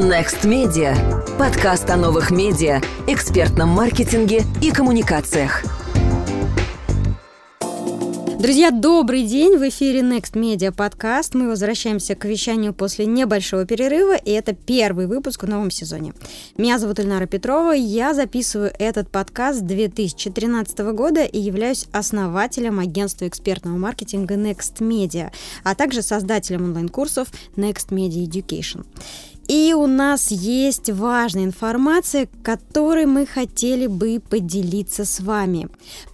Next 0.00 0.44
Media. 0.44 0.96
Подкаст 1.36 1.90
о 1.90 1.96
новых 1.96 2.30
медиа, 2.30 2.80
экспертном 3.06 3.68
маркетинге 3.68 4.44
и 4.62 4.70
коммуникациях. 4.70 5.62
Друзья, 8.40 8.70
добрый 8.70 9.24
день! 9.24 9.58
В 9.58 9.68
эфире 9.68 10.00
Next 10.00 10.32
Media 10.32 10.72
подкаст. 10.72 11.34
Мы 11.34 11.46
возвращаемся 11.46 12.14
к 12.14 12.24
вещанию 12.24 12.72
после 12.72 13.04
небольшого 13.04 13.66
перерыва, 13.66 14.16
и 14.16 14.30
это 14.30 14.54
первый 14.54 15.06
выпуск 15.06 15.42
в 15.42 15.46
новом 15.46 15.70
сезоне. 15.70 16.14
Меня 16.56 16.78
зовут 16.78 16.98
Ильнара 16.98 17.26
Петрова, 17.26 17.72
я 17.72 18.14
записываю 18.14 18.72
этот 18.78 19.10
подкаст 19.10 19.60
2013 19.60 20.78
года 20.94 21.22
и 21.22 21.38
являюсь 21.38 21.84
основателем 21.92 22.78
агентства 22.78 23.28
экспертного 23.28 23.76
маркетинга 23.76 24.36
Next 24.36 24.78
Media, 24.78 25.30
а 25.62 25.74
также 25.74 26.00
создателем 26.00 26.64
онлайн-курсов 26.64 27.28
Next 27.56 27.90
Media 27.90 28.24
Education. 28.24 28.86
И 29.50 29.74
у 29.74 29.88
нас 29.88 30.30
есть 30.30 30.90
важная 30.90 31.42
информация, 31.42 32.28
которой 32.44 33.06
мы 33.06 33.26
хотели 33.26 33.88
бы 33.88 34.20
поделиться 34.20 35.04
с 35.04 35.18
вами. 35.18 35.68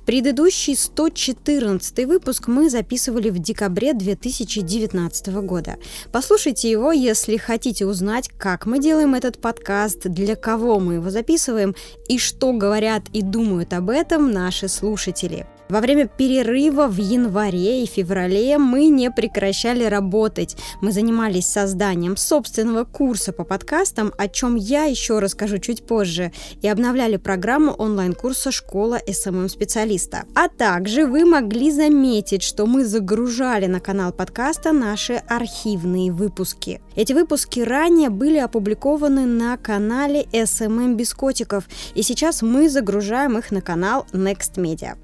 Предыдущий 0.07 0.75
114 0.75 2.07
выпуск 2.07 2.49
мы 2.49 2.71
записывали 2.71 3.29
в 3.29 3.39
декабре 3.39 3.93
2019 3.93 5.27
года. 5.45 5.77
Послушайте 6.13 6.71
его, 6.71 6.93
если 6.93 7.37
хотите 7.37 7.85
узнать, 7.85 8.31
как 8.39 8.65
мы 8.65 8.79
делаем 8.79 9.15
этот 9.15 9.39
подкаст, 9.39 10.05
для 10.05 10.35
кого 10.35 10.81
мы 10.81 10.95
его 10.95 11.11
записываем 11.11 11.77
и 12.09 12.17
что 12.17 12.55
говорят 12.55 13.03
и 13.13 13.21
думают 13.21 13.75
об 13.75 13.91
этом 13.91 14.31
наши 14.31 14.67
слушатели. 14.67 15.47
Во 15.69 15.81
время 15.81 16.07
перерыва 16.07 16.87
в 16.87 16.97
январе 16.99 17.83
и 17.83 17.87
феврале 17.87 18.57
мы 18.57 18.87
не 18.87 19.11
прекращали 19.11 19.83
работать. 19.85 20.57
Мы 20.81 20.93
занимались 20.93 21.47
созданием 21.47 22.17
собственного 22.17 22.85
курса 22.85 23.33
по 23.33 23.43
подкастам, 23.43 24.13
о 24.17 24.29
чем 24.29 24.55
я 24.55 24.85
еще 24.85 25.19
расскажу 25.19 25.59
чуть 25.59 25.85
позже, 25.85 26.33
и 26.63 26.69
обновляли 26.69 27.17
программу 27.17 27.73
онлайн-курса 27.73 28.53
«Школа 28.53 29.01
SMM-специалиста». 29.09 30.25
А 30.37 30.49
также 30.49 31.05
вы 31.05 31.25
могли 31.25 31.73
заметить, 31.73 32.45
что 32.45 32.67
мы 32.67 32.85
загружали 32.85 33.67
на 33.67 33.81
канал 33.81 34.13
подкаста 34.13 34.73
наши 34.73 35.15
архивные 35.15 36.13
выпуски. 36.13 36.81
Эти 36.95 37.13
выпуски 37.13 37.59
ранее 37.61 38.11
были 38.11 38.39
опубликованы 38.39 39.27
на 39.27 39.57
канале 39.57 40.23
SMM 40.33 40.95
без 40.95 41.13
котиков, 41.13 41.65
и 41.97 42.03
сейчас 42.03 42.41
мы 42.43 42.71
загружаем 42.71 43.37
их 43.37 43.51
на 43.51 43.61
канал 43.61 44.07
Next 44.13 44.55
Media. 44.57 44.97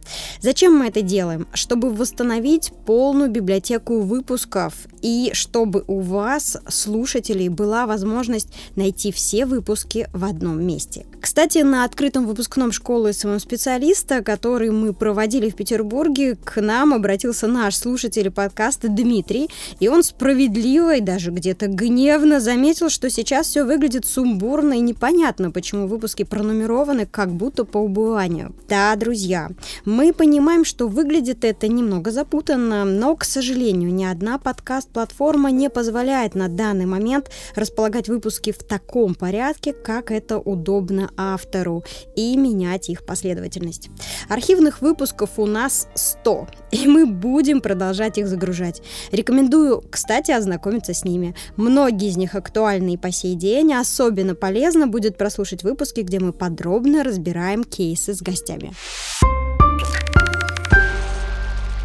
Зачем 0.52 0.74
мы 0.74 0.88
это 0.88 1.00
делаем? 1.00 1.46
Чтобы 1.54 1.88
восстановить 1.88 2.72
полную 2.84 3.30
библиотеку 3.30 4.00
выпусков 4.00 4.74
и 5.00 5.30
чтобы 5.32 5.82
у 5.86 6.00
вас, 6.00 6.58
слушателей, 6.68 7.48
была 7.48 7.86
возможность 7.86 8.48
найти 8.76 9.12
все 9.12 9.46
выпуски 9.46 10.08
в 10.12 10.26
одном 10.26 10.62
месте. 10.62 11.06
Кстати, 11.22 11.58
на 11.58 11.84
открытом 11.84 12.26
выпускном 12.26 12.70
школы 12.70 13.14
своего 13.14 13.38
специалиста, 13.38 14.22
который 14.22 14.70
мы 14.70 14.92
проводили 14.92 15.48
в 15.48 15.54
Петербурге, 15.54 16.36
к 16.36 16.60
нам 16.60 16.92
обратился 16.92 17.46
наш 17.46 17.76
слушатель 17.76 18.30
подкаста 18.30 18.88
Дмитрий, 18.88 19.48
и 19.80 19.88
он 19.88 20.02
справедливо 20.02 20.96
и 20.96 21.00
даже 21.00 21.30
где-то 21.30 21.68
гневно 21.68 22.40
заметил, 22.40 22.90
что 22.90 23.08
сейчас 23.08 23.46
все 23.46 23.64
выглядит 23.64 24.04
сумбурно 24.04 24.74
и 24.74 24.80
непонятно, 24.80 25.50
почему 25.50 25.86
выпуски 25.86 26.24
пронумерованы 26.24 27.06
как 27.06 27.30
будто 27.32 27.64
по 27.64 27.78
убыванию. 27.78 28.54
Да, 28.68 28.94
друзья, 28.96 29.48
мы 29.86 30.12
понимаем, 30.12 30.41
понимаем, 30.42 30.64
что 30.64 30.88
выглядит 30.88 31.44
это 31.44 31.68
немного 31.68 32.10
запутанно, 32.10 32.84
но, 32.84 33.14
к 33.14 33.22
сожалению, 33.22 33.94
ни 33.94 34.02
одна 34.02 34.38
подкаст-платформа 34.38 35.52
не 35.52 35.70
позволяет 35.70 36.34
на 36.34 36.48
данный 36.48 36.84
момент 36.84 37.30
располагать 37.54 38.08
выпуски 38.08 38.50
в 38.50 38.58
таком 38.58 39.14
порядке, 39.14 39.72
как 39.72 40.10
это 40.10 40.40
удобно 40.40 41.12
автору, 41.16 41.84
и 42.16 42.36
менять 42.36 42.88
их 42.88 43.06
последовательность. 43.06 43.88
Архивных 44.28 44.80
выпусков 44.80 45.38
у 45.38 45.46
нас 45.46 45.86
100, 45.94 46.48
и 46.72 46.88
мы 46.88 47.06
будем 47.06 47.60
продолжать 47.60 48.18
их 48.18 48.26
загружать. 48.26 48.82
Рекомендую, 49.12 49.80
кстати, 49.88 50.32
ознакомиться 50.32 50.92
с 50.92 51.04
ними. 51.04 51.36
Многие 51.56 52.08
из 52.08 52.16
них 52.16 52.34
актуальны 52.34 52.94
и 52.94 52.98
по 52.98 53.12
сей 53.12 53.36
день, 53.36 53.74
особенно 53.74 54.34
полезно 54.34 54.88
будет 54.88 55.16
прослушать 55.16 55.62
выпуски, 55.62 56.00
где 56.00 56.18
мы 56.18 56.32
подробно 56.32 57.04
разбираем 57.04 57.62
кейсы 57.62 58.12
с 58.12 58.20
гостями. 58.20 58.72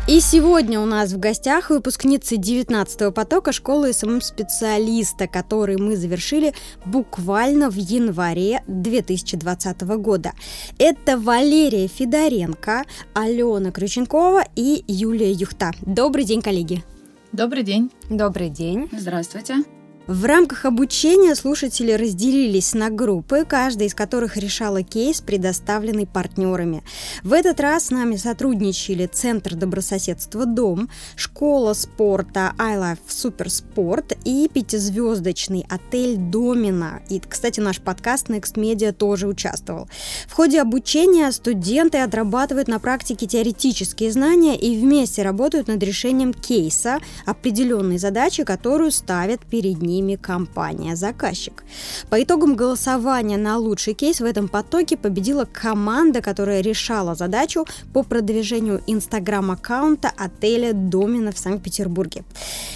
И 0.07 0.22
сегодня 0.22 0.79
у 0.79 0.85
нас 0.85 1.12
в 1.12 1.19
гостях 1.19 1.69
выпускницы 1.69 2.35
19-го 2.35 3.12
потока 3.12 3.51
школы 3.51 3.91
SMM-специалиста, 3.91 5.28
который 5.28 5.75
мы 5.75 5.97
завершили 5.97 6.53
буквально 6.85 7.69
в 7.69 7.75
январе 7.75 8.63
2020 8.67 9.81
года. 9.81 10.31
Это 10.79 11.17
Валерия 11.17 11.90
Федоренко, 11.90 12.85
Алена 13.13 13.72
Крюченкова 13.72 14.46
и 14.56 14.85
Юлия 14.88 15.34
Юхта. 15.34 15.73
Добрый 15.81 16.23
день, 16.23 16.41
коллеги! 16.41 16.85
Добрый 17.34 17.63
день. 17.63 17.91
Добрый 18.09 18.50
день. 18.50 18.88
Здравствуйте. 18.94 19.76
В 20.07 20.23
рамках 20.23 20.63
обучения 20.63 21.35
слушатели 21.35 21.91
разделились 21.91 22.73
на 22.73 22.90
группы, 22.90 23.44
каждая 23.45 23.90
из 23.90 23.94
которых 23.94 24.38
решала 24.38 24.81
кейс, 24.81 25.19
предоставленный 25.19 26.07
партнерами. 26.07 26.81
В 27.23 27.34
этот 27.34 27.59
раз 27.59 27.88
с 27.88 27.91
нами 27.91 28.16
сотрудничали 28.16 29.06
Центр 29.07 29.56
добрососедства 29.56 30.46
«Дом», 30.46 30.90
Школа 31.17 31.73
спорта 31.73 32.53
iLife 32.57 33.00
Суперспорт 33.06 34.13
и 34.23 34.50
пятизвездочный 34.53 35.66
отель 35.67 36.16
«Домина». 36.16 37.01
И, 37.09 37.19
кстати, 37.19 37.59
наш 37.59 37.81
подкаст 37.81 38.29
Next 38.29 38.53
Media 38.53 38.94
тоже 38.94 39.28
участвовал. 39.28 39.90
В 40.29 40.31
ходе 40.31 40.62
обучения 40.62 41.29
студенты 41.34 41.97
отрабатывают 41.97 42.69
на 42.69 42.79
практике 42.79 43.28
теоретические 43.28 44.13
знания 44.13 44.57
и 44.57 44.79
вместе 44.79 45.22
работают 45.23 45.67
над 45.67 45.84
решением 45.84 46.34
кейса, 46.34 47.00
определенной 47.25 47.97
задачи, 47.97 48.46
которую 48.46 48.91
ставят 48.91 49.46
перед 49.46 49.81
ними 49.81 49.97
ними 49.97 50.16
компания-заказчик. 50.16 51.63
По 52.09 52.22
итогам 52.22 52.56
голосования 52.56 53.38
на 53.38 53.58
лучший 53.58 53.94
кейс 53.94 54.22
в 54.22 54.25
этом 54.25 54.47
потоке 54.47 54.97
победила 54.97 55.46
команда, 55.46 56.22
которая 56.22 56.62
решала 56.62 57.16
задачу 57.16 57.66
по 57.94 58.03
продвижению 58.03 58.81
инстаграм-аккаунта 58.88 60.12
отеля 60.16 60.74
Domina 60.73 61.31
в 61.31 61.38
Санкт-Петербурге. 61.38 62.24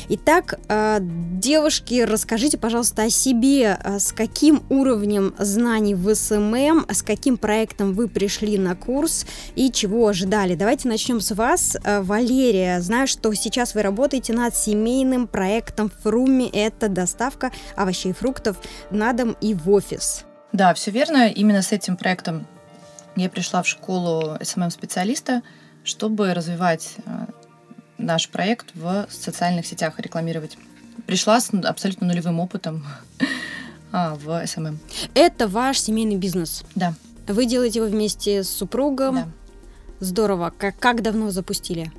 Итак, 0.09 0.59
э, 0.67 0.99
девушки, 1.01 2.01
расскажите, 2.01 2.57
пожалуйста, 2.57 3.03
о 3.03 3.09
себе, 3.09 3.77
э, 3.83 3.99
с 3.99 4.11
каким 4.11 4.63
уровнем 4.69 5.33
знаний 5.37 5.95
в 5.95 6.13
SMM, 6.13 6.85
с 6.91 7.01
каким 7.03 7.37
проектом 7.37 7.93
вы 7.93 8.07
пришли 8.07 8.57
на 8.57 8.75
курс 8.75 9.25
и 9.55 9.71
чего 9.71 10.07
ожидали. 10.07 10.55
Давайте 10.55 10.87
начнем 10.87 11.21
с 11.21 11.35
вас. 11.35 11.77
Э, 11.83 12.01
Валерия, 12.01 12.81
знаю, 12.81 13.07
что 13.07 13.33
сейчас 13.33 13.75
вы 13.75 13.83
работаете 13.83 14.33
над 14.33 14.55
семейным 14.55 15.27
проектом 15.27 15.91
Фруми, 16.03 16.49
это 16.51 16.89
доставка 17.11 17.51
овощей 17.75 18.11
и 18.11 18.13
фруктов 18.13 18.57
на 18.89 19.13
дом 19.13 19.35
и 19.41 19.53
в 19.53 19.69
офис. 19.69 20.23
Да, 20.53 20.73
все 20.73 20.91
верно. 20.91 21.29
Именно 21.29 21.61
с 21.61 21.71
этим 21.71 21.97
проектом 21.97 22.47
я 23.15 23.29
пришла 23.29 23.61
в 23.61 23.67
школу 23.67 24.37
SMM-специалиста, 24.41 25.41
чтобы 25.83 26.33
развивать 26.33 26.95
э, 27.05 27.25
наш 27.97 28.29
проект 28.29 28.67
в 28.73 29.07
социальных 29.09 29.65
сетях, 29.65 29.99
рекламировать. 29.99 30.57
Пришла 31.05 31.39
с 31.39 31.51
абсолютно 31.53 32.07
нулевым 32.07 32.39
опытом 32.39 32.85
а, 33.91 34.15
в 34.15 34.45
SMM. 34.45 34.79
Это 35.13 35.47
ваш 35.47 35.79
семейный 35.79 36.17
бизнес? 36.17 36.63
Да. 36.75 36.93
Вы 37.27 37.45
делаете 37.45 37.79
его 37.79 37.87
вместе 37.87 38.43
с 38.43 38.49
супругом? 38.49 39.15
Да. 39.15 39.27
Здорово. 39.99 40.53
Как, 40.57 40.77
как 40.79 41.01
давно 41.01 41.31
запустили? 41.31 41.91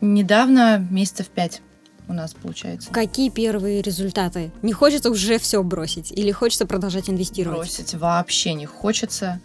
Недавно, 0.00 0.86
месяцев 0.90 1.28
пять 1.28 1.60
у 2.08 2.12
нас 2.12 2.34
получается. 2.34 2.90
Какие 2.90 3.30
первые 3.30 3.82
результаты? 3.82 4.50
Не 4.62 4.72
хочется 4.72 5.10
уже 5.10 5.38
все 5.38 5.62
бросить 5.62 6.12
или 6.12 6.30
хочется 6.32 6.66
продолжать 6.66 7.08
инвестировать? 7.08 7.58
Бросить 7.58 7.94
вообще 7.94 8.54
не 8.54 8.66
хочется. 8.66 9.40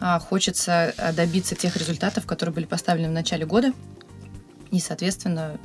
А 0.00 0.18
хочется 0.18 0.92
а, 0.98 1.12
добиться 1.12 1.54
тех 1.54 1.76
результатов, 1.76 2.26
которые 2.26 2.54
были 2.54 2.66
поставлены 2.66 3.08
в 3.08 3.12
начале 3.12 3.46
года. 3.46 3.72
И, 4.70 4.80
соответственно, 4.80 5.58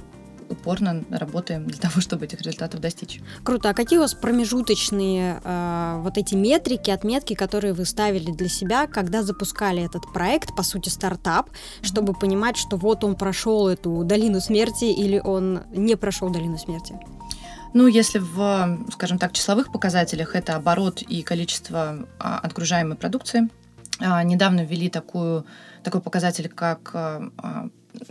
упорно 0.50 1.04
работаем 1.10 1.66
для 1.66 1.78
того, 1.78 2.02
чтобы 2.02 2.26
этих 2.26 2.42
результатов 2.42 2.82
достичь. 2.82 3.22
Круто. 3.44 3.70
А 3.70 3.74
какие 3.74 4.00
у 4.00 4.02
вас 4.02 4.14
промежуточные 4.14 5.42
э, 5.44 6.00
вот 6.04 6.18
эти 6.18 6.36
метрики, 6.36 6.92
отметки, 6.92 7.34
которые 7.34 7.74
вы 7.74 7.86
ставили 7.86 8.32
для 8.32 8.50
себя, 8.50 8.88
когда 8.88 9.24
запускали 9.24 9.84
этот 9.84 10.12
проект, 10.14 10.56
по 10.56 10.64
сути, 10.64 10.90
стартап, 10.90 11.50
чтобы 11.82 12.14
понимать, 12.14 12.58
что 12.58 12.78
вот 12.78 13.04
он 13.04 13.16
прошел 13.16 13.68
эту 13.68 14.04
долину 14.04 14.42
смерти 14.42 14.86
или 14.86 15.20
он 15.20 15.62
не 15.72 15.96
прошел 15.96 16.30
долину 16.30 16.58
смерти? 16.58 16.96
Ну, 17.74 17.86
если 17.88 18.20
в, 18.20 18.80
скажем 18.92 19.20
так, 19.20 19.32
числовых 19.32 19.72
показателях 19.72 20.36
это 20.36 20.56
оборот 20.56 21.04
и 21.04 21.22
количество 21.22 22.08
а, 22.18 22.40
отгружаемой 22.40 22.98
продукции, 22.98 23.48
а, 24.00 24.24
недавно 24.24 24.66
ввели 24.66 24.90
такую, 24.90 25.46
такой 25.84 26.02
показатель, 26.02 26.50
как 26.50 26.90
а, 26.94 27.70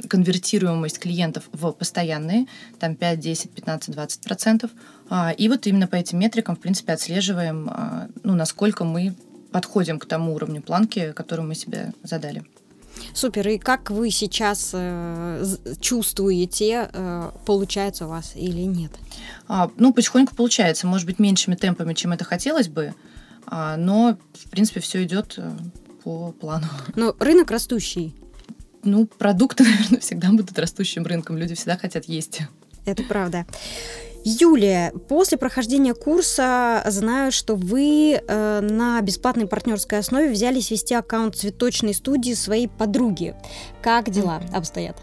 конвертируемость 0.09 0.99
клиентов 0.99 1.49
в 1.53 1.73
постоянные, 1.73 2.47
там 2.79 2.97
5, 2.97 3.21
10, 3.21 3.51
15, 3.51 3.95
20 3.95 4.21
процентов. 4.23 4.71
А, 5.09 5.33
и 5.33 5.49
вот 5.49 5.67
именно 5.67 5.87
по 5.87 5.97
этим 5.97 6.19
метрикам, 6.19 6.57
в 6.57 6.61
принципе, 6.61 6.93
отслеживаем, 6.93 7.69
а, 7.71 8.09
ну, 8.23 8.35
насколько 8.35 8.85
мы 8.85 9.15
подходим 9.53 9.99
к 9.99 10.07
тому 10.07 10.35
уровню 10.35 10.63
планки, 10.63 11.13
который 11.13 11.45
мы 11.45 11.55
себе 11.55 11.93
задали. 12.03 12.45
Супер. 13.15 13.49
И 13.49 13.59
как 13.59 13.91
вы 13.91 14.11
сейчас 14.11 14.71
э, 14.73 15.45
чувствуете, 15.81 16.91
э, 16.93 17.31
получается 17.47 18.07
у 18.07 18.09
вас 18.09 18.33
или 18.35 18.63
нет? 18.63 18.91
А, 19.47 19.71
ну, 19.77 19.93
потихоньку 19.93 20.35
получается. 20.35 20.87
Может 20.87 21.07
быть, 21.07 21.19
меньшими 21.19 21.55
темпами, 21.55 21.95
чем 21.95 22.13
это 22.13 22.25
хотелось 22.25 22.69
бы, 22.69 22.95
а, 23.47 23.77
но, 23.77 24.19
в 24.35 24.51
принципе, 24.51 24.81
все 24.81 25.05
идет 25.05 25.35
э, 25.37 25.51
по 26.03 26.33
плану. 26.33 26.67
Но 26.97 27.15
рынок 27.19 27.51
растущий. 27.51 28.15
Ну, 28.89 29.07
продукты, 29.07 29.65
наверное, 29.71 30.01
всегда 30.01 30.31
будут 30.31 30.59
растущим 30.59 31.05
рынком. 31.05 31.37
Люди 31.37 31.55
всегда 31.55 31.77
хотят 31.77 32.07
есть. 32.07 32.41
Это 32.87 33.03
правда. 33.03 33.45
Юлия, 34.25 34.93
после 35.09 35.39
прохождения 35.39 35.95
курса 35.95 36.83
знаю, 36.87 37.31
что 37.33 37.55
вы 37.55 38.21
э, 38.21 38.61
на 38.61 39.01
бесплатной 39.01 39.47
партнерской 39.47 39.99
основе 39.99 40.31
взялись 40.31 40.71
вести 40.71 40.95
аккаунт 40.95 41.37
цветочной 41.37 41.95
студии 41.95 42.35
своей 42.35 42.69
подруги. 42.69 43.35
Как 43.81 44.11
дела 44.11 44.41
обстоят? 44.53 44.97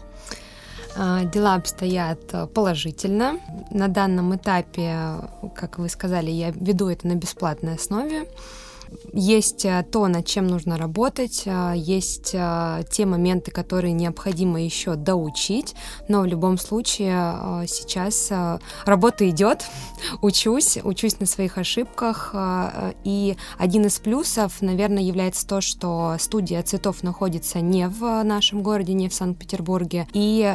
А, 0.96 1.24
дела 1.24 1.54
обстоят 1.54 2.52
положительно. 2.52 3.40
На 3.70 3.88
данном 3.88 4.36
этапе, 4.36 5.14
как 5.54 5.78
вы 5.78 5.88
сказали, 5.88 6.30
я 6.30 6.50
веду 6.50 6.88
это 6.88 7.06
на 7.06 7.14
бесплатной 7.14 7.74
основе. 7.74 8.28
Есть 9.12 9.64
э, 9.64 9.84
то, 9.90 10.06
над 10.08 10.26
чем 10.26 10.46
нужно 10.46 10.76
работать, 10.76 11.42
э, 11.46 11.72
есть 11.76 12.30
э, 12.34 12.82
те 12.90 13.06
моменты, 13.06 13.50
которые 13.50 13.92
необходимо 13.92 14.62
еще 14.62 14.94
доучить, 14.94 15.74
но 16.08 16.20
в 16.20 16.26
любом 16.26 16.58
случае 16.58 17.66
сейчас 17.66 18.30
работа 18.84 19.28
идет, 19.28 19.64
учусь, 20.22 20.78
учусь 20.82 21.18
на 21.20 21.26
своих 21.26 21.58
ошибках, 21.58 22.34
и 23.04 23.36
один 23.58 23.86
из 23.86 23.98
плюсов, 23.98 24.60
наверное, 24.60 25.02
является 25.02 25.46
то, 25.46 25.60
что 25.60 26.16
студия 26.18 26.62
цветов 26.62 27.02
находится 27.02 27.60
не 27.60 27.88
в 27.88 28.22
нашем 28.22 28.62
городе, 28.62 28.92
не 28.92 29.08
в 29.08 29.14
Санкт-Петербурге, 29.14 30.06
и 30.12 30.54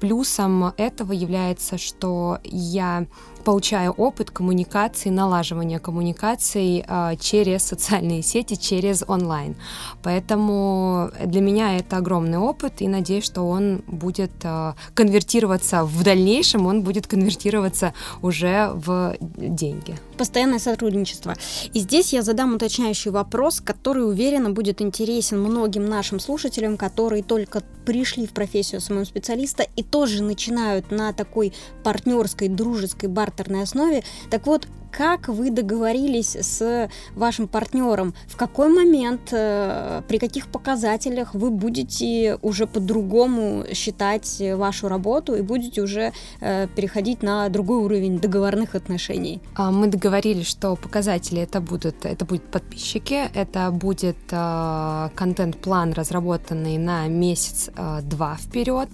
плюсом 0.00 0.72
этого 0.76 1.12
является, 1.12 1.78
что 1.78 2.38
я 2.44 3.06
получаю 3.46 3.92
опыт 3.92 4.32
коммуникации, 4.32 5.08
налаживания 5.10 5.78
коммуникаций 5.78 6.84
э, 6.84 7.16
через 7.20 7.62
социальные 7.62 8.22
сети, 8.22 8.56
через 8.56 9.04
онлайн. 9.06 9.54
Поэтому 10.02 11.10
для 11.24 11.40
меня 11.40 11.78
это 11.78 11.98
огромный 11.98 12.38
опыт, 12.38 12.82
и 12.82 12.88
надеюсь, 12.88 13.24
что 13.24 13.42
он 13.42 13.82
будет 13.86 14.32
э, 14.42 14.72
конвертироваться 14.94 15.84
в 15.84 16.02
дальнейшем, 16.02 16.66
он 16.66 16.82
будет 16.82 17.06
конвертироваться 17.06 17.92
уже 18.20 18.72
в 18.74 19.16
деньги. 19.20 19.94
Постоянное 20.16 20.58
сотрудничество. 20.58 21.34
И 21.72 21.80
здесь 21.80 22.12
я 22.12 22.22
задам 22.22 22.54
уточняющий 22.54 23.10
вопрос, 23.10 23.60
который, 23.60 24.08
уверенно, 24.08 24.50
будет 24.50 24.80
интересен 24.80 25.40
многим 25.40 25.86
нашим 25.86 26.20
слушателям, 26.20 26.76
которые 26.76 27.22
только 27.22 27.62
пришли 27.84 28.26
в 28.26 28.32
профессию 28.32 28.80
самого 28.80 29.04
специалиста 29.04 29.66
и 29.76 29.82
тоже 29.82 30.22
начинают 30.22 30.90
на 30.90 31.12
такой 31.12 31.52
партнерской, 31.84 32.48
дружеской, 32.48 33.08
бартерной 33.08 33.62
основе. 33.62 34.02
Так 34.30 34.46
вот, 34.46 34.66
как 34.96 35.28
вы 35.28 35.50
договорились 35.50 36.36
с 36.36 36.88
вашим 37.14 37.48
партнером, 37.48 38.14
в 38.26 38.36
какой 38.36 38.68
момент, 38.68 39.28
э, 39.32 40.02
при 40.08 40.18
каких 40.18 40.46
показателях 40.46 41.34
вы 41.34 41.50
будете 41.50 42.38
уже 42.42 42.66
по-другому 42.66 43.64
считать 43.74 44.42
вашу 44.54 44.88
работу 44.88 45.34
и 45.34 45.42
будете 45.42 45.82
уже 45.82 46.12
э, 46.40 46.66
переходить 46.74 47.22
на 47.22 47.48
другой 47.48 47.84
уровень 47.84 48.18
договорных 48.18 48.74
отношений? 48.74 49.40
А, 49.54 49.70
мы 49.70 49.88
договорились, 49.88 50.46
что 50.46 50.76
показатели 50.76 51.42
это 51.42 51.60
будут, 51.60 52.06
это 52.06 52.24
будут 52.24 52.44
подписчики, 52.50 53.28
это 53.34 53.70
будет 53.70 54.16
э, 54.30 55.08
контент-план, 55.14 55.92
разработанный 55.92 56.78
на 56.78 57.08
месяц-два 57.08 58.36
вперед, 58.36 58.88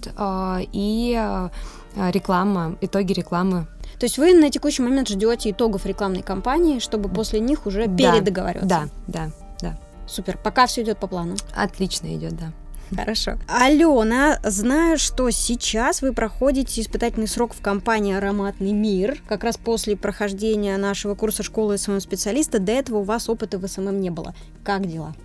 и 0.73 1.47
реклама, 1.95 2.75
итоги 2.81 3.13
рекламы 3.13 3.67
то 4.03 4.05
есть 4.05 4.17
вы 4.17 4.33
на 4.33 4.49
текущий 4.49 4.81
момент 4.81 5.07
ждете 5.07 5.51
итогов 5.51 5.85
рекламной 5.85 6.23
кампании, 6.23 6.79
чтобы 6.79 7.07
после 7.07 7.39
них 7.39 7.65
уже 7.65 7.87
да, 7.87 8.11
передоговариваться? 8.11 8.67
Да, 8.67 8.89
да, 9.07 9.31
да. 9.61 9.79
Супер. 10.07 10.37
Пока 10.37 10.67
все 10.67 10.81
идет 10.81 10.97
по 10.97 11.07
плану. 11.07 11.37
Отлично 11.55 12.13
идет, 12.13 12.35
да. 12.35 12.51
Хорошо. 12.93 13.37
Алена, 13.47 14.41
знаю, 14.43 14.97
что 14.97 15.29
сейчас 15.29 16.01
вы 16.01 16.11
проходите 16.11 16.81
испытательный 16.81 17.29
срок 17.29 17.53
в 17.53 17.61
компании 17.61 18.13
«Ароматный 18.13 18.73
мир». 18.73 19.23
Как 19.25 19.45
раз 19.45 19.55
после 19.55 19.95
прохождения 19.95 20.75
нашего 20.75 21.15
курса 21.15 21.41
школы 21.41 21.77
SMM-специалиста 21.77 22.59
до 22.59 22.73
этого 22.73 22.97
у 22.97 23.03
вас 23.03 23.29
опыта 23.29 23.57
в 23.57 23.65
SMM 23.65 24.01
не 24.01 24.09
было. 24.09 24.35
Как 24.65 24.85
дела? 24.85 25.15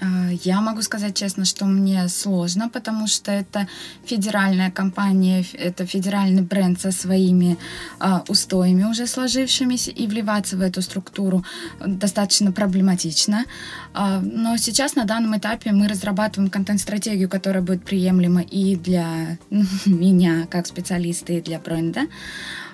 А, 0.00 0.30
я 0.44 0.60
могу 0.60 0.82
сказать 0.82 1.16
честно, 1.16 1.44
что 1.44 1.64
мне 1.66 2.08
сложно, 2.08 2.68
потому 2.68 3.06
что 3.06 3.30
это 3.30 3.68
федеральная 4.04 4.70
компания, 4.70 5.44
это 5.52 5.86
федеральный 5.86 6.42
бренд 6.42 6.80
со 6.80 6.90
своими 6.90 7.56
э, 8.00 8.20
устоями 8.28 8.84
уже 8.84 9.06
сложившимися, 9.06 9.90
и 9.90 10.06
вливаться 10.06 10.56
в 10.56 10.60
эту 10.60 10.82
структуру 10.82 11.44
достаточно 11.86 12.52
проблематично. 12.52 13.44
Э, 13.94 14.20
но 14.20 14.56
сейчас 14.56 14.96
на 14.96 15.04
данном 15.04 15.36
этапе 15.36 15.72
мы 15.72 15.88
разрабатываем 15.88 16.50
контент-стратегию, 16.50 17.28
которая 17.28 17.62
будет 17.62 17.84
приемлема 17.84 18.42
и 18.42 18.76
для 18.76 19.38
меня 19.86 20.46
как 20.50 20.66
специалиста, 20.66 21.32
и 21.32 21.40
для 21.40 21.58
бренда. 21.58 22.06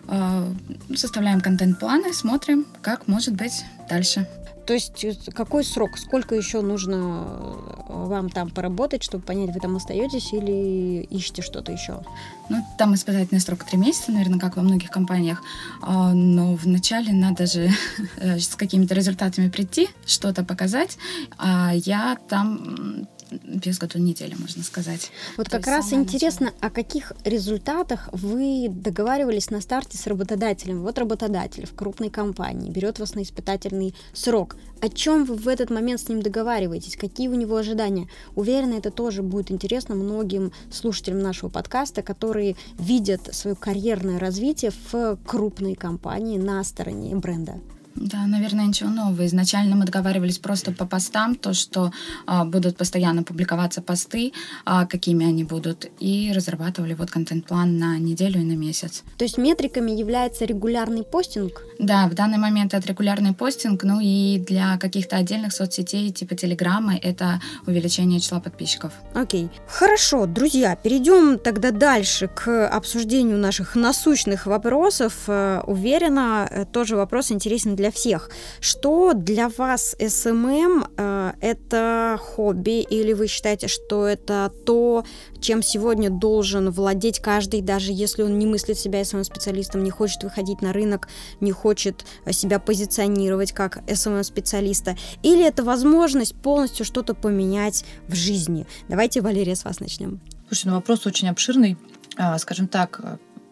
Э, 0.08 0.52
составляем 0.96 1.40
контент-планы, 1.40 2.12
смотрим, 2.12 2.66
как 2.82 3.06
может 3.08 3.34
быть 3.34 3.64
дальше. 3.88 4.26
То 4.66 4.74
есть 4.74 5.04
э, 5.04 5.14
какой 5.32 5.64
срок, 5.64 5.98
сколько 5.98 6.34
еще 6.34 6.60
нужно 6.60 6.94
э, 6.96 8.06
вам 8.06 8.30
там 8.30 8.50
поработать, 8.50 9.02
чтобы 9.02 9.24
понять, 9.24 9.54
вы 9.54 9.60
там 9.60 9.76
остаетесь 9.76 10.32
или 10.32 11.02
ищете 11.10 11.42
что-то 11.42 11.72
еще? 11.72 12.02
Ну, 12.48 12.64
там 12.78 12.94
испытательный 12.94 13.40
срок 13.40 13.64
три 13.64 13.78
месяца, 13.78 14.12
наверное, 14.12 14.38
как 14.38 14.56
во 14.56 14.62
многих 14.62 14.90
компаниях. 14.90 15.42
А, 15.82 16.12
но 16.12 16.54
вначале 16.54 17.12
надо 17.12 17.46
же 17.46 17.70
с 18.20 18.54
какими-то 18.56 18.94
результатами 18.94 19.48
прийти, 19.48 19.88
что-то 20.06 20.44
показать. 20.44 20.98
А 21.38 21.72
я 21.74 22.16
там 22.28 23.06
без 23.30 23.78
году 23.78 23.98
недели, 23.98 24.34
можно 24.34 24.62
сказать. 24.62 25.10
Вот 25.36 25.48
То 25.48 25.58
как 25.58 25.66
раз 25.66 25.92
интересно, 25.92 26.46
начало. 26.46 26.66
о 26.66 26.70
каких 26.70 27.12
результатах 27.24 28.08
вы 28.12 28.68
договаривались 28.68 29.50
на 29.50 29.60
старте 29.60 29.98
с 29.98 30.06
работодателем. 30.06 30.82
Вот 30.82 30.98
работодатель 30.98 31.66
в 31.66 31.74
крупной 31.74 32.10
компании 32.10 32.70
берет 32.70 32.98
вас 32.98 33.14
на 33.14 33.22
испытательный 33.22 33.94
срок. 34.12 34.56
О 34.80 34.88
чем 34.88 35.24
вы 35.24 35.36
в 35.36 35.48
этот 35.48 35.70
момент 35.70 36.00
с 36.00 36.08
ним 36.08 36.22
договариваетесь? 36.22 36.96
Какие 36.96 37.28
у 37.28 37.34
него 37.34 37.56
ожидания? 37.56 38.08
Уверена, 38.34 38.74
это 38.74 38.90
тоже 38.90 39.22
будет 39.22 39.50
интересно 39.50 39.94
многим 39.94 40.52
слушателям 40.70 41.20
нашего 41.20 41.50
подкаста, 41.50 42.02
которые 42.02 42.56
видят 42.78 43.34
свое 43.34 43.56
карьерное 43.56 44.18
развитие 44.18 44.72
в 44.92 45.18
крупной 45.26 45.74
компании 45.74 46.38
на 46.38 46.62
стороне 46.64 47.14
бренда. 47.16 47.60
Да, 47.94 48.26
наверное, 48.26 48.66
ничего 48.66 48.90
нового. 48.90 49.26
Изначально 49.26 49.76
мы 49.76 49.84
договаривались 49.84 50.38
просто 50.38 50.72
по 50.72 50.86
постам, 50.86 51.34
то, 51.34 51.52
что 51.54 51.92
а, 52.26 52.44
будут 52.44 52.76
постоянно 52.76 53.22
публиковаться 53.22 53.82
посты, 53.82 54.32
а, 54.64 54.86
какими 54.86 55.26
они 55.26 55.44
будут, 55.44 55.86
и 55.98 56.32
разрабатывали 56.34 56.94
вот 56.94 57.10
контент-план 57.10 57.78
на 57.78 57.98
неделю 57.98 58.40
и 58.40 58.44
на 58.44 58.56
месяц. 58.56 59.02
То 59.18 59.24
есть 59.24 59.38
метриками 59.38 59.90
является 59.90 60.44
регулярный 60.44 61.02
постинг? 61.02 61.62
Да, 61.78 62.06
в 62.08 62.14
данный 62.14 62.38
момент 62.38 62.74
это 62.74 62.86
регулярный 62.88 63.32
постинг, 63.32 63.82
ну 63.84 64.00
и 64.00 64.38
для 64.38 64.78
каких-то 64.78 65.16
отдельных 65.16 65.52
соцсетей, 65.52 66.10
типа 66.10 66.36
Телеграма, 66.36 66.96
это 66.96 67.40
увеличение 67.66 68.20
числа 68.20 68.40
подписчиков. 68.40 68.92
Окей. 69.14 69.50
Хорошо, 69.66 70.26
друзья, 70.26 70.76
перейдем 70.76 71.38
тогда 71.38 71.70
дальше 71.70 72.28
к 72.28 72.68
обсуждению 72.68 73.38
наших 73.38 73.74
насущных 73.74 74.46
вопросов. 74.46 75.14
Э, 75.26 75.62
уверена, 75.66 76.48
э, 76.50 76.64
тоже 76.66 76.96
вопрос 76.96 77.32
интересен 77.32 77.76
для 77.76 77.89
всех. 77.90 78.30
Что 78.60 79.12
для 79.14 79.48
вас 79.48 79.96
SMM 79.98 80.84
э, 80.96 81.32
это 81.40 82.18
хобби 82.20 82.80
или 82.80 83.12
вы 83.12 83.26
считаете, 83.26 83.68
что 83.68 84.06
это 84.06 84.52
то, 84.64 85.04
чем 85.40 85.62
сегодня 85.62 86.10
должен 86.10 86.70
владеть 86.70 87.20
каждый, 87.20 87.62
даже 87.62 87.92
если 87.92 88.22
он 88.22 88.38
не 88.38 88.46
мыслит 88.46 88.78
себя 88.78 89.04
SMM-специалистом, 89.04 89.82
не 89.82 89.90
хочет 89.90 90.22
выходить 90.22 90.62
на 90.62 90.72
рынок, 90.72 91.08
не 91.40 91.52
хочет 91.52 92.04
себя 92.30 92.58
позиционировать 92.58 93.52
как 93.52 93.78
SMM-специалиста, 93.92 94.96
или 95.22 95.44
это 95.46 95.64
возможность 95.64 96.34
полностью 96.34 96.84
что-то 96.84 97.14
поменять 97.14 97.84
в 98.08 98.14
жизни? 98.14 98.66
Давайте, 98.88 99.20
Валерия, 99.20 99.56
с 99.56 99.64
вас 99.64 99.80
начнем. 99.80 100.20
Слушай, 100.48 100.66
ну 100.66 100.74
вопрос 100.74 101.06
очень 101.06 101.28
обширный. 101.28 101.76
А, 102.16 102.38
скажем 102.38 102.66
так, 102.66 103.00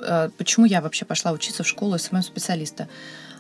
э, 0.00 0.30
почему 0.36 0.66
я 0.66 0.80
вообще 0.80 1.04
пошла 1.04 1.32
учиться 1.32 1.62
в 1.62 1.68
школу 1.68 1.96
SMM-специалиста? 1.96 2.88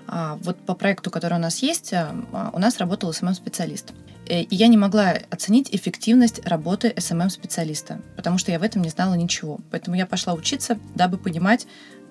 А, 0.08 0.38
вот 0.42 0.58
по 0.58 0.74
проекту, 0.74 1.10
который 1.10 1.34
у 1.34 1.40
нас 1.40 1.58
есть, 1.58 1.92
а, 1.92 2.50
у 2.52 2.58
нас 2.58 2.78
работал 2.78 3.12
SMM-специалист. 3.12 3.92
Э, 4.26 4.42
и 4.42 4.54
я 4.54 4.68
не 4.68 4.76
могла 4.76 5.14
оценить 5.30 5.68
эффективность 5.74 6.46
работы 6.46 6.92
SMM-специалиста, 6.96 8.00
потому 8.16 8.38
что 8.38 8.50
я 8.50 8.58
в 8.58 8.62
этом 8.62 8.82
не 8.82 8.88
знала 8.88 9.14
ничего. 9.14 9.58
Поэтому 9.70 9.96
я 9.96 10.06
пошла 10.06 10.32
учиться, 10.32 10.78
дабы 10.94 11.18
понимать, 11.18 11.66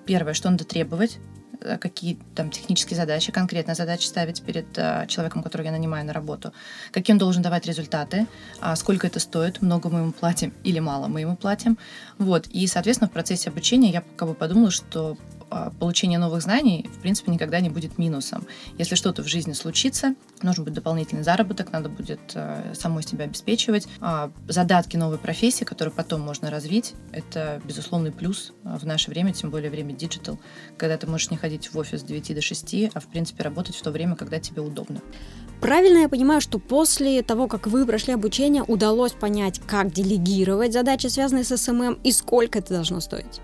первое, 0.05 0.33
что 0.33 0.49
надо 0.49 0.63
требовать, 0.63 1.17
э, 1.61 1.77
какие 1.79 2.19
там 2.35 2.51
технические 2.51 2.97
задачи, 2.97 3.31
конкретно 3.31 3.73
задачи 3.73 4.05
ставить 4.05 4.43
перед 4.43 4.65
а, 4.77 5.07
человеком, 5.07 5.41
которого 5.41 5.65
я 5.65 5.71
нанимаю 5.71 6.05
на 6.05 6.13
работу, 6.13 6.53
какие 6.91 7.13
он 7.13 7.17
должен 7.17 7.41
давать 7.41 7.65
результаты, 7.65 8.27
а, 8.61 8.75
сколько 8.75 9.07
это 9.07 9.19
стоит, 9.19 9.61
много 9.63 9.89
мы 9.89 9.99
ему 9.99 10.11
платим 10.11 10.53
или 10.63 10.79
мало 10.79 11.07
мы 11.07 11.21
ему 11.21 11.35
платим. 11.35 11.79
Вот. 12.19 12.45
И, 12.47 12.67
соответственно, 12.67 13.09
в 13.09 13.13
процессе 13.13 13.49
обучения 13.49 13.89
я 13.89 14.03
как 14.15 14.27
бы 14.27 14.35
подумала, 14.35 14.69
что 14.69 15.17
а, 15.36 15.36
получение 15.79 16.19
новых 16.19 16.41
знаний, 16.41 16.89
в 16.93 17.01
принципе, 17.01 17.31
никогда 17.31 17.59
не 17.59 17.69
будет 17.69 17.97
минусом. 17.97 18.45
Если 18.77 18.95
что-то 18.95 19.23
в 19.23 19.27
жизни 19.27 19.53
случится, 19.53 20.15
нужен 20.41 20.63
будет 20.63 20.75
дополнительный 20.75 21.23
заработок, 21.23 21.71
надо 21.71 21.89
будет 21.89 22.19
э, 22.35 22.73
самой 22.73 23.03
себя 23.03 23.25
обеспечивать. 23.25 23.87
А 24.01 24.31
задатки 24.47 24.97
новой 24.97 25.17
профессии, 25.17 25.63
которые 25.63 25.93
потом 25.93 26.21
можно 26.21 26.49
развить, 26.49 26.93
это 27.11 27.61
безусловный 27.65 28.11
плюс 28.11 28.53
в 28.63 28.85
наше 28.85 29.09
время, 29.09 29.33
тем 29.33 29.49
более 29.49 29.69
время 29.69 29.93
digital, 29.93 30.39
когда 30.77 30.97
ты 30.97 31.07
можешь 31.07 31.31
не 31.31 31.37
ходить 31.37 31.73
в 31.73 31.77
офис 31.77 32.01
с 32.01 32.03
9 32.03 32.35
до 32.35 32.41
6, 32.41 32.75
а 32.93 32.99
в 32.99 33.07
принципе 33.07 33.43
работать 33.43 33.75
в 33.75 33.81
то 33.81 33.91
время, 33.91 34.15
когда 34.15 34.39
тебе 34.39 34.61
удобно. 34.61 35.01
Правильно 35.61 35.99
я 35.99 36.09
понимаю, 36.09 36.39
что 36.39 36.59
после 36.59 37.23
того, 37.23 37.47
как 37.47 37.65
вы 37.67 37.85
прошли 37.85 38.13
обучение, 38.13 38.63
удалось 38.63 39.13
понять, 39.13 39.59
как 39.65 39.91
делегировать 39.91 40.73
задачи, 40.73 41.07
связанные 41.07 41.43
с 41.43 41.57
SMM, 41.57 41.99
и 42.03 42.11
сколько 42.11 42.59
это 42.59 42.75
должно 42.75 42.99
стоить? 42.99 43.41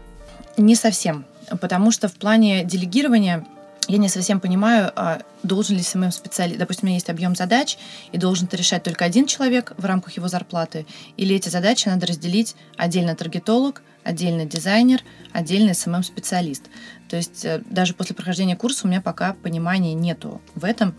Не 0.58 0.76
совсем 0.76 1.26
потому 1.60 1.92
что 1.92 2.08
в 2.08 2.14
плане 2.14 2.64
делегирования 2.64 3.46
я 3.88 3.98
не 3.98 4.08
совсем 4.08 4.40
понимаю, 4.40 4.92
а 4.96 5.22
должен 5.44 5.76
ли 5.76 5.84
SMM 5.84 6.12
специалист, 6.12 6.58
допустим, 6.58 6.84
у 6.84 6.88
меня 6.88 6.96
есть 6.96 7.10
объем 7.10 7.36
задач, 7.36 7.78
и 8.12 8.18
должен 8.18 8.48
это 8.48 8.56
решать 8.56 8.84
только 8.84 9.04
один 9.04 9.26
человек 9.28 9.74
в 9.78 9.86
рамках 9.86 10.14
его 10.14 10.28
зарплаты, 10.28 10.86
или 11.18 11.36
эти 11.36 11.50
задачи 11.50 11.90
надо 11.90 12.08
разделить 12.08 12.56
отдельно 12.78 13.16
таргетолог, 13.16 13.82
отдельно 14.04 14.46
дизайнер, 14.46 15.02
отдельно 15.34 15.74
SMM-специалист. 15.74 16.64
То 17.10 17.18
есть 17.18 17.44
э, 17.46 17.62
даже 17.70 17.94
после 17.94 18.16
прохождения 18.16 18.56
курса 18.56 18.86
у 18.86 18.90
меня 18.90 19.02
пока 19.02 19.34
понимания 19.34 19.94
нету 19.94 20.42
в 20.56 20.66
этом, 20.66 20.96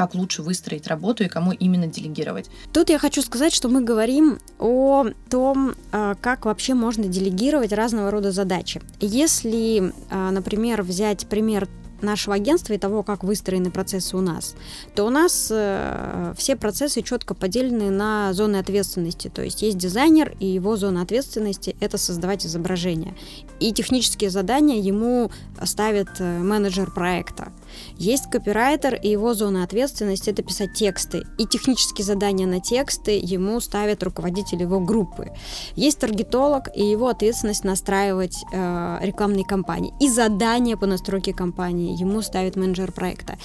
как 0.00 0.14
лучше 0.14 0.40
выстроить 0.40 0.86
работу 0.86 1.24
и 1.24 1.28
кому 1.28 1.52
именно 1.52 1.86
делегировать. 1.86 2.50
Тут 2.72 2.88
я 2.88 2.98
хочу 2.98 3.20
сказать, 3.20 3.52
что 3.52 3.68
мы 3.68 3.82
говорим 3.82 4.38
о 4.58 5.08
том, 5.28 5.74
а, 5.92 6.14
как 6.14 6.46
вообще 6.46 6.72
можно 6.72 7.04
делегировать 7.04 7.74
разного 7.74 8.10
рода 8.10 8.32
задачи. 8.32 8.80
Если, 9.00 9.92
а, 10.08 10.30
например, 10.30 10.80
взять 10.80 11.26
пример 11.26 11.68
нашего 12.00 12.34
агентства 12.34 12.72
и 12.72 12.78
того, 12.78 13.02
как 13.02 13.24
выстроены 13.24 13.70
процессы 13.70 14.16
у 14.16 14.22
нас, 14.22 14.54
то 14.94 15.04
у 15.04 15.10
нас 15.10 15.48
э, 15.50 16.32
все 16.34 16.56
процессы 16.56 17.02
четко 17.02 17.34
поделены 17.34 17.90
на 17.90 18.32
зоны 18.32 18.56
ответственности. 18.56 19.28
То 19.28 19.42
есть 19.42 19.60
есть 19.60 19.76
дизайнер, 19.76 20.34
и 20.40 20.46
его 20.46 20.76
зона 20.76 21.02
ответственности– 21.02 21.76
это 21.80 21.98
создавать 21.98 22.46
изображение. 22.46 23.14
И 23.58 23.70
технические 23.74 24.30
задания 24.30 24.80
ему 24.80 25.30
ставит 25.64 26.08
э, 26.20 26.38
менеджер 26.38 26.90
проекта. 26.90 27.52
Есть 27.96 28.30
копирайтер, 28.30 28.94
и 28.94 29.08
его 29.08 29.34
зона 29.34 29.64
ответственности– 29.64 30.30
это 30.30 30.42
писать 30.42 30.74
тексты. 30.74 31.24
И 31.38 31.46
технические 31.46 32.04
задания 32.04 32.46
на 32.46 32.60
тексты 32.60 33.20
ему 33.22 33.60
ставят 33.60 34.02
руководитель 34.02 34.62
его 34.62 34.80
группы. 34.80 35.32
Есть 35.76 35.98
таргетолог, 35.98 36.68
и 36.74 36.84
его 36.84 37.08
ответственность 37.08 37.64
настраивать 37.64 38.36
э, 38.52 38.98
рекламные 39.02 39.44
кампании. 39.44 39.92
И 40.00 40.08
задания 40.08 40.76
по 40.76 40.86
настройке 40.86 41.32
кампании 41.32 41.98
ему 41.98 42.22
ставит 42.22 42.56
менеджер 42.56 42.92
проекта. 42.92 43.38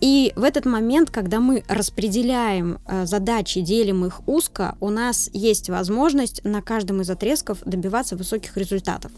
И 0.00 0.32
в 0.36 0.42
этот 0.42 0.64
момент, 0.64 1.10
когда 1.10 1.40
мы 1.40 1.62
распределяем 1.68 2.78
э, 2.86 3.06
задачи, 3.06 3.60
делим 3.60 4.04
их 4.04 4.20
узко, 4.26 4.76
у 4.80 4.90
нас 4.90 5.30
есть 5.32 5.70
возможность 5.70 6.42
на 6.44 6.62
каждом 6.62 7.00
из 7.00 7.10
отрезков 7.10 7.58
добиваться 7.64 8.16
высоких 8.16 8.56
результатов. 8.56 9.12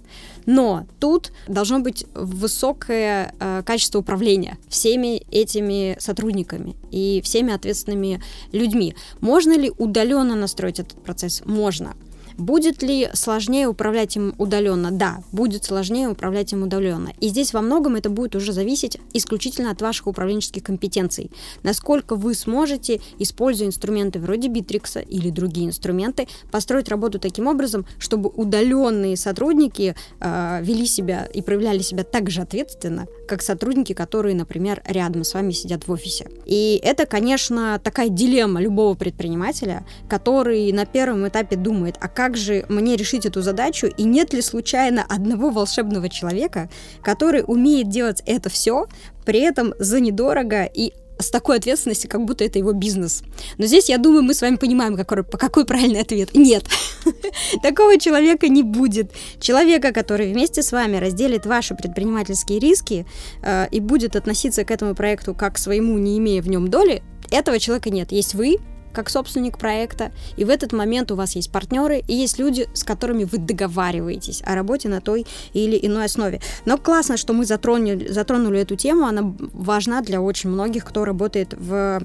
Но 0.46 0.86
тут 1.00 1.32
должно 1.48 1.78
быть 1.78 2.06
высокое 2.14 3.34
э, 3.38 3.62
качество 3.64 3.98
управления 3.98 4.51
всеми 4.68 5.22
этими 5.30 5.96
сотрудниками 5.98 6.76
и 6.90 7.20
всеми 7.22 7.52
ответственными 7.52 8.22
людьми. 8.52 8.94
Можно 9.20 9.56
ли 9.56 9.70
удаленно 9.76 10.34
настроить 10.34 10.80
этот 10.80 11.02
процесс? 11.02 11.42
Можно. 11.44 11.94
Будет 12.36 12.82
ли 12.82 13.08
сложнее 13.14 13.68
управлять 13.68 14.16
им 14.16 14.34
удаленно? 14.38 14.90
Да, 14.90 15.22
будет 15.32 15.64
сложнее 15.64 16.08
управлять 16.08 16.52
им 16.52 16.62
удаленно. 16.62 17.12
И 17.20 17.28
здесь 17.28 17.52
во 17.52 17.60
многом 17.60 17.96
это 17.96 18.10
будет 18.10 18.36
уже 18.36 18.52
зависеть 18.52 18.98
исключительно 19.12 19.70
от 19.70 19.80
ваших 19.80 20.06
управленческих 20.06 20.62
компетенций. 20.62 21.30
Насколько 21.62 22.16
вы 22.16 22.34
сможете, 22.34 23.00
используя 23.18 23.68
инструменты 23.68 24.18
вроде 24.18 24.48
Битрикса 24.48 25.00
или 25.00 25.30
другие 25.30 25.68
инструменты, 25.68 26.28
построить 26.50 26.88
работу 26.88 27.18
таким 27.18 27.46
образом, 27.46 27.86
чтобы 27.98 28.30
удаленные 28.30 29.16
сотрудники 29.16 29.94
э, 30.20 30.60
вели 30.62 30.86
себя 30.86 31.26
и 31.32 31.42
проявляли 31.42 31.80
себя 31.80 32.04
так 32.04 32.30
же 32.30 32.42
ответственно, 32.42 33.06
как 33.28 33.42
сотрудники, 33.42 33.92
которые, 33.92 34.34
например, 34.34 34.82
рядом 34.84 35.24
с 35.24 35.34
вами 35.34 35.52
сидят 35.52 35.86
в 35.86 35.92
офисе. 35.92 36.28
И 36.46 36.80
это, 36.82 37.06
конечно, 37.06 37.80
такая 37.82 38.08
дилемма 38.08 38.60
любого 38.60 38.94
предпринимателя, 38.94 39.84
который 40.08 40.72
на 40.72 40.86
первом 40.86 41.26
этапе 41.26 41.56
думает, 41.56 41.96
а 42.00 42.08
как 42.08 42.21
же 42.36 42.64
мне 42.68 42.96
решить 42.96 43.26
эту 43.26 43.42
задачу, 43.42 43.86
и 43.86 44.04
нет 44.04 44.32
ли 44.32 44.42
случайно 44.42 45.04
одного 45.08 45.50
волшебного 45.50 46.08
человека, 46.08 46.68
который 47.02 47.44
умеет 47.46 47.88
делать 47.88 48.22
это 48.26 48.48
все, 48.48 48.86
при 49.24 49.40
этом 49.40 49.74
за 49.78 50.00
недорого 50.00 50.64
и 50.64 50.92
с 51.18 51.30
такой 51.30 51.58
ответственностью, 51.58 52.10
как 52.10 52.24
будто 52.24 52.44
это 52.44 52.58
его 52.58 52.72
бизнес. 52.72 53.22
Но 53.58 53.66
здесь, 53.66 53.88
я 53.88 53.98
думаю, 53.98 54.22
мы 54.22 54.34
с 54.34 54.42
вами 54.42 54.56
понимаем, 54.56 54.96
какой, 54.96 55.24
какой 55.24 55.64
правильный 55.64 56.00
ответ. 56.00 56.34
Нет, 56.34 56.64
такого 57.62 57.98
человека 57.98 58.48
не 58.48 58.62
будет. 58.62 59.12
Человека, 59.40 59.92
который 59.92 60.32
вместе 60.32 60.62
с 60.62 60.72
вами 60.72 60.96
разделит 60.96 61.46
ваши 61.46 61.74
предпринимательские 61.74 62.58
риски 62.58 63.06
э, 63.42 63.68
и 63.70 63.80
будет 63.80 64.16
относиться 64.16 64.64
к 64.64 64.70
этому 64.70 64.94
проекту 64.94 65.34
как 65.34 65.54
к 65.54 65.58
своему, 65.58 65.96
не 65.98 66.18
имея 66.18 66.42
в 66.42 66.48
нем 66.48 66.68
доли, 66.68 67.02
этого 67.30 67.58
человека 67.58 67.90
нет. 67.90 68.12
Есть 68.12 68.34
вы, 68.34 68.58
как 68.92 69.10
собственник 69.10 69.58
проекта, 69.58 70.12
и 70.36 70.44
в 70.44 70.50
этот 70.50 70.72
момент 70.72 71.10
у 71.10 71.16
вас 71.16 71.36
есть 71.36 71.50
партнеры 71.50 72.02
и 72.06 72.14
есть 72.14 72.38
люди, 72.38 72.68
с 72.74 72.84
которыми 72.84 73.24
вы 73.24 73.38
договариваетесь 73.38 74.42
о 74.44 74.54
работе 74.54 74.88
на 74.88 75.00
той 75.00 75.26
или 75.52 75.78
иной 75.80 76.06
основе. 76.06 76.40
Но 76.64 76.78
классно, 76.78 77.16
что 77.16 77.32
мы 77.32 77.44
затронули, 77.44 78.08
затронули 78.08 78.60
эту 78.60 78.76
тему, 78.76 79.06
она 79.06 79.34
важна 79.52 80.02
для 80.02 80.20
очень 80.20 80.50
многих, 80.50 80.84
кто 80.84 81.04
работает 81.04 81.54
в, 81.54 82.00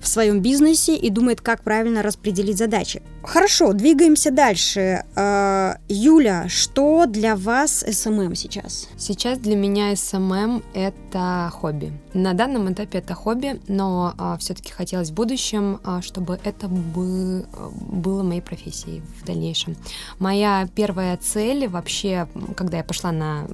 в 0.00 0.08
своем 0.08 0.40
бизнесе 0.40 0.96
и 0.96 1.10
думает, 1.10 1.40
как 1.40 1.62
правильно 1.62 2.02
распределить 2.02 2.58
задачи. 2.58 3.02
Хорошо, 3.22 3.72
двигаемся 3.72 4.30
дальше. 4.30 5.04
А, 5.14 5.76
Юля, 5.88 6.48
что 6.48 7.06
для 7.06 7.36
вас 7.36 7.84
SMM 7.86 8.34
сейчас? 8.34 8.88
Сейчас 8.96 9.38
для 9.38 9.56
меня 9.56 9.92
SMM 9.92 10.62
это 10.74 11.50
хобби. 11.52 11.92
На 12.14 12.32
данном 12.32 12.72
этапе 12.72 12.98
это 12.98 13.14
хобби, 13.14 13.60
но 13.68 14.14
а, 14.16 14.36
все-таки 14.38 14.72
хотелось 14.72 15.10
в 15.10 15.14
будущем, 15.14 15.80
а, 15.84 16.00
чтобы 16.30 16.40
это 16.44 16.68
бы, 16.68 17.46
было 17.70 18.22
моей 18.22 18.40
профессией 18.40 19.02
в 19.20 19.24
дальнейшем. 19.24 19.76
Моя 20.18 20.68
первая 20.74 21.16
цель 21.16 21.68
вообще, 21.68 22.28
когда 22.56 22.78
я 22.78 22.84
пошла 22.84 23.12
на 23.12 23.46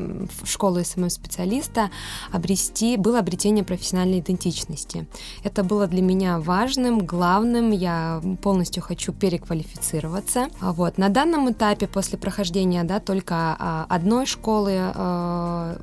школу 0.45 0.81
SMM-специалиста, 0.81 1.91
обрести, 2.33 2.97
было 2.97 3.19
обретение 3.19 3.65
профессиональной 3.65 4.21
идентичности. 4.21 5.07
Это 5.45 5.63
было 5.63 5.87
для 5.87 6.03
меня 6.03 6.39
важным, 6.39 6.99
главным. 7.07 7.71
Я 7.71 8.21
полностью 8.43 8.83
хочу 8.83 9.13
переквалифицироваться 9.13 9.47
квалифицироваться. 9.47 10.49
А 10.61 10.73
вот. 10.73 10.99
На 10.99 11.09
данном 11.09 11.51
этапе, 11.51 11.87
после 11.87 12.19
прохождения 12.19 12.85
да, 12.85 13.01
только 13.01 13.57
а, 13.59 13.87
одной 13.89 14.27
школы, 14.27 14.73
а, 14.77 15.79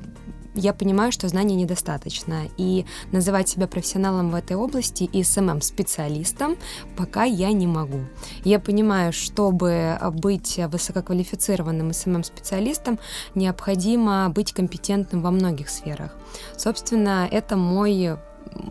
я 0.54 0.72
понимаю, 0.72 1.12
что 1.12 1.28
знаний 1.28 1.54
недостаточно, 1.54 2.42
и 2.56 2.86
называть 3.12 3.48
себя 3.48 3.66
профессионалом 3.66 4.30
в 4.30 4.34
этой 4.34 4.56
области 4.56 5.04
и 5.04 5.22
СММ-специалистом 5.22 6.56
пока 6.96 7.24
я 7.24 7.52
не 7.52 7.66
могу. 7.66 8.00
Я 8.44 8.60
понимаю, 8.60 9.12
чтобы 9.12 9.98
быть 10.14 10.58
высококвалифицированным 10.58 11.92
СММ-специалистом, 11.92 12.98
необходимо 13.34 14.28
быть 14.30 14.52
компетентным 14.52 15.22
во 15.22 15.30
многих 15.30 15.68
сферах. 15.68 16.16
Собственно, 16.56 17.28
это 17.30 17.56
мой 17.56 18.16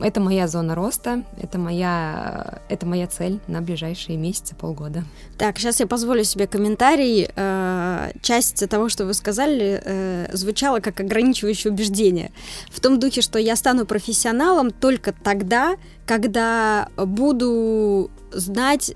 это 0.02 0.20
моя 0.20 0.48
зона 0.48 0.76
роста, 0.76 1.24
это 1.42 1.58
моя, 1.58 2.60
это 2.70 2.86
моя 2.86 3.08
цель 3.08 3.40
на 3.48 3.62
ближайшие 3.62 4.18
месяцы, 4.18 4.56
полгода. 4.56 5.04
Так, 5.38 5.58
сейчас 5.60 5.80
я 5.80 5.88
позволю 5.88 6.24
себе 6.24 6.48
комментарий. 6.48 7.30
Э, 7.36 8.12
часть 8.22 8.68
того, 8.70 8.90
что 8.90 9.06
вы 9.06 9.14
сказали, 9.14 9.82
э, 9.84 10.28
звучала 10.34 10.80
как 10.80 11.00
ограничивающее 11.00 11.72
убеждение. 11.72 12.32
В 12.70 12.80
том 12.80 13.00
духе, 13.00 13.22
что 13.22 13.40
я 13.40 13.56
стану 13.56 13.86
профессионалом 13.86 14.72
только 14.72 15.14
тогда, 15.14 15.76
когда 16.06 16.90
буду 16.98 18.12
знать 18.32 18.96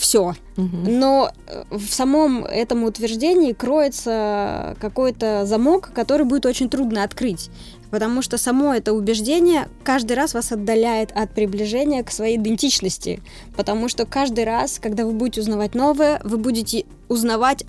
все. 0.00 0.34
Но 0.56 1.30
э, 1.46 1.64
в 1.70 1.88
самом 1.92 2.44
этом 2.44 2.84
утверждении 2.84 3.52
кроется 3.52 4.76
какой-то 4.80 5.44
замок, 5.46 5.92
который 5.94 6.26
будет 6.26 6.46
очень 6.46 6.68
трудно 6.68 7.04
открыть. 7.04 7.50
Потому 7.90 8.22
что 8.22 8.38
само 8.38 8.74
это 8.74 8.92
убеждение 8.92 9.68
каждый 9.84 10.12
раз 10.12 10.34
вас 10.34 10.52
отдаляет 10.52 11.12
от 11.12 11.34
приближения 11.34 12.02
к 12.02 12.10
своей 12.10 12.36
идентичности. 12.36 13.22
Потому 13.56 13.88
что 13.88 14.06
каждый 14.06 14.44
раз, 14.44 14.78
когда 14.80 15.04
вы 15.04 15.12
будете 15.12 15.42
узнавать 15.42 15.74
новое, 15.74 16.20
вы 16.24 16.38
будете 16.38 16.86
узнавать 17.08 17.64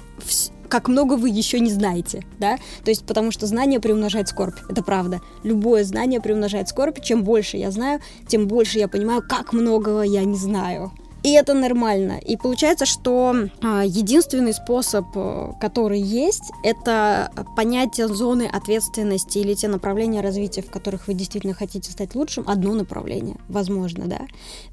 как 0.70 0.88
много 0.88 1.16
вы 1.16 1.30
еще 1.30 1.60
не 1.60 1.70
знаете, 1.70 2.24
да? 2.40 2.56
То 2.86 2.92
есть 2.92 3.06
потому 3.06 3.32
что 3.32 3.46
знание 3.46 3.82
приумножает 3.82 4.30
скорбь, 4.30 4.56
это 4.70 4.82
правда. 4.82 5.20
Любое 5.44 5.84
знание 5.84 6.22
приумножает 6.22 6.70
скорбь. 6.70 7.02
Чем 7.02 7.26
больше 7.26 7.58
я 7.58 7.72
знаю, 7.72 8.00
тем 8.28 8.48
больше 8.48 8.80
я 8.80 8.88
понимаю, 8.88 9.22
как 9.28 9.52
многого 9.52 10.02
я 10.04 10.24
не 10.24 10.38
знаю. 10.38 10.94
И 11.24 11.34
это 11.34 11.54
нормально. 11.54 12.20
И 12.20 12.36
получается, 12.36 12.86
что 12.86 13.36
а, 13.62 13.84
единственный 13.86 14.54
способ, 14.54 15.06
э, 15.16 15.52
который 15.60 16.00
есть, 16.00 16.52
это 16.64 17.32
понятие 17.56 18.08
зоны 18.08 18.50
ответственности 18.52 19.38
или 19.38 19.54
те 19.54 19.68
направления 19.68 20.22
развития, 20.22 20.62
в 20.62 20.72
которых 20.72 21.08
вы 21.08 21.14
действительно 21.14 21.54
хотите 21.54 21.92
стать 21.92 22.16
лучшим, 22.16 22.44
одно 22.48 22.74
направление, 22.74 23.38
возможно, 23.50 24.06
да, 24.08 24.22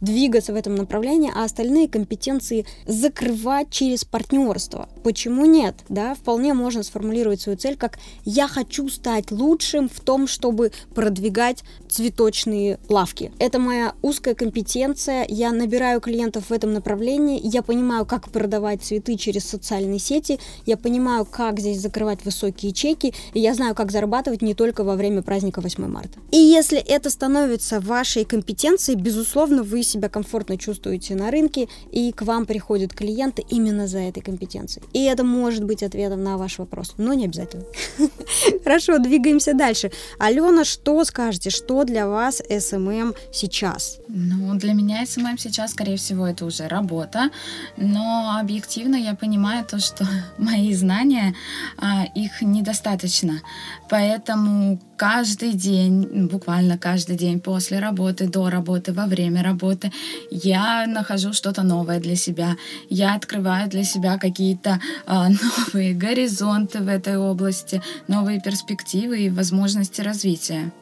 двигаться 0.00 0.52
в 0.52 0.56
этом 0.56 0.74
направлении, 0.74 1.30
а 1.34 1.44
остальные 1.44 1.88
компетенции 1.88 2.64
закрывать 2.86 3.70
через 3.70 4.04
партнерство. 4.04 4.88
Почему 5.04 5.44
нет? 5.44 5.74
Да, 5.88 6.14
вполне 6.14 6.54
можно 6.54 6.82
сформулировать 6.82 7.40
свою 7.40 7.58
цель 7.58 7.76
как 7.76 7.98
«я 8.24 8.48
хочу 8.48 8.88
стать 8.88 9.30
лучшим 9.30 9.88
в 9.88 10.00
том, 10.00 10.26
чтобы 10.26 10.72
продвигать 10.94 11.62
цветочные 11.88 12.78
лавки». 12.88 13.32
Это 13.38 13.58
моя 13.58 13.94
узкая 14.02 14.34
компетенция, 14.34 15.26
я 15.28 15.52
набираю 15.52 16.00
клиентов 16.00 16.37
клиентов 16.38 16.50
в 16.50 16.52
этом 16.52 16.72
направлении, 16.72 17.40
я 17.42 17.62
понимаю, 17.62 18.06
как 18.06 18.30
продавать 18.30 18.82
цветы 18.82 19.16
через 19.16 19.44
социальные 19.44 19.98
сети, 19.98 20.38
я 20.66 20.76
понимаю, 20.76 21.24
как 21.24 21.60
здесь 21.60 21.80
закрывать 21.80 22.24
высокие 22.24 22.72
чеки, 22.72 23.14
и 23.34 23.40
я 23.40 23.54
знаю, 23.54 23.74
как 23.74 23.90
зарабатывать 23.90 24.42
не 24.42 24.54
только 24.54 24.84
во 24.84 24.94
время 24.94 25.22
праздника 25.22 25.60
8 25.60 25.86
марта. 25.86 26.18
И 26.30 26.36
если 26.36 26.78
это 26.78 27.10
становится 27.10 27.80
вашей 27.80 28.24
компетенцией, 28.24 28.98
безусловно, 29.00 29.62
вы 29.62 29.82
себя 29.82 30.08
комфортно 30.08 30.56
чувствуете 30.56 31.14
на 31.14 31.30
рынке, 31.30 31.68
и 31.92 32.12
к 32.12 32.22
вам 32.22 32.46
приходят 32.46 32.92
клиенты 32.92 33.44
именно 33.50 33.86
за 33.86 33.98
этой 33.98 34.20
компетенцией. 34.20 34.86
И 34.92 35.04
это 35.04 35.24
может 35.24 35.64
быть 35.64 35.82
ответом 35.82 36.22
на 36.22 36.36
ваш 36.36 36.58
вопрос, 36.58 36.94
но 36.98 37.14
не 37.14 37.24
обязательно. 37.24 37.64
Хорошо, 38.64 38.98
двигаемся 38.98 39.54
дальше. 39.54 39.90
Алена, 40.18 40.64
что 40.64 41.04
скажете, 41.04 41.50
что 41.50 41.84
для 41.84 42.06
вас 42.06 42.42
SMM 42.50 43.14
сейчас? 43.32 43.98
Ну, 44.08 44.54
для 44.54 44.74
меня 44.74 45.04
SMM 45.04 45.38
сейчас, 45.38 45.70
скорее 45.72 45.96
всего, 45.96 46.27
это 46.28 46.44
уже 46.44 46.68
работа, 46.68 47.30
но 47.76 48.36
объективно 48.40 48.96
я 48.96 49.14
понимаю 49.14 49.64
то, 49.64 49.78
что 49.78 50.06
мои 50.38 50.74
знания, 50.74 51.34
а, 51.76 52.04
их 52.04 52.42
недостаточно. 52.42 53.40
Поэтому 53.88 54.80
каждый 54.96 55.52
день, 55.52 56.28
буквально 56.30 56.78
каждый 56.78 57.16
день 57.16 57.40
после 57.40 57.78
работы, 57.78 58.28
до 58.28 58.50
работы, 58.50 58.92
во 58.92 59.06
время 59.06 59.42
работы, 59.42 59.92
я 60.30 60.86
нахожу 60.86 61.32
что-то 61.32 61.62
новое 61.62 62.00
для 62.00 62.16
себя. 62.16 62.56
Я 62.90 63.14
открываю 63.14 63.68
для 63.68 63.84
себя 63.84 64.18
какие-то 64.18 64.80
а, 65.06 65.28
новые 65.72 65.94
горизонты 65.94 66.80
в 66.80 66.88
этой 66.88 67.16
области, 67.16 67.82
новые 68.08 68.40
перспективы 68.40 69.20
и 69.20 69.30
возможности 69.30 70.02
развития. 70.02 70.72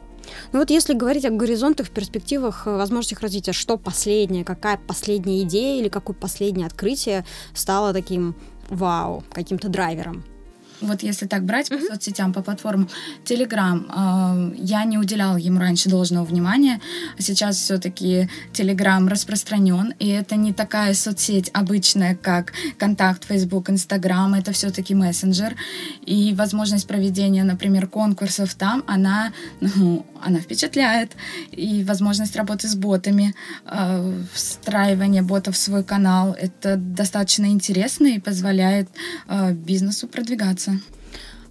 Ну 0.51 0.59
вот 0.59 0.69
если 0.69 0.93
говорить 0.93 1.25
о 1.25 1.29
горизонтах, 1.29 1.89
перспективах, 1.89 2.67
э, 2.67 2.75
возможностях 2.75 3.21
развития, 3.21 3.53
что 3.53 3.77
последнее, 3.77 4.43
какая 4.43 4.77
последняя 4.77 5.41
идея 5.43 5.79
или 5.79 5.89
какое 5.89 6.15
последнее 6.15 6.67
открытие 6.67 7.25
стало 7.53 7.93
таким 7.93 8.35
вау, 8.69 9.23
каким-то 9.31 9.69
драйвером? 9.69 10.23
вот 10.81 11.03
если 11.03 11.25
так 11.25 11.43
брать 11.43 11.69
mm-hmm. 11.69 11.79
по 11.79 11.93
соцсетям, 11.93 12.33
по 12.33 12.41
платформам, 12.41 12.89
Telegram, 13.25 13.85
э, 13.89 14.55
я 14.57 14.83
не 14.83 14.97
уделял 14.97 15.37
ему 15.37 15.59
раньше 15.59 15.89
должного 15.89 16.25
внимания, 16.25 16.79
сейчас 17.17 17.57
все-таки 17.57 18.29
Telegram 18.53 19.07
распространен, 19.07 19.93
и 19.99 20.07
это 20.07 20.35
не 20.35 20.53
такая 20.53 20.93
соцсеть 20.93 21.49
обычная, 21.53 22.15
как 22.15 22.53
Контакт, 22.77 23.25
Facebook, 23.25 23.69
Instagram, 23.69 24.35
это 24.35 24.51
все-таки 24.51 24.93
мессенджер, 24.93 25.55
и 26.05 26.33
возможность 26.35 26.87
проведения, 26.87 27.43
например, 27.43 27.87
конкурсов 27.87 28.53
там, 28.55 28.83
она, 28.87 29.31
ну, 29.61 30.05
она 30.23 30.39
впечатляет, 30.39 31.15
и 31.51 31.83
возможность 31.83 32.35
работы 32.35 32.67
с 32.67 32.75
ботами, 32.75 33.33
э, 33.65 34.23
встраивание 34.33 35.21
ботов 35.21 35.55
в 35.55 35.57
свой 35.57 35.83
канал, 35.83 36.33
это 36.33 36.75
достаточно 36.77 37.45
интересно 37.45 38.07
и 38.07 38.19
позволяет 38.19 38.89
э, 39.27 39.53
бизнесу 39.53 40.07
продвигаться. 40.07 40.79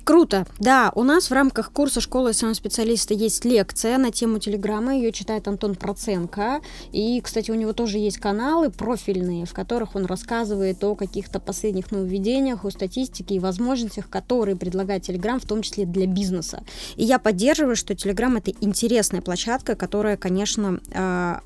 Круто. 0.07 0.47
Да, 0.61 0.93
у 0.95 1.03
нас 1.03 1.31
в 1.31 1.33
рамках 1.33 1.73
курса 1.73 2.01
школы 2.01 2.33
специалиста 2.33 3.13
есть 3.13 3.45
лекция 3.45 3.99
на 3.99 4.13
тему 4.13 4.39
Телеграма. 4.39 4.95
Ее 4.95 5.11
читает 5.11 5.49
Антон 5.49 5.75
Проценко. 5.75 6.61
И, 6.93 7.21
кстати, 7.21 7.51
у 7.51 7.55
него 7.55 7.73
тоже 7.73 7.99
есть 7.99 8.19
каналы 8.19 8.71
профильные, 8.71 9.47
в 9.47 9.53
которых 9.53 9.97
он 9.97 10.07
рассказывает 10.07 10.85
о 10.85 10.95
каких-то 10.95 11.41
последних 11.41 11.91
нововведениях, 11.91 12.65
о 12.65 12.71
статистике 12.71 13.35
и 13.35 13.39
возможностях, 13.41 14.09
которые 14.09 14.55
предлагает 14.55 15.03
Телеграм, 15.03 15.41
в 15.41 15.45
том 15.45 15.63
числе 15.63 15.87
для 15.87 16.07
бизнеса. 16.07 16.63
И 16.95 17.03
я 17.03 17.19
поддерживаю, 17.19 17.75
что 17.75 17.97
Телеграм 17.97 18.37
это 18.37 18.53
интересная 18.61 19.23
площадка, 19.23 19.75
которая, 19.75 20.17
конечно, 20.17 20.79
а, 20.95 21.43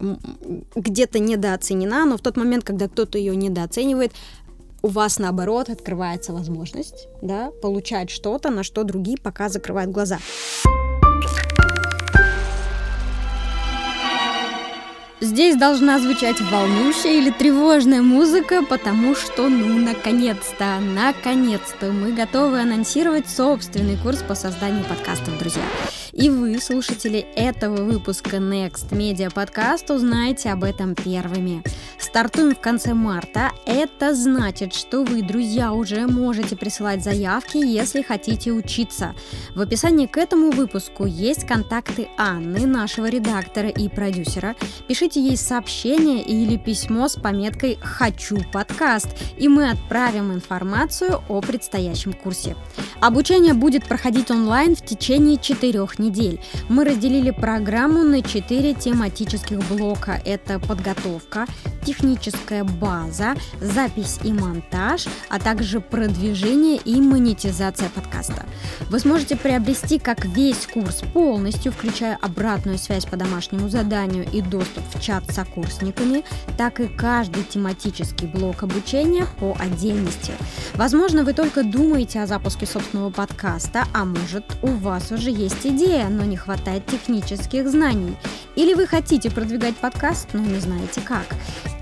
где-то 0.76 1.18
недооценена, 1.18 2.04
но 2.04 2.18
в 2.18 2.20
тот 2.20 2.36
момент, 2.36 2.64
когда 2.64 2.88
кто-то 2.88 3.16
ее 3.16 3.34
недооценивает, 3.34 4.12
у 4.82 4.88
вас 4.88 5.18
наоборот 5.18 5.68
открывается 5.68 6.32
возможность 6.32 7.08
да, 7.22 7.50
получать 7.62 8.10
что-то, 8.10 8.50
на 8.50 8.62
что 8.62 8.84
другие 8.84 9.18
пока 9.18 9.48
закрывают 9.48 9.90
глаза. 9.90 10.18
Здесь 15.22 15.54
должна 15.56 15.98
звучать 16.00 16.40
волнующая 16.40 17.18
или 17.18 17.30
тревожная 17.30 18.00
музыка, 18.00 18.62
потому 18.64 19.14
что, 19.14 19.50
ну, 19.50 19.78
наконец-то, 19.78 20.78
наконец-то 20.80 21.92
мы 21.92 22.12
готовы 22.12 22.62
анонсировать 22.62 23.28
собственный 23.28 23.98
курс 23.98 24.22
по 24.26 24.34
созданию 24.34 24.82
подкастов, 24.84 25.38
друзья. 25.38 25.62
И 26.12 26.28
вы, 26.28 26.58
слушатели 26.60 27.26
этого 27.36 27.82
выпуска 27.84 28.38
Next 28.38 28.90
Media 28.90 29.32
Podcast, 29.32 29.94
узнаете 29.94 30.50
об 30.50 30.64
этом 30.64 30.94
первыми. 30.94 31.62
Стартуем 31.98 32.54
в 32.56 32.60
конце 32.60 32.94
марта. 32.94 33.52
Это 33.66 34.14
значит, 34.14 34.74
что 34.74 35.04
вы, 35.04 35.22
друзья, 35.22 35.72
уже 35.72 36.08
можете 36.08 36.56
присылать 36.56 37.04
заявки, 37.04 37.58
если 37.58 38.02
хотите 38.02 38.50
учиться. 38.50 39.14
В 39.54 39.60
описании 39.60 40.06
к 40.06 40.16
этому 40.16 40.50
выпуску 40.50 41.06
есть 41.06 41.46
контакты 41.46 42.08
Анны, 42.16 42.66
нашего 42.66 43.08
редактора 43.08 43.68
и 43.68 43.88
продюсера. 43.88 44.56
Пишите 44.88 45.20
ей 45.20 45.36
сообщение 45.36 46.22
или 46.22 46.56
письмо 46.56 47.06
с 47.08 47.14
пометкой 47.14 47.78
«Хочу 47.80 48.38
подкаст», 48.52 49.08
и 49.38 49.46
мы 49.46 49.70
отправим 49.70 50.32
информацию 50.32 51.22
о 51.28 51.40
предстоящем 51.40 52.12
курсе. 52.12 52.56
Обучение 53.00 53.54
будет 53.54 53.84
проходить 53.84 54.30
онлайн 54.30 54.74
в 54.74 54.84
течение 54.84 55.38
четырех 55.38 55.99
недель. 56.00 56.40
Мы 56.68 56.84
разделили 56.84 57.30
программу 57.30 58.02
на 58.02 58.22
четыре 58.22 58.74
тематических 58.74 59.58
блока. 59.68 60.20
Это 60.24 60.58
подготовка, 60.58 61.46
техническая 61.84 62.64
база, 62.64 63.34
запись 63.60 64.18
и 64.24 64.32
монтаж, 64.32 65.06
а 65.28 65.38
также 65.38 65.80
продвижение 65.80 66.78
и 66.78 67.00
монетизация 67.00 67.88
подкаста. 67.90 68.46
Вы 68.88 68.98
сможете 68.98 69.36
приобрести 69.36 69.98
как 69.98 70.24
весь 70.24 70.66
курс 70.66 71.02
полностью, 71.12 71.72
включая 71.72 72.18
обратную 72.20 72.78
связь 72.78 73.04
по 73.04 73.16
домашнему 73.16 73.68
заданию 73.68 74.26
и 74.32 74.40
доступ 74.40 74.82
в 74.94 75.00
чат 75.00 75.24
с 75.30 75.34
сокурсниками, 75.34 76.24
так 76.56 76.80
и 76.80 76.88
каждый 76.88 77.44
тематический 77.44 78.26
блок 78.26 78.62
обучения 78.62 79.26
по 79.38 79.56
отдельности. 79.58 80.32
Возможно, 80.74 81.24
вы 81.24 81.32
только 81.32 81.62
думаете 81.62 82.20
о 82.20 82.26
запуске 82.26 82.66
собственного 82.66 83.10
подкаста, 83.10 83.84
а 83.92 84.04
может, 84.04 84.44
у 84.62 84.68
вас 84.68 85.12
уже 85.12 85.30
есть 85.30 85.66
идея, 85.66 85.89
идея, 85.90 86.08
но 86.08 86.24
не 86.24 86.36
хватает 86.36 86.86
технических 86.86 87.68
знаний. 87.68 88.16
Или 88.56 88.74
вы 88.74 88.86
хотите 88.86 89.30
продвигать 89.30 89.76
подкаст, 89.76 90.28
но 90.32 90.40
не 90.40 90.58
знаете 90.58 91.00
как. 91.00 91.26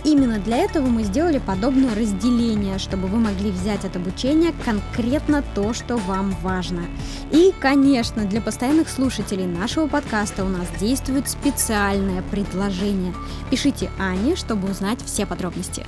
Именно 0.05 0.39
для 0.39 0.59
этого 0.59 0.87
мы 0.87 1.03
сделали 1.03 1.39
подобное 1.39 1.95
разделение, 1.95 2.79
чтобы 2.79 3.09
вы 3.09 3.19
могли 3.19 3.51
взять 3.51 3.85
от 3.85 3.97
обучения 3.97 4.55
конкретно 4.65 5.43
то, 5.55 5.75
что 5.75 5.97
вам 5.97 6.31
важно. 6.43 6.83
И, 7.31 7.53
конечно, 7.61 8.25
для 8.25 8.41
постоянных 8.41 8.89
слушателей 8.89 9.47
нашего 9.47 9.87
подкаста 9.87 10.45
у 10.45 10.49
нас 10.49 10.67
действует 10.81 11.29
специальное 11.29 12.23
предложение. 12.23 13.15
Пишите 13.51 13.91
Ане, 13.99 14.37
чтобы 14.37 14.71
узнать 14.71 15.03
все 15.05 15.27
подробности. 15.27 15.85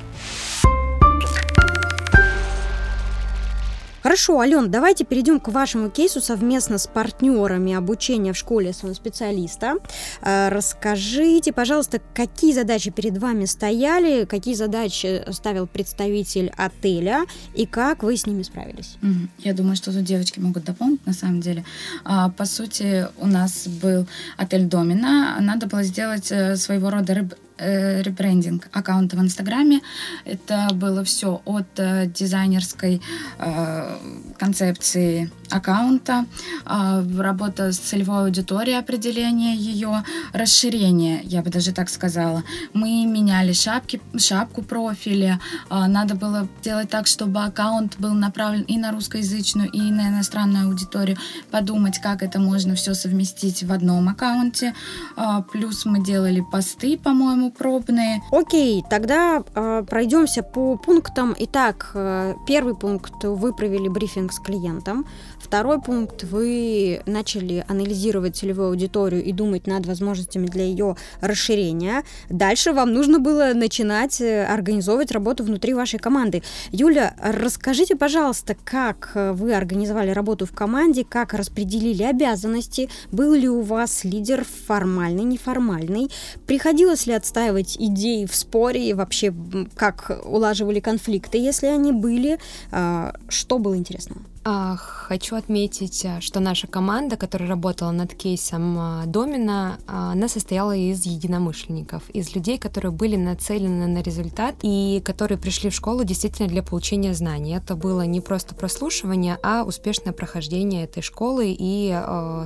Хорошо, 4.02 4.40
Ален, 4.40 4.70
давайте 4.70 5.04
перейдем 5.04 5.40
к 5.40 5.48
вашему 5.48 5.90
кейсу 5.90 6.22
совместно 6.22 6.78
с 6.78 6.86
партнерами 6.86 7.74
обучения 7.74 8.32
в 8.32 8.36
школе 8.36 8.72
своего 8.72 8.94
специалиста. 8.94 9.74
Э, 10.22 10.48
расскажите, 10.48 11.52
пожалуйста, 11.52 12.00
какие 12.14 12.54
задачи 12.54 12.90
перед 12.90 13.18
вами 13.18 13.44
стояли, 13.44 14.24
какие 14.24 14.54
задачи 14.54 15.22
ставил 15.30 15.66
представитель 15.66 16.50
отеля 16.56 17.26
и 17.54 17.66
как 17.66 18.02
вы 18.02 18.16
с 18.16 18.26
ними 18.26 18.42
справились? 18.42 18.96
Я 19.38 19.52
думаю, 19.52 19.76
что 19.76 19.92
тут 19.92 20.04
девочки 20.04 20.40
могут 20.40 20.64
дополнить 20.64 21.04
на 21.06 21.12
самом 21.12 21.40
деле. 21.40 21.64
А, 22.04 22.30
по 22.30 22.46
сути, 22.46 23.06
у 23.18 23.26
нас 23.26 23.68
был 23.68 24.06
отель 24.38 24.64
Домина. 24.64 25.36
Надо 25.40 25.66
было 25.66 25.82
сделать 25.82 26.32
э, 26.32 26.56
своего 26.56 26.88
рода 26.88 27.14
рыб 27.14 27.34
э, 27.61 28.03
ребрендинг 28.03 28.68
аккаунта 28.73 29.16
в 29.16 29.20
Инстаграме. 29.20 29.81
Это 30.25 30.68
было 30.73 31.05
все 31.05 31.40
от 31.44 31.79
э, 31.79 32.07
дизайнерской 32.07 33.01
э, 33.38 33.96
концепции 34.38 35.31
аккаунта, 35.50 36.26
э, 36.66 37.04
работа 37.18 37.72
с 37.72 37.78
целевой 37.78 38.24
аудиторией, 38.24 38.78
определение 38.78 39.56
ее, 39.56 40.04
расширение, 40.32 41.20
я 41.24 41.42
бы 41.42 41.50
даже 41.50 41.72
так 41.72 41.88
сказала. 41.88 42.42
Мы 42.74 43.06
меняли 43.06 43.52
шапки, 43.52 44.00
шапку 44.16 44.62
профиля. 44.62 45.40
Э, 45.70 45.86
надо 45.86 46.14
было 46.14 46.48
делать 46.62 46.90
так, 46.90 47.06
чтобы 47.06 47.42
аккаунт 47.44 47.98
был 47.98 48.14
направлен 48.14 48.62
и 48.62 48.78
на 48.78 48.92
русскоязычную, 48.92 49.70
и 49.70 49.80
на 49.80 50.08
иностранную 50.08 50.68
аудиторию. 50.68 51.16
Подумать, 51.50 51.98
как 51.98 52.22
это 52.22 52.38
можно 52.38 52.74
все 52.74 52.94
совместить 52.94 53.62
в 53.62 53.72
одном 53.72 54.08
аккаунте. 54.08 54.74
Э, 55.16 55.42
плюс 55.52 55.84
мы 55.84 56.04
делали 56.04 56.44
посты, 56.52 56.98
по-моему, 56.98 57.50
пробные. 57.50 58.22
Окей, 58.30 58.84
тогда 58.88 59.42
пройдемся 59.42 60.42
по 60.42 60.76
пунктам. 60.76 61.34
Итак, 61.38 61.90
э, 61.94 62.34
первый 62.46 62.74
пункт 62.74 63.24
вы 63.24 63.52
провели 63.52 63.88
брифинг 63.88 64.32
с 64.32 64.38
клиентом. 64.38 65.06
Второй 65.40 65.81
пункт 65.81 66.24
вы 66.24 67.00
начали 67.07 67.64
анализировать 67.66 68.37
целевую 68.37 68.68
аудиторию 68.68 69.24
и 69.24 69.33
думать 69.33 69.66
над 69.66 69.87
возможностями 69.87 70.46
для 70.46 70.64
ее 70.64 70.96
расширения. 71.20 72.05
Дальше 72.29 72.72
вам 72.72 72.92
нужно 72.92 73.18
было 73.18 73.53
начинать 73.55 74.20
э, 74.20 74.44
организовывать 74.44 75.11
работу 75.11 75.42
внутри 75.42 75.74
вашей 75.74 75.98
команды. 75.98 76.42
Юля, 76.70 77.14
расскажите, 77.20 77.96
пожалуйста, 77.96 78.55
как 78.64 79.12
э, 79.14 79.33
вы 79.33 79.55
организовали 79.55 80.11
работу 80.11 80.44
в 80.46 80.53
команде, 80.53 81.05
как 81.05 81.33
распределили 81.33 82.03
обязанности, 82.03 82.90
был 83.11 83.33
ли 83.33 83.48
у 83.48 83.62
вас 83.62 84.05
лидер 84.05 84.44
формальный, 84.66 85.24
неформальный, 85.24 86.11
приходилось 86.46 87.07
ли 87.07 87.14
отстаивать 87.14 87.76
идеи 87.79 88.26
в 88.26 88.35
споре 88.35 88.88
и 88.88 88.92
вообще 88.92 89.35
как 89.74 90.20
улаживали 90.24 90.81
конфликты, 90.81 91.38
если 91.38 91.66
они 91.66 91.92
были. 91.92 92.38
А, 92.70 93.14
что 93.29 93.59
было 93.59 93.76
интересного? 93.76 94.20
А, 94.42 94.76
хочу 94.76 95.37
отметить, 95.37 96.03
а, 96.07 96.22
что 96.22 96.40
наша 96.40 96.66
команда, 96.66 97.18
которая 97.18 97.46
работала 97.46 97.90
над 97.90 98.14
кейсом 98.14 98.79
а, 98.79 99.03
Домина, 99.05 99.79
она 99.87 100.29
состояла 100.29 100.74
из 100.74 101.05
единомышленников, 101.05 102.09
из 102.11 102.35
людей, 102.35 102.57
которые 102.57 102.90
были 102.90 103.16
нацелены 103.16 103.87
на 103.87 104.03
результат 104.03 104.55
и 104.62 105.03
которые 105.05 105.37
пришли 105.37 105.68
в 105.68 105.74
школу 105.74 106.05
действительно 106.05 106.48
для 106.48 106.62
получения 106.62 107.12
знаний. 107.12 107.55
Это 107.55 107.76
было 107.76 108.03
не 108.07 108.22
просто 108.22 108.55
прослушивание, 108.55 109.38
а 109.42 109.64
успешное 109.64 110.14
прохождение 110.14 110.85
этой 110.85 111.03
школы, 111.03 111.55
и, 111.59 111.94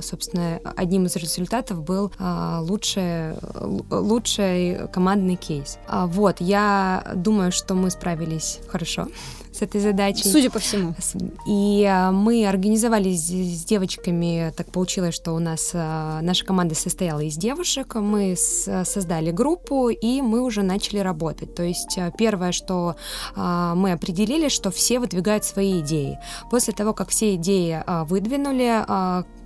собственно, 0.01 0.59
одним 0.75 1.05
из 1.05 1.15
результатов 1.15 1.83
был 1.83 2.11
лучший, 2.19 3.35
лучший 3.89 4.87
командный 4.89 5.35
кейс. 5.35 5.77
Вот, 5.89 6.41
я 6.41 7.13
думаю, 7.15 7.51
что 7.51 7.73
мы 7.73 7.89
справились 7.89 8.59
хорошо 8.67 9.07
с 9.55 9.61
этой 9.61 9.79
задачей. 9.81 10.27
Судя 10.27 10.49
по 10.49 10.59
всему. 10.59 10.93
И 11.47 11.85
а, 11.89 12.11
мы 12.11 12.45
организовали 12.47 13.15
с, 13.15 13.29
с 13.29 13.65
девочками, 13.65 14.53
так 14.55 14.71
получилось, 14.71 15.15
что 15.15 15.33
у 15.33 15.39
нас 15.39 15.71
а, 15.73 16.19
наша 16.21 16.45
команда 16.45 16.75
состояла 16.75 17.21
из 17.21 17.37
девушек, 17.37 17.95
мы 17.95 18.35
создали 18.35 19.31
группу, 19.31 19.89
и 19.89 20.21
мы 20.21 20.41
уже 20.41 20.63
начали 20.63 20.99
работать. 20.99 21.55
То 21.55 21.63
есть 21.63 21.97
а, 21.97 22.11
первое, 22.11 22.51
что 22.51 22.95
мы 23.35 23.91
определили, 23.91 24.49
что 24.49 24.71
все 24.71 24.99
выдвигают 24.99 25.45
свои 25.45 25.79
идеи. 25.81 26.19
После 26.49 26.73
того, 26.73 26.93
как 26.93 27.09
все 27.09 27.35
идеи 27.35 27.83
выдвинули, 28.05 28.83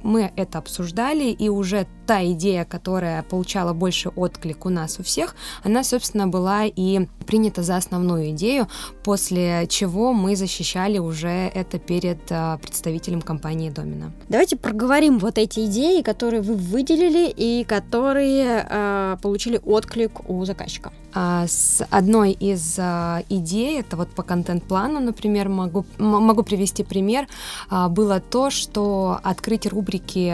мы 0.04 0.32
это 0.36 0.60
обсуждали, 0.60 1.26
и 1.26 1.50
уже 1.50 1.88
та 2.10 2.24
идея, 2.32 2.66
которая 2.66 3.22
получала 3.22 3.74
больше 3.74 4.10
отклик 4.10 4.66
у 4.66 4.70
нас 4.70 5.00
у 5.00 5.04
всех, 5.04 5.36
она, 5.64 5.84
собственно, 5.84 6.28
была 6.28 6.66
и 6.66 7.06
принята 7.28 7.62
за 7.62 7.78
основную 7.78 8.32
идею, 8.32 8.68
после 9.04 9.68
чего 9.70 10.12
мы 10.12 10.36
защищали 10.36 10.98
уже 10.98 11.52
это 11.54 11.78
перед 11.78 12.18
а, 12.32 12.58
представителем 12.58 13.22
компании 13.22 13.70
Домина. 13.70 14.12
Давайте 14.28 14.58
проговорим 14.58 15.20
вот 15.20 15.38
эти 15.38 15.68
идеи, 15.68 16.02
которые 16.02 16.42
вы 16.42 16.56
выделили 16.56 17.30
и 17.30 17.64
которые 17.64 18.66
э, 18.68 19.18
получили 19.22 19.62
отклик 19.64 20.28
у 20.28 20.44
заказчика. 20.46 20.92
А, 21.14 21.46
с 21.48 21.86
одной 21.92 22.32
из 22.32 22.80
идей, 23.30 23.80
это 23.80 23.98
вот 23.98 24.10
по 24.10 24.24
контент-плану, 24.24 25.00
например, 25.00 25.50
могу, 25.50 25.86
могу 25.98 26.42
привести 26.44 26.84
пример, 26.84 27.28
было 27.90 28.20
то, 28.20 28.50
что 28.50 29.20
открыть 29.24 29.68
рубрики 29.68 30.30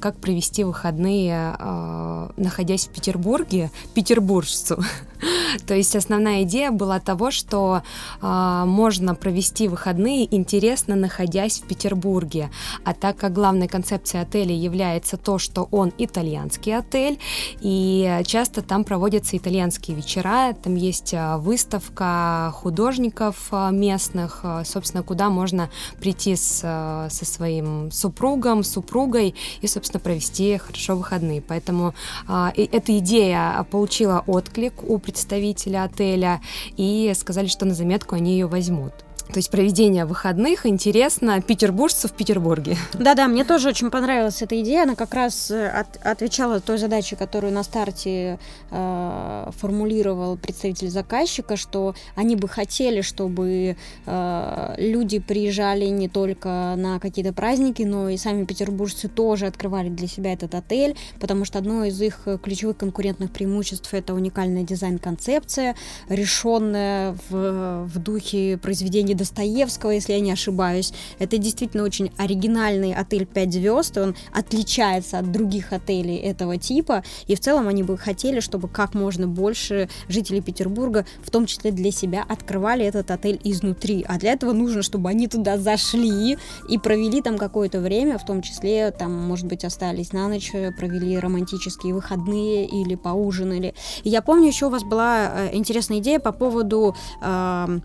«Как 0.00 0.16
провести 0.20 0.64
выходные, 0.64 1.15
находясь 1.24 2.86
в 2.86 2.90
Петербурге, 2.90 3.70
петербуржцу». 3.94 4.82
То 5.66 5.74
есть 5.74 5.96
основная 5.96 6.42
идея 6.42 6.70
была 6.70 7.00
того, 7.00 7.30
что 7.30 7.82
можно 8.20 9.14
провести 9.14 9.68
выходные 9.68 10.34
интересно, 10.34 10.94
находясь 10.94 11.60
в 11.60 11.66
Петербурге. 11.66 12.50
А 12.84 12.92
так 12.92 13.16
как 13.16 13.32
главной 13.32 13.68
концепцией 13.68 14.22
отеля 14.22 14.54
является 14.54 15.16
то, 15.16 15.38
что 15.38 15.68
он 15.70 15.92
итальянский 15.98 16.76
отель, 16.76 17.18
и 17.60 18.20
часто 18.26 18.62
там 18.62 18.84
проводятся 18.84 19.36
итальянские 19.36 19.96
вечера, 19.96 20.54
там 20.62 20.74
есть 20.74 21.14
а, 21.14 21.38
выставка 21.38 22.52
художников 22.54 23.48
а, 23.50 23.70
местных, 23.70 24.40
а, 24.42 24.64
собственно, 24.64 25.02
куда 25.02 25.30
можно 25.30 25.70
прийти 26.00 26.36
с, 26.36 26.60
со 26.60 27.24
своим 27.24 27.90
супругом, 27.90 28.62
супругой 28.62 29.34
и, 29.60 29.66
собственно, 29.66 30.00
провести 30.00 30.58
хорошо 30.58 30.96
выходные. 31.06 31.40
Поэтому 31.40 31.94
эта 32.28 32.98
идея 32.98 33.64
получила 33.70 34.24
отклик 34.26 34.82
у 34.82 34.98
представителя 34.98 35.84
отеля 35.84 36.40
и 36.76 37.12
сказали, 37.16 37.46
что 37.46 37.64
на 37.64 37.74
заметку 37.74 38.16
они 38.16 38.32
ее 38.32 38.46
возьмут. 38.46 38.92
То 39.28 39.38
есть 39.38 39.50
проведение 39.50 40.04
выходных 40.04 40.66
интересно 40.66 41.42
петербуржцу 41.42 42.08
в 42.08 42.12
Петербурге. 42.12 42.76
Да-да, 42.94 43.26
мне 43.26 43.44
тоже 43.44 43.68
очень 43.68 43.90
понравилась 43.90 44.40
эта 44.40 44.60
идея. 44.62 44.84
Она 44.84 44.94
как 44.94 45.14
раз 45.14 45.50
э, 45.50 45.68
от, 45.68 45.98
отвечала 46.06 46.60
той 46.60 46.78
задаче, 46.78 47.16
которую 47.16 47.52
на 47.52 47.64
старте 47.64 48.38
э, 48.70 49.50
формулировал 49.58 50.36
представитель 50.36 50.90
заказчика, 50.90 51.56
что 51.56 51.94
они 52.14 52.36
бы 52.36 52.48
хотели, 52.48 53.00
чтобы 53.00 53.76
э, 54.06 54.74
люди 54.78 55.18
приезжали 55.18 55.86
не 55.86 56.08
только 56.08 56.74
на 56.76 57.00
какие-то 57.00 57.32
праздники, 57.32 57.82
но 57.82 58.08
и 58.08 58.16
сами 58.16 58.44
петербуржцы 58.44 59.08
тоже 59.08 59.46
открывали 59.46 59.88
для 59.88 60.06
себя 60.06 60.32
этот 60.32 60.54
отель, 60.54 60.96
потому 61.20 61.44
что 61.44 61.58
одно 61.58 61.84
из 61.84 62.00
их 62.00 62.28
ключевых 62.42 62.76
конкурентных 62.76 63.32
преимуществ 63.32 63.92
это 63.92 64.14
уникальная 64.14 64.62
дизайн-концепция, 64.62 65.74
решенная 66.08 67.16
в, 67.28 67.86
в 67.86 67.98
духе 67.98 68.56
произведений 68.56 69.15
Достоевского, 69.16 69.90
если 69.90 70.12
я 70.12 70.20
не 70.20 70.32
ошибаюсь. 70.32 70.92
Это 71.18 71.38
действительно 71.38 71.82
очень 71.82 72.10
оригинальный 72.16 72.94
отель 72.94 73.26
5 73.26 73.52
звезд, 73.52 73.98
он 73.98 74.14
отличается 74.32 75.18
от 75.18 75.32
других 75.32 75.72
отелей 75.72 76.16
этого 76.16 76.58
типа, 76.58 77.02
и 77.26 77.34
в 77.34 77.40
целом 77.40 77.68
они 77.68 77.82
бы 77.82 77.96
хотели, 77.98 78.40
чтобы 78.40 78.68
как 78.68 78.94
можно 78.94 79.26
больше 79.26 79.88
жителей 80.08 80.40
Петербурга, 80.40 81.04
в 81.22 81.30
том 81.30 81.46
числе 81.46 81.70
для 81.70 81.90
себя, 81.90 82.24
открывали 82.28 82.84
этот 82.84 83.10
отель 83.10 83.40
изнутри. 83.44 84.04
А 84.08 84.18
для 84.18 84.32
этого 84.32 84.52
нужно, 84.52 84.82
чтобы 84.82 85.08
они 85.08 85.28
туда 85.28 85.58
зашли 85.58 86.38
и 86.68 86.78
провели 86.78 87.22
там 87.22 87.38
какое-то 87.38 87.80
время, 87.80 88.18
в 88.18 88.24
том 88.24 88.42
числе 88.42 88.90
там, 88.90 89.12
может 89.12 89.46
быть, 89.46 89.64
остались 89.64 90.12
на 90.12 90.28
ночь, 90.28 90.50
провели 90.50 91.18
романтические 91.18 91.94
выходные 91.94 92.66
или 92.66 92.94
поужинали. 92.94 93.74
И 94.04 94.10
я 94.10 94.22
помню, 94.22 94.48
еще 94.48 94.66
у 94.66 94.70
вас 94.70 94.84
была 94.84 95.48
э, 95.48 95.56
интересная 95.56 95.98
идея 95.98 96.18
по 96.18 96.32
поводу 96.32 96.94
э, 97.22 97.78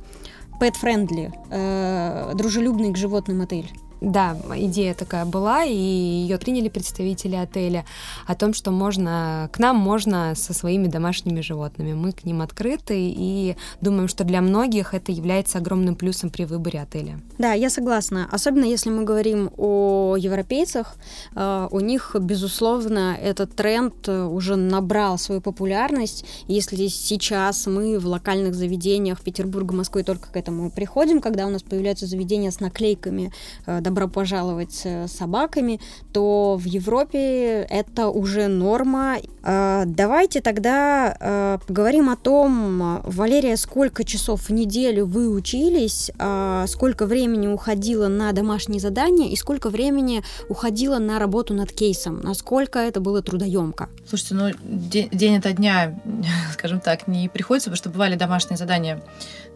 pet-friendly, 0.62 1.34
э, 1.50 2.34
дружелюбный 2.36 2.94
к 2.94 2.98
животным 2.98 3.42
отель. 3.42 3.72
Да, 4.02 4.36
идея 4.56 4.96
такая 4.96 5.26
была, 5.26 5.64
и 5.64 5.76
ее 5.76 6.40
приняли 6.40 6.70
представители 6.70 7.36
отеля 7.36 7.86
о 8.26 8.34
том, 8.34 8.56
что 8.56 8.72
можно 8.72 9.48
к 9.54 9.60
нам 9.60 9.78
можно 9.78 10.34
со 10.36 10.56
своими 10.56 10.88
домашними 10.88 11.42
животными. 11.42 11.94
Мы 11.94 12.12
к 12.12 12.24
ним 12.24 12.42
открыты 12.42 12.96
и 12.98 13.56
думаем, 13.80 14.08
что 14.08 14.24
для 14.24 14.42
многих 14.42 14.96
это 14.96 15.12
является 15.12 15.60
огромным 15.60 15.96
плюсом 15.96 16.32
при 16.32 16.46
выборе 16.46 16.82
отеля. 16.82 17.20
Да, 17.38 17.54
я 17.54 17.70
согласна. 17.70 18.28
Особенно 18.32 18.66
если 18.66 18.90
мы 18.90 19.04
говорим 19.04 19.52
о 19.56 20.16
европейцах, 20.18 20.96
э, 21.36 21.68
у 21.70 21.80
них, 21.80 22.16
безусловно, 22.20 23.16
этот 23.22 23.56
тренд 23.56 24.10
уже 24.10 24.56
набрал 24.56 25.20
свою 25.20 25.42
популярность. 25.42 26.26
Если 26.48 26.88
сейчас 26.88 27.68
мы 27.68 28.00
в 28.00 28.08
локальных 28.08 28.56
заведениях 28.56 29.22
Петербурга, 29.22 29.76
Москвы 29.76 30.04
только 30.04 30.32
к 30.32 30.36
этому 30.36 30.72
приходим, 30.72 31.22
когда 31.22 31.46
у 31.46 31.52
нас 31.52 31.62
появляются 31.62 32.08
заведения 32.08 32.50
с 32.50 32.60
наклейками 32.60 33.32
э, 33.68 33.80
добро 33.92 34.08
пожаловать 34.08 34.82
э, 34.86 35.08
собаками, 35.08 35.82
то 36.14 36.56
в 36.58 36.64
Европе 36.64 37.68
это 37.70 38.08
уже 38.08 38.48
норма. 38.48 39.18
А, 39.44 39.84
давайте 39.86 40.40
тогда 40.40 41.18
э, 41.20 41.58
поговорим 41.68 42.10
о 42.10 42.16
том, 42.16 43.02
Валерия, 43.04 43.58
сколько 43.58 44.06
часов 44.06 44.48
в 44.48 44.54
неделю 44.54 45.06
вы 45.06 45.30
учились, 45.30 46.10
а, 46.18 46.66
сколько 46.68 47.06
времени 47.06 47.48
уходило 47.48 48.08
на 48.08 48.32
домашние 48.32 48.80
задания 48.80 49.28
и 49.28 49.36
сколько 49.36 49.70
времени 49.70 50.24
уходило 50.48 50.98
на 51.00 51.20
работу 51.20 51.54
над 51.54 51.74
кейсом, 51.74 52.22
насколько 52.22 52.80
это 52.80 53.02
было 53.02 53.22
трудоемко. 53.22 53.90
Слушайте, 54.08 54.36
ну 54.36 54.52
день, 54.64 55.10
день 55.12 55.38
ото 55.38 55.52
дня, 55.52 56.00
скажем 56.54 56.80
так, 56.80 57.08
не 57.08 57.28
приходится, 57.28 57.70
потому 57.70 57.78
что 57.78 57.90
бывали 57.90 58.16
домашние 58.16 58.58
задания 58.58 59.02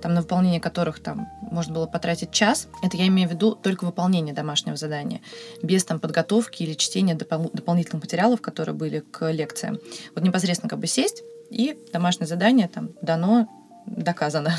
там, 0.01 0.13
на 0.13 0.21
выполнение 0.21 0.59
которых 0.59 0.99
там 0.99 1.27
можно 1.51 1.73
было 1.73 1.85
потратить 1.85 2.31
час, 2.31 2.67
это 2.83 2.97
я 2.97 3.07
имею 3.07 3.29
в 3.29 3.31
виду 3.31 3.55
только 3.55 3.85
выполнение 3.85 4.24
домашнего 4.33 4.77
задания, 4.77 5.21
без 5.61 5.83
там 5.83 5.99
подготовки 5.99 6.63
или 6.63 6.73
чтения 6.73 7.15
допол- 7.15 7.51
дополнительных 7.53 8.03
материалов, 8.03 8.41
которые 8.41 8.75
были 8.75 8.99
к 8.99 9.31
лекциям. 9.31 9.79
Вот 10.13 10.23
непосредственно 10.23 10.69
как 10.69 10.79
бы 10.79 10.87
сесть, 10.87 11.23
и 11.49 11.77
домашнее 11.93 12.27
задание 12.27 12.67
там 12.67 12.89
дано, 13.01 13.47
доказано. 13.85 14.55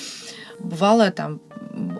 Бывало 0.58 1.10
там 1.10 1.40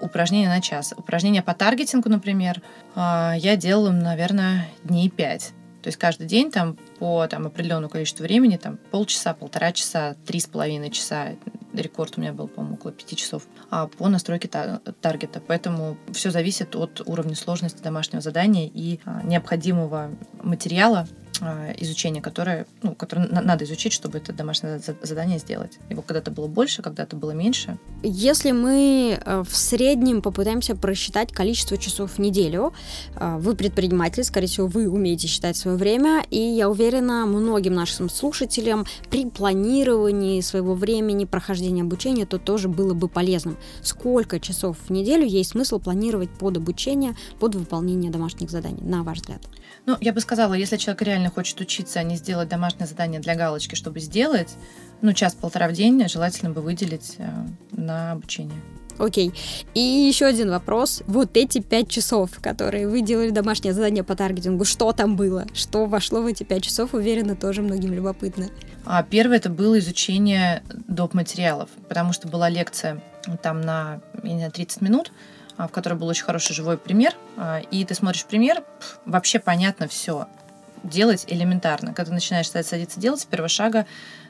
упражнения 0.01 0.49
на 0.49 0.61
час. 0.61 0.93
Упражнения 0.97 1.43
по 1.43 1.55
таргетингу, 1.55 2.09
например, 2.09 2.63
а, 2.95 3.35
я 3.37 3.57
делала, 3.57 3.91
наверное, 3.91 4.69
дней 4.85 5.09
пять. 5.09 5.53
То 5.83 5.89
есть 5.89 5.99
каждый 5.99 6.27
день 6.27 6.51
там 6.51 6.77
по 6.99 7.27
там, 7.29 7.47
определенному 7.47 7.89
количеству 7.89 8.25
времени, 8.25 8.57
там 8.57 8.79
полчаса, 8.91 9.33
полтора 9.33 9.73
часа, 9.73 10.17
три 10.27 10.41
с 10.41 10.47
половиной 10.47 10.91
часа, 10.91 11.31
рекорд 11.83 12.15
у 12.17 12.21
меня 12.21 12.33
был, 12.33 12.49
по-моему, 12.49 12.77
около 12.77 12.93
пяти 12.93 13.17
часов, 13.17 13.45
а 13.71 13.87
по 13.87 14.09
настройке 14.09 14.49
таргета. 14.49 15.41
Поэтому 15.47 15.97
все 16.13 16.31
зависит 16.31 16.77
от 16.77 17.03
уровня 17.07 17.35
сложности 17.35 17.83
домашнего 17.83 18.21
задания 18.21 18.71
и 18.73 19.01
а, 19.05 19.23
необходимого 19.23 20.11
материала, 20.43 21.07
изучение, 21.79 22.23
которое, 22.23 22.67
ну, 22.83 22.95
которое 22.95 23.29
надо 23.29 23.65
изучить, 23.65 23.93
чтобы 23.93 24.19
это 24.19 24.33
домашнее 24.33 24.81
задание 25.03 25.39
сделать. 25.39 25.79
Его 25.91 26.03
когда-то 26.03 26.31
было 26.31 26.47
больше, 26.47 26.83
когда-то 26.83 27.17
было 27.17 27.33
меньше. 27.33 27.79
Если 28.03 28.53
мы 28.53 29.19
э, 29.21 29.45
в 29.49 29.57
среднем 29.57 30.23
попытаемся 30.23 30.75
просчитать 30.75 31.33
количество 31.33 31.77
часов 31.77 32.13
в 32.13 32.19
неделю, 32.19 32.73
э, 33.17 33.37
вы 33.39 33.55
предприниматель, 33.55 34.25
скорее 34.25 34.47
всего, 34.47 34.67
вы 34.67 34.89
умеете 34.89 35.29
считать 35.29 35.57
свое 35.57 35.77
время, 35.77 36.25
и 36.31 36.39
я 36.39 36.69
уверена, 36.69 37.27
многим 37.27 37.75
нашим 37.75 38.09
слушателям 38.09 38.87
при 39.11 39.27
планировании 39.27 40.41
своего 40.41 40.75
времени, 40.75 41.25
прохождения 41.25 41.83
обучения, 41.83 42.27
то 42.27 42.39
тоже 42.39 42.69
было 42.69 42.95
бы 42.95 43.09
полезным. 43.09 43.57
Сколько 43.83 44.41
часов 44.41 44.77
в 44.89 44.91
неделю 44.91 45.27
есть 45.27 45.51
смысл 45.51 45.79
планировать 45.79 46.31
под 46.31 46.57
обучение, 46.57 47.17
под 47.41 47.55
выполнение 47.55 48.11
домашних 48.11 48.51
заданий, 48.51 48.83
на 48.83 49.03
ваш 49.03 49.19
взгляд? 49.19 49.41
Ну, 49.89 49.97
я 50.03 50.13
бы 50.13 50.21
сказала, 50.21 50.53
если 50.53 50.77
человек 50.77 51.01
реально 51.01 51.31
хочет 51.31 51.59
учиться, 51.63 51.99
а 51.99 52.03
не 52.03 52.17
сделать 52.17 52.51
домашнее 52.51 52.87
задание 52.87 53.21
для 53.21 53.35
галочки, 53.35 53.75
чтобы 53.75 54.01
сделать, 54.01 54.55
ну, 55.01 55.15
час-полтора 55.15 55.67
в 55.67 55.73
день 55.73 56.07
желательно 56.11 56.51
бы 56.51 56.61
выделить 56.61 57.15
э, 57.17 57.27
на 57.73 58.13
обучение. 58.13 58.61
Окей. 58.99 59.33
И 59.73 59.81
еще 59.81 60.27
один 60.27 60.51
вопрос. 60.51 61.03
Вот 61.07 61.39
эти 61.39 61.63
пять 61.63 61.89
часов, 61.89 62.33
которые 62.43 62.87
вы 62.87 63.01
делали 63.01 63.31
домашнее 63.31 63.73
задание 63.73 64.05
по 64.05 64.15
таргетингу, 64.15 64.67
что 64.67 64.93
там 64.93 65.17
было? 65.17 65.47
Что 65.55 65.87
вошло 65.87 66.21
в 66.21 66.27
эти 66.27 66.43
пять 66.43 66.65
часов, 66.65 66.93
уверена, 66.93 67.35
тоже 67.35 67.63
многим 67.63 67.95
любопытно. 67.95 68.49
А 68.85 69.03
первое 69.03 69.39
это 69.39 69.49
было 69.49 69.79
изучение 69.79 70.63
доп. 70.87 71.15
материалов, 71.15 71.71
потому 71.89 72.13
что 72.13 72.29
была 72.29 72.51
лекция 72.51 73.03
там 73.43 73.63
на, 73.63 74.03
знаю, 74.23 74.53
30 74.53 74.83
минут, 74.83 75.13
в 75.67 75.73
которой 75.73 75.95
был 75.95 76.07
очень 76.07 76.25
хороший 76.25 76.55
живой 76.55 76.79
пример, 76.79 77.15
а, 77.37 77.59
и 77.59 77.85
ты 77.85 77.95
смотришь 77.95 78.25
пример, 78.25 78.63
вообще 79.05 79.39
понятно 79.39 79.89
все. 79.89 80.29
Делать 80.85 81.25
элементарно. 81.27 81.93
Когда 81.93 82.11
ты 82.11 82.15
начинаешь 82.15 82.49
садиться 82.51 83.01
делать, 83.01 83.21
с 83.21 83.25
первого 83.25 83.49
шага, 83.49 83.87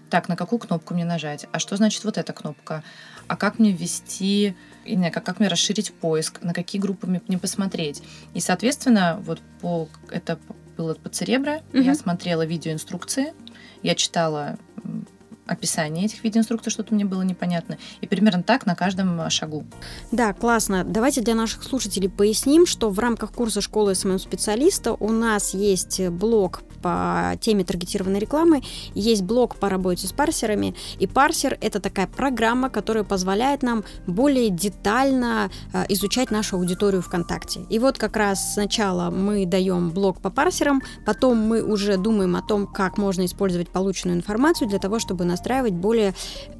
так, 0.08 0.28
на 0.28 0.36
какую 0.36 0.58
кнопку 0.58 0.94
мне 0.94 1.04
нажать? 1.04 1.46
А 1.52 1.58
что 1.58 1.76
значит 1.76 2.02
вот 2.04 2.16
эта 2.16 2.32
кнопка? 2.32 2.82
А 3.26 3.36
как 3.36 3.58
мне 3.58 3.72
ввести, 3.72 4.56
не, 4.86 5.10
как, 5.10 5.24
как 5.24 5.38
мне 5.38 5.48
расширить 5.48 5.92
поиск? 5.92 6.40
На 6.42 6.54
какие 6.54 6.80
группы 6.80 7.06
мне, 7.06 7.20
мне 7.28 7.38
посмотреть? 7.38 8.02
И, 8.32 8.40
соответственно, 8.40 9.20
вот 9.22 9.40
по, 9.60 9.88
это 10.10 10.38
было 10.78 10.94
по 10.94 11.10
Церебро, 11.10 11.56
угу. 11.72 11.82
я 11.82 11.94
смотрела 11.94 12.46
видеоинструкции, 12.46 13.34
я 13.82 13.94
читала 13.94 14.56
описание 15.48 16.04
этих 16.04 16.22
видеоинструкций, 16.22 16.70
что-то 16.70 16.94
мне 16.94 17.04
было 17.04 17.22
непонятно. 17.22 17.78
И 18.00 18.06
примерно 18.06 18.42
так 18.42 18.66
на 18.66 18.74
каждом 18.74 19.28
шагу. 19.30 19.64
Да, 20.12 20.32
классно. 20.32 20.84
Давайте 20.84 21.20
для 21.20 21.34
наших 21.34 21.62
слушателей 21.62 22.08
поясним, 22.08 22.66
что 22.66 22.90
в 22.90 22.98
рамках 22.98 23.32
курса 23.32 23.60
школы 23.60 23.94
SMM-специалиста 23.94 24.92
у 24.92 25.10
нас 25.10 25.54
есть 25.54 26.06
блок 26.08 26.62
по 26.82 27.34
теме 27.40 27.64
таргетированной 27.64 28.18
рекламы, 28.18 28.62
есть 28.94 29.22
блок 29.22 29.56
по 29.56 29.68
работе 29.68 30.06
с 30.06 30.12
парсерами, 30.12 30.74
и 30.98 31.06
парсер— 31.06 31.58
это 31.60 31.80
такая 31.80 32.06
программа, 32.06 32.70
которая 32.70 33.04
позволяет 33.04 33.62
нам 33.62 33.84
более 34.06 34.50
детально 34.50 35.50
э, 35.72 35.84
изучать 35.90 36.30
нашу 36.30 36.56
аудиторию 36.56 37.02
ВКонтакте. 37.02 37.60
И 37.70 37.78
вот 37.78 37.98
как 37.98 38.16
раз 38.16 38.54
сначала 38.54 39.10
мы 39.10 39.46
даем 39.46 39.90
блок 39.90 40.20
по 40.20 40.30
парсерам, 40.30 40.82
потом 41.04 41.38
мы 41.38 41.62
уже 41.62 41.96
думаем 41.96 42.36
о 42.36 42.42
том, 42.42 42.66
как 42.66 42.98
можно 42.98 43.24
использовать 43.24 43.68
полученную 43.68 44.16
информацию 44.16 44.68
для 44.68 44.78
того, 44.78 44.98
чтобы 44.98 45.24
настраивать 45.24 45.74
более 45.74 46.14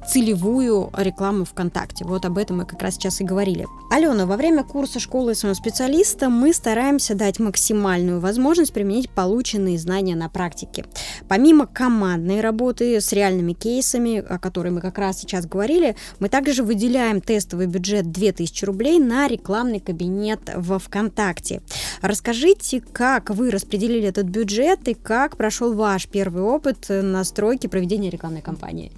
целевую 0.07 0.91
рекламу 0.97 1.45
ВКонтакте. 1.45 2.05
Вот 2.05 2.25
об 2.25 2.37
этом 2.37 2.57
мы 2.57 2.65
как 2.65 2.81
раз 2.81 2.95
сейчас 2.95 3.21
и 3.21 3.23
говорили. 3.23 3.67
Алена, 3.91 4.25
во 4.25 4.37
время 4.37 4.63
курса 4.63 4.99
школы 4.99 5.35
специалиста 5.35 6.29
мы 6.29 6.53
стараемся 6.53 7.15
дать 7.15 7.39
максимальную 7.39 8.19
возможность 8.19 8.73
применить 8.73 9.09
полученные 9.09 9.77
знания 9.77 10.08
применения 10.09 10.15
на 10.15 10.29
практике. 10.29 10.85
Помимо 11.27 11.67
командной 11.67 12.41
работы 12.41 12.99
с 12.99 13.13
реальными 13.13 13.53
кейсами, 13.53 14.19
о 14.19 14.39
которой 14.39 14.71
мы 14.71 14.81
как 14.81 14.97
раз 14.97 15.19
сейчас 15.19 15.45
говорили, 15.45 15.95
мы 16.19 16.29
также 16.29 16.63
выделяем 16.63 17.21
тестовый 17.21 17.67
бюджет 17.67 18.11
2000 18.11 18.65
рублей 18.65 18.99
на 18.99 19.27
рекламный 19.27 19.79
кабинет 19.79 20.39
во 20.55 20.79
ВКонтакте. 20.79 21.61
Расскажите, 22.01 22.81
как 22.81 23.29
вы 23.29 23.51
распределили 23.51 24.07
этот 24.07 24.27
бюджет 24.27 24.87
и 24.87 24.93
как 24.93 25.37
прошел 25.37 25.73
ваш 25.73 26.07
первый 26.07 26.43
опыт 26.43 26.85
настройки 26.89 27.67
проведения 27.67 28.09
рекламной 28.09 28.41
кампании? 28.41 28.91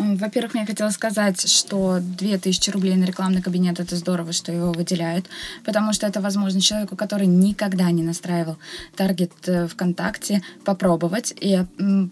Во-первых, 0.00 0.54
мне 0.54 0.64
хотелось 0.64 0.94
сказать, 0.94 1.46
что 1.46 1.98
2000 2.00 2.70
рублей 2.70 2.96
на 2.96 3.04
рекламный 3.04 3.42
кабинет— 3.42 3.80
это 3.80 3.96
здорово, 3.96 4.32
что 4.32 4.50
его 4.50 4.72
выделяют, 4.72 5.26
потому 5.62 5.92
что 5.92 6.06
это 6.06 6.22
возможно 6.22 6.62
человеку, 6.62 6.96
который 6.96 7.26
никогда 7.26 7.90
не 7.90 8.02
настраивал 8.02 8.56
таргет 8.96 9.32
э, 9.46 9.68
ВКонтакте, 9.68 10.42
попробовать 10.64 11.34
и 11.38 11.64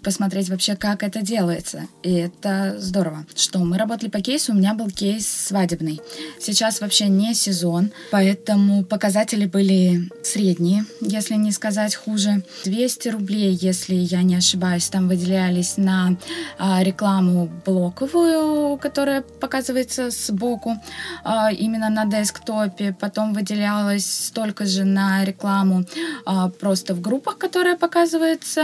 посмотреть 0.03 0.51
вообще, 0.51 0.77
как 0.77 1.03
это 1.03 1.22
делается. 1.22 1.87
И 2.03 2.12
это 2.12 2.77
здорово. 2.79 3.24
Что 3.35 3.61
мы 3.61 3.79
работали 3.79 4.11
по 4.11 4.20
кейсу, 4.20 4.53
у 4.53 4.57
меня 4.57 4.74
был 4.74 4.90
кейс 4.90 5.27
свадебный. 5.27 5.98
Сейчас 6.38 6.83
вообще 6.83 7.09
не 7.09 7.33
сезон, 7.33 7.90
поэтому 8.11 8.85
показатели 8.85 9.46
были 9.46 10.11
средние, 10.22 10.85
если 11.01 11.37
не 11.37 11.53
сказать 11.53 11.94
хуже. 11.94 12.44
200 12.66 13.09
рублей, 13.09 13.59
если 13.59 13.94
я 13.94 14.22
не 14.22 14.37
ошибаюсь, 14.37 14.88
там 14.88 15.09
выделялись 15.09 15.79
на 15.79 16.18
а, 16.59 16.83
рекламу 16.83 17.51
блоковую, 17.79 18.77
которая 18.79 19.23
показывается 19.23 20.11
сбоку, 20.11 20.77
а, 21.25 21.53
именно 21.53 21.91
на 21.91 22.05
десктопе. 22.05 22.95
Потом 23.01 23.33
выделялось 23.33 24.27
столько 24.27 24.67
же 24.67 24.85
на 24.85 25.25
рекламу 25.25 25.85
а, 26.25 26.49
просто 26.49 26.95
в 26.95 27.01
группах, 27.01 27.38
которая 27.38 27.77
показывается 27.77 28.62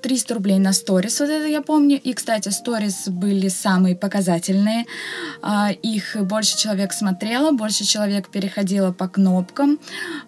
300 0.00 0.34
рублей 0.34 0.58
на 0.58 0.72
сторис, 0.72 1.20
вот 1.20 1.28
это 1.28 1.46
я 1.46 1.62
помню. 1.62 2.00
И, 2.00 2.12
кстати, 2.12 2.48
сторис 2.50 3.08
были 3.08 3.48
самые 3.48 3.96
показательные. 3.96 4.84
А, 5.42 5.70
их 5.70 6.16
больше 6.20 6.56
человек 6.56 6.92
смотрело, 6.92 7.50
больше 7.52 7.84
человек 7.84 8.28
переходило 8.28 8.92
по 8.92 9.08
кнопкам. 9.08 9.78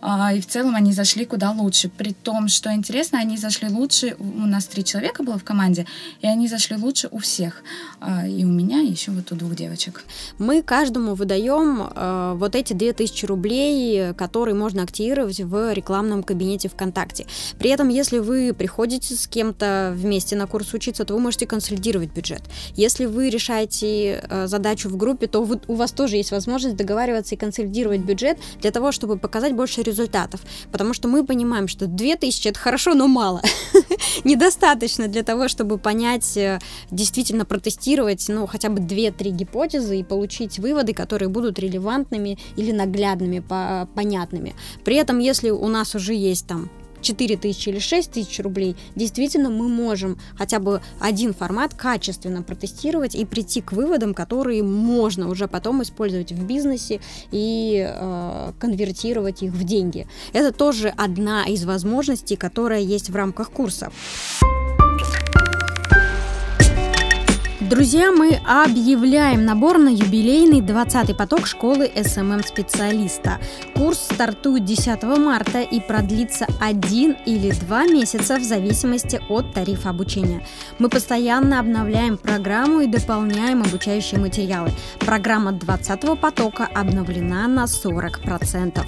А, 0.00 0.32
и 0.34 0.40
в 0.40 0.46
целом 0.46 0.74
они 0.74 0.92
зашли 0.92 1.24
куда 1.24 1.50
лучше. 1.50 1.88
При 1.88 2.12
том, 2.12 2.48
что 2.48 2.72
интересно, 2.72 3.18
они 3.18 3.36
зашли 3.36 3.68
лучше. 3.68 4.16
У 4.18 4.46
нас 4.46 4.66
три 4.66 4.84
человека 4.84 5.22
было 5.22 5.38
в 5.38 5.44
команде, 5.44 5.86
и 6.20 6.26
они 6.26 6.48
зашли 6.48 6.76
лучше 6.76 7.08
у 7.10 7.18
всех. 7.18 7.62
А, 8.00 8.26
и 8.26 8.44
у 8.44 8.48
меня, 8.48 8.80
и 8.80 8.90
еще 8.90 9.10
вот 9.10 9.30
у 9.32 9.36
двух 9.36 9.54
девочек. 9.54 10.04
Мы 10.38 10.62
каждому 10.62 11.14
выдаем 11.14 11.82
э, 11.94 12.34
вот 12.36 12.54
эти 12.54 12.72
2000 12.72 13.26
рублей, 13.26 14.14
которые 14.14 14.54
можно 14.54 14.82
активировать 14.82 15.40
в 15.40 15.72
рекламном 15.72 16.22
кабинете 16.22 16.68
ВКонтакте. 16.68 17.26
При 17.58 17.70
этом, 17.70 17.88
если 17.88 18.18
вы 18.18 18.54
приходите 18.54 19.14
с 19.14 19.26
кем-то 19.26 19.57
вместе 19.62 20.36
на 20.36 20.46
курс 20.46 20.74
учиться, 20.74 21.04
то 21.04 21.14
вы 21.14 21.20
можете 21.20 21.46
консолидировать 21.46 22.12
бюджет. 22.12 22.42
Если 22.74 23.06
вы 23.06 23.30
решаете 23.30 24.22
э, 24.28 24.46
задачу 24.46 24.88
в 24.88 24.96
группе, 24.96 25.26
то 25.26 25.42
вы, 25.42 25.60
у 25.68 25.74
вас 25.74 25.92
тоже 25.92 26.16
есть 26.16 26.30
возможность 26.30 26.76
договариваться 26.76 27.34
и 27.34 27.38
консолидировать 27.38 28.00
бюджет 28.00 28.38
для 28.60 28.70
того, 28.70 28.92
чтобы 28.92 29.18
показать 29.18 29.54
больше 29.54 29.82
результатов. 29.82 30.40
Потому 30.72 30.94
что 30.94 31.08
мы 31.08 31.24
понимаем, 31.24 31.68
что 31.68 31.86
2000 31.86 32.48
это 32.48 32.58
хорошо, 32.58 32.94
но 32.94 33.08
мало. 33.08 33.42
Недостаточно 34.24 35.08
для 35.08 35.22
того, 35.22 35.48
чтобы 35.48 35.78
понять, 35.78 36.36
э, 36.36 36.58
действительно 36.90 37.44
протестировать, 37.44 38.24
ну, 38.28 38.46
хотя 38.46 38.68
бы 38.68 38.80
2-3 38.80 39.30
гипотезы 39.30 40.00
и 40.00 40.04
получить 40.04 40.58
выводы, 40.58 40.94
которые 40.94 41.28
будут 41.28 41.58
релевантными 41.58 42.38
или 42.56 42.72
наглядными, 42.72 43.42
понятными. 43.94 44.54
При 44.84 44.96
этом, 44.96 45.18
если 45.18 45.50
у 45.50 45.68
нас 45.68 45.94
уже 45.94 46.14
есть 46.14 46.46
там 46.46 46.70
4 47.00 47.36
тысячи 47.36 47.68
или 47.68 47.78
6 47.78 48.12
тысяч 48.12 48.40
рублей, 48.40 48.76
действительно 48.94 49.50
мы 49.50 49.68
можем 49.68 50.18
хотя 50.36 50.58
бы 50.58 50.80
один 51.00 51.34
формат 51.34 51.74
качественно 51.74 52.42
протестировать 52.42 53.14
и 53.14 53.24
прийти 53.24 53.60
к 53.60 53.72
выводам, 53.72 54.14
которые 54.14 54.62
можно 54.62 55.28
уже 55.28 55.48
потом 55.48 55.82
использовать 55.82 56.32
в 56.32 56.46
бизнесе 56.46 57.00
и 57.30 57.86
э, 57.88 58.52
конвертировать 58.58 59.42
их 59.42 59.52
в 59.52 59.64
деньги. 59.64 60.06
Это 60.32 60.52
тоже 60.52 60.88
одна 60.96 61.44
из 61.44 61.64
возможностей, 61.64 62.36
которая 62.36 62.80
есть 62.80 63.10
в 63.10 63.16
рамках 63.16 63.50
курса. 63.50 63.90
Друзья, 67.68 68.10
мы 68.12 68.40
объявляем 68.46 69.44
набор 69.44 69.76
на 69.76 69.90
юбилейный 69.90 70.60
20-й 70.60 71.14
поток 71.14 71.46
школы 71.46 71.90
SMM-специалиста. 71.94 73.38
Курс 73.74 73.98
стартует 74.10 74.64
10 74.64 75.02
марта 75.18 75.60
и 75.60 75.78
продлится 75.78 76.46
один 76.62 77.14
или 77.26 77.50
два 77.50 77.84
месяца 77.84 78.38
в 78.38 78.42
зависимости 78.42 79.20
от 79.28 79.52
тарифа 79.52 79.90
обучения. 79.90 80.42
Мы 80.78 80.88
постоянно 80.88 81.60
обновляем 81.60 82.16
программу 82.16 82.80
и 82.80 82.86
дополняем 82.86 83.60
обучающие 83.60 84.18
материалы. 84.18 84.70
Программа 85.00 85.52
20-го 85.52 86.16
потока 86.16 86.70
обновлена 86.74 87.48
на 87.48 87.64
40%. 87.64 88.82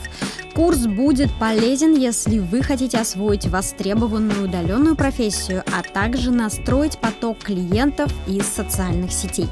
Курс 0.60 0.80
будет 0.80 1.30
полезен, 1.38 1.96
если 1.96 2.38
вы 2.38 2.62
хотите 2.62 2.98
освоить 2.98 3.46
востребованную 3.46 4.44
удаленную 4.44 4.94
профессию, 4.94 5.64
а 5.74 5.82
также 5.82 6.30
настроить 6.30 6.98
поток 6.98 7.38
клиентов 7.38 8.12
из 8.26 8.44
социальных 8.44 9.10
сетей. 9.10 9.48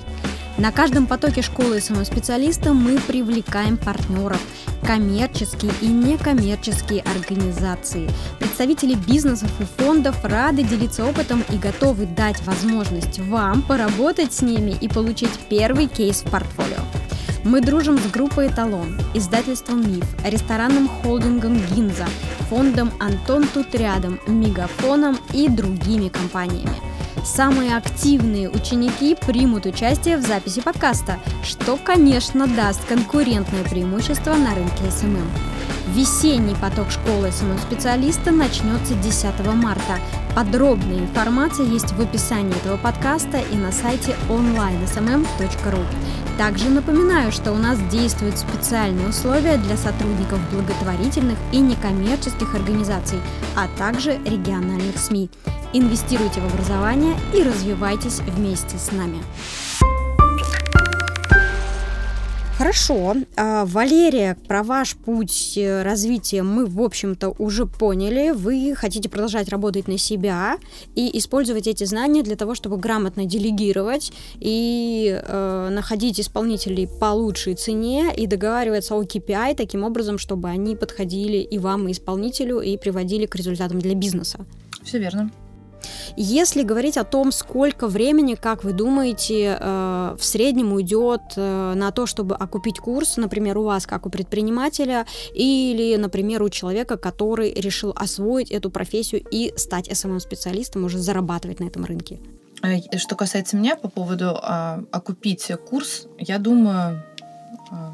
На 0.59 0.71
каждом 0.71 1.07
потоке 1.07 1.41
школы 1.41 1.81
самоспециалиста 1.81 2.75
мы 2.75 2.99
привлекаем 2.99 3.79
партнеров, 3.79 4.39
коммерческие 4.83 5.73
и 5.81 5.87
некоммерческие 5.87 7.03
организации. 7.17 8.07
Представители 8.39 8.95
бизнесов 8.95 9.51
и 9.61 9.83
фондов 9.83 10.23
рады 10.23 10.63
делиться 10.63 11.07
опытом 11.07 11.43
и 11.49 11.57
готовы 11.57 12.05
дать 12.05 12.45
возможность 12.45 13.19
вам 13.19 13.63
поработать 13.63 14.35
с 14.35 14.43
ними 14.43 14.77
и 14.79 14.89
получить 14.89 15.33
первый 15.49 15.87
кейс 15.87 16.21
в 16.21 16.31
портфолио. 16.31 16.83
Мы 17.49 17.63
дружим 17.63 17.97
с 17.97 18.11
группой 18.11 18.49
«Эталон», 18.49 18.95
издательством 19.15 19.81
«Миф», 19.81 20.05
ресторанным 20.23 20.87
холдингом 20.87 21.59
«Гинза», 21.73 22.05
фондом 22.51 22.93
«Антон 23.01 23.49
тут 23.55 23.75
рядом», 23.75 24.21
«Мегафоном» 24.27 25.17
и 25.33 25.49
другими 25.49 26.11
компаниями. 26.11 26.77
Самые 27.25 27.79
активные 27.79 28.51
ученики 28.51 29.17
примут 29.27 29.65
участие 29.65 30.19
в 30.19 30.27
записи 30.27 30.61
подкаста, 30.61 31.19
что, 31.43 31.79
конечно, 31.83 32.47
даст 32.47 32.85
конкурентное 32.85 33.65
преимущество 33.65 34.35
на 34.35 34.55
рынке 34.55 34.91
SMM. 34.91 35.58
Весенний 35.95 36.55
поток 36.55 36.91
школы 36.91 37.33
SMM-специалиста 37.33 38.31
начнется 38.31 38.95
10 38.95 39.25
марта. 39.55 39.99
Подробная 40.37 40.99
информация 40.99 41.65
есть 41.65 41.93
в 41.93 42.01
описании 42.01 42.55
этого 42.59 42.77
подкаста 42.77 43.39
и 43.39 43.57
на 43.57 43.73
сайте 43.73 44.15
onlinesmm.ru. 44.29 45.85
Также 46.37 46.69
напоминаю, 46.69 47.33
что 47.33 47.53
у 47.53 47.57
нас 47.57 47.79
действуют 47.91 48.39
специальные 48.39 49.09
условия 49.09 49.57
для 49.57 49.79
сотрудников 49.79 50.39
благотворительных 50.53 51.39
и 51.53 51.59
некоммерческих 51.59 52.55
организаций, 52.55 53.19
а 53.57 53.67
также 53.79 54.19
региональных 54.27 54.99
СМИ. 54.99 55.31
Инвестируйте 55.73 56.41
в 56.41 56.55
образование 56.55 57.17
и 57.35 57.43
развивайтесь 57.43 58.21
вместе 58.21 58.77
с 58.79 58.93
нами. 58.93 59.23
Хорошо. 62.59 63.15
А, 63.37 63.65
Валерия, 63.67 64.37
про 64.49 64.65
ваш 64.65 64.97
путь 64.97 65.53
э, 65.57 65.83
развития 65.85 66.43
мы, 66.43 66.67
в 66.67 66.83
общем-то, 66.83 67.29
уже 67.39 67.67
поняли. 67.67 68.33
Вы 68.33 68.75
хотите 68.77 69.09
продолжать 69.09 69.49
работать 69.49 69.87
на 69.87 69.97
себя 69.97 70.59
и 70.97 71.17
использовать 71.17 71.69
эти 71.69 71.85
знания 71.85 72.25
для 72.25 72.35
того, 72.35 72.57
чтобы 72.57 72.77
грамотно 72.77 73.27
делегировать 73.27 74.13
и 74.41 75.23
э, 75.23 75.69
находить 75.71 76.19
исполнителей 76.19 76.89
по 76.89 77.13
лучшей 77.13 77.55
цене 77.55 78.13
и 78.17 78.27
договариваться 78.27 78.97
о 78.97 79.05
KPI 79.05 79.55
таким 79.55 79.85
образом, 79.85 80.19
чтобы 80.19 80.49
они 80.49 80.75
подходили 80.75 81.37
и 81.37 81.59
вам, 81.59 81.87
и 81.87 81.93
исполнителю, 81.93 82.59
и 82.59 82.77
приводили 82.77 83.27
к 83.27 83.37
результатам 83.37 83.79
для 83.79 83.95
бизнеса. 83.95 84.45
Все 84.83 84.99
верно. 84.99 85.31
Если 86.17 86.63
говорить 86.63 86.97
о 86.97 87.05
том, 87.05 87.33
сколько 87.33 87.87
времени, 87.87 88.35
как 88.35 88.65
вы 88.65 88.73
думаете, 88.73 89.57
э, 89.59 90.17
в 90.19 90.25
среднем 90.25 90.73
уйдет 90.73 91.21
э, 91.37 91.75
на 91.75 91.91
то, 91.91 92.07
чтобы 92.07 92.35
окупить 92.35 92.79
курс, 92.79 93.17
например, 93.17 93.59
у 93.59 93.65
вас, 93.65 93.87
как 93.87 94.07
у 94.07 94.11
предпринимателя, 94.11 95.07
или, 95.35 95.97
например, 95.97 96.43
у 96.43 96.49
человека, 96.49 96.97
который 96.97 97.53
решил 97.53 97.93
освоить 97.97 98.51
эту 98.51 98.71
профессию 98.71 99.23
и 99.31 99.53
стать 99.57 99.89
SMM-специалистом, 99.89 100.85
уже 100.85 100.99
зарабатывать 100.99 101.61
на 101.61 101.65
этом 101.65 101.85
рынке? 101.85 102.19
Э, 102.63 102.99
что 102.99 103.15
касается 103.15 103.57
меня 103.57 103.77
по 103.77 103.89
поводу 103.89 104.39
а, 104.43 104.83
окупить 104.91 105.51
курс, 105.69 106.07
я 106.19 106.39
думаю, 106.39 107.03
а, 107.71 107.93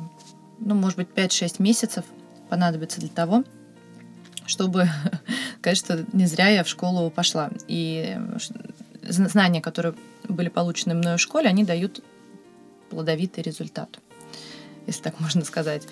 ну, 0.58 0.74
может 0.74 0.96
быть, 0.96 1.08
5-6 1.14 1.56
месяцев 1.58 2.04
понадобится 2.48 3.00
для 3.00 3.10
того, 3.10 3.44
чтобы, 4.46 4.88
конечно, 5.60 6.04
не 6.12 6.26
зря 6.26 6.48
я 6.48 6.64
в 6.64 6.68
школу 6.68 7.10
пошла. 7.10 7.50
И 7.68 8.18
знания, 9.02 9.60
которые 9.60 9.94
были 10.28 10.48
получены 10.48 10.94
мной 10.94 11.16
в 11.16 11.20
школе, 11.20 11.48
они 11.48 11.64
дают 11.64 12.02
плодовитый 12.90 13.42
результат 13.42 14.00
если 14.86 15.02
так 15.02 15.20
можно 15.20 15.44
сказать. 15.44 15.82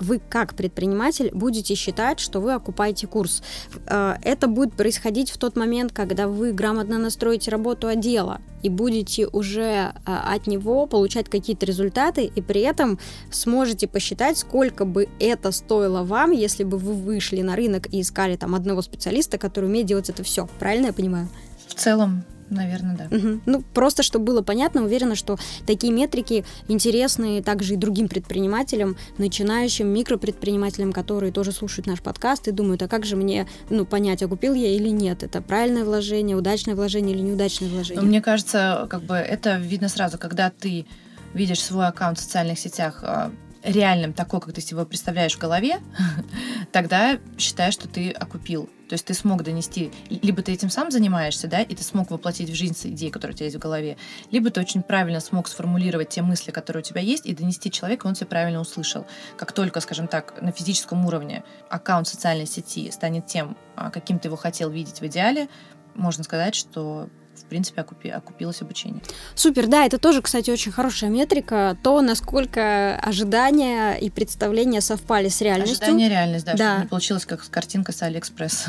Вы 0.00 0.20
как 0.28 0.54
предприниматель 0.54 1.30
будете 1.32 1.74
считать, 1.74 2.20
что 2.20 2.40
вы 2.40 2.52
окупаете 2.52 3.06
курс. 3.06 3.42
Э, 3.86 4.16
это 4.22 4.46
будет 4.46 4.74
происходить 4.74 5.30
в 5.30 5.38
тот 5.38 5.56
момент, 5.56 5.92
когда 5.92 6.28
вы 6.28 6.52
грамотно 6.52 6.98
настроите 6.98 7.50
работу 7.50 7.88
отдела 7.88 8.40
и 8.62 8.68
будете 8.68 9.26
уже 9.28 9.62
э, 9.62 9.92
от 10.04 10.46
него 10.46 10.86
получать 10.86 11.28
какие-то 11.28 11.66
результаты, 11.66 12.24
и 12.24 12.40
при 12.40 12.60
этом 12.62 12.98
сможете 13.30 13.88
посчитать, 13.88 14.38
сколько 14.38 14.84
бы 14.84 15.08
это 15.20 15.50
стоило 15.52 16.02
вам, 16.02 16.32
если 16.32 16.64
бы 16.64 16.78
вы 16.78 16.94
вышли 16.94 17.42
на 17.42 17.56
рынок 17.56 17.92
и 17.92 18.00
искали 18.00 18.36
там 18.36 18.54
одного 18.54 18.82
специалиста, 18.82 19.38
который 19.38 19.66
умеет 19.66 19.86
делать 19.86 20.10
это 20.10 20.22
все. 20.22 20.48
Правильно 20.58 20.86
я 20.86 20.92
понимаю? 20.92 21.28
В 21.68 21.74
целом, 21.74 22.24
Наверное, 22.50 22.96
да. 22.96 23.16
Угу. 23.16 23.40
Ну, 23.46 23.62
просто, 23.74 24.02
чтобы 24.02 24.24
было 24.26 24.42
понятно, 24.42 24.84
уверена, 24.84 25.14
что 25.14 25.38
такие 25.66 25.92
метрики 25.92 26.44
интересны 26.68 27.42
также 27.42 27.74
и 27.74 27.76
другим 27.76 28.08
предпринимателям, 28.08 28.96
начинающим 29.18 29.88
микропредпринимателям, 29.88 30.92
которые 30.92 31.32
тоже 31.32 31.52
слушают 31.52 31.86
наш 31.86 32.00
подкаст 32.00 32.48
и 32.48 32.52
думают, 32.52 32.82
а 32.82 32.88
как 32.88 33.04
же 33.04 33.16
мне 33.16 33.46
ну, 33.70 33.84
понять, 33.84 34.22
окупил 34.22 34.54
я 34.54 34.74
или 34.74 34.88
нет? 34.88 35.22
Это 35.22 35.42
правильное 35.42 35.84
вложение, 35.84 36.36
удачное 36.36 36.74
вложение 36.74 37.16
или 37.16 37.22
неудачное 37.22 37.68
вложение? 37.68 38.02
мне 38.02 38.20
кажется, 38.20 38.86
как 38.88 39.02
бы 39.02 39.14
это 39.14 39.56
видно 39.56 39.88
сразу, 39.88 40.18
когда 40.18 40.50
ты 40.50 40.86
видишь 41.34 41.62
свой 41.62 41.86
аккаунт 41.86 42.18
в 42.18 42.22
социальных 42.22 42.58
сетях 42.58 43.00
а, 43.02 43.30
реальным, 43.66 44.12
такой, 44.12 44.40
как 44.40 44.52
ты 44.54 44.60
себе 44.60 44.84
представляешь 44.86 45.34
в 45.34 45.38
голове, 45.38 45.80
тогда 46.72 47.18
считай, 47.36 47.72
что 47.72 47.88
ты 47.88 48.10
окупил. 48.10 48.70
То 48.88 48.92
есть 48.92 49.04
ты 49.04 49.14
смог 49.14 49.42
донести, 49.42 49.90
либо 50.08 50.42
ты 50.42 50.52
этим 50.52 50.70
сам 50.70 50.92
занимаешься, 50.92 51.48
да, 51.48 51.60
и 51.60 51.74
ты 51.74 51.82
смог 51.82 52.12
воплотить 52.12 52.48
в 52.48 52.54
жизнь 52.54 52.76
идеи, 52.94 53.08
которые 53.08 53.34
у 53.34 53.36
тебя 53.36 53.46
есть 53.46 53.56
в 53.56 53.60
голове, 53.60 53.96
либо 54.30 54.50
ты 54.50 54.60
очень 54.60 54.82
правильно 54.82 55.18
смог 55.18 55.48
сформулировать 55.48 56.10
те 56.10 56.22
мысли, 56.22 56.52
которые 56.52 56.82
у 56.82 56.84
тебя 56.84 57.00
есть, 57.00 57.26
и 57.26 57.34
донести 57.34 57.70
человеку, 57.70 58.06
он 58.06 58.14
тебя 58.14 58.28
правильно 58.28 58.60
услышал. 58.60 59.04
Как 59.36 59.50
только, 59.50 59.80
скажем 59.80 60.06
так, 60.06 60.40
на 60.40 60.52
физическом 60.52 61.04
уровне 61.04 61.42
аккаунт 61.68 62.06
социальной 62.06 62.46
сети 62.46 62.88
станет 62.92 63.26
тем, 63.26 63.56
а, 63.74 63.90
каким 63.90 64.20
ты 64.20 64.28
его 64.28 64.36
хотел 64.36 64.70
видеть 64.70 65.00
в 65.00 65.06
идеале, 65.06 65.48
можно 65.96 66.22
сказать, 66.22 66.54
что 66.54 67.08
в 67.40 67.44
принципе, 67.44 67.80
окупи, 67.80 68.08
окупилось 68.08 68.62
обучение. 68.62 69.02
Супер, 69.34 69.66
да, 69.66 69.84
это 69.84 69.98
тоже, 69.98 70.22
кстати, 70.22 70.50
очень 70.50 70.72
хорошая 70.72 71.10
метрика, 71.10 71.76
то, 71.82 72.00
насколько 72.00 72.96
ожидания 72.96 73.94
и 73.94 74.10
представления 74.10 74.80
совпали 74.80 75.28
с 75.28 75.40
реальностью. 75.40 75.76
Ожидание 75.76 76.08
реальность, 76.08 76.44
да, 76.44 76.54
да. 76.54 76.68
чтобы 76.68 76.82
не 76.82 76.88
получилось 76.88 77.26
как 77.26 77.48
картинка 77.50 77.92
с 77.92 78.02
Алиэкспресс. 78.02 78.66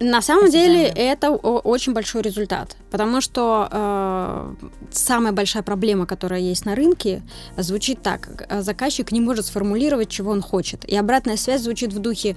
На 0.00 0.22
самом 0.22 0.50
деле 0.50 0.84
это 0.84 1.30
очень 1.30 1.92
большой 1.92 2.22
результат, 2.22 2.76
потому 2.90 3.20
что 3.20 3.68
э, 3.70 4.54
самая 4.92 5.32
большая 5.32 5.62
проблема, 5.62 6.06
которая 6.06 6.40
есть 6.40 6.64
на 6.64 6.74
рынке, 6.74 7.22
звучит 7.56 8.02
так: 8.02 8.46
заказчик 8.62 9.10
не 9.12 9.20
может 9.20 9.46
сформулировать, 9.46 10.08
чего 10.08 10.30
он 10.30 10.40
хочет, 10.40 10.84
и 10.84 10.96
обратная 10.96 11.36
связь 11.36 11.62
звучит 11.62 11.92
в 11.92 11.98
духе: 11.98 12.36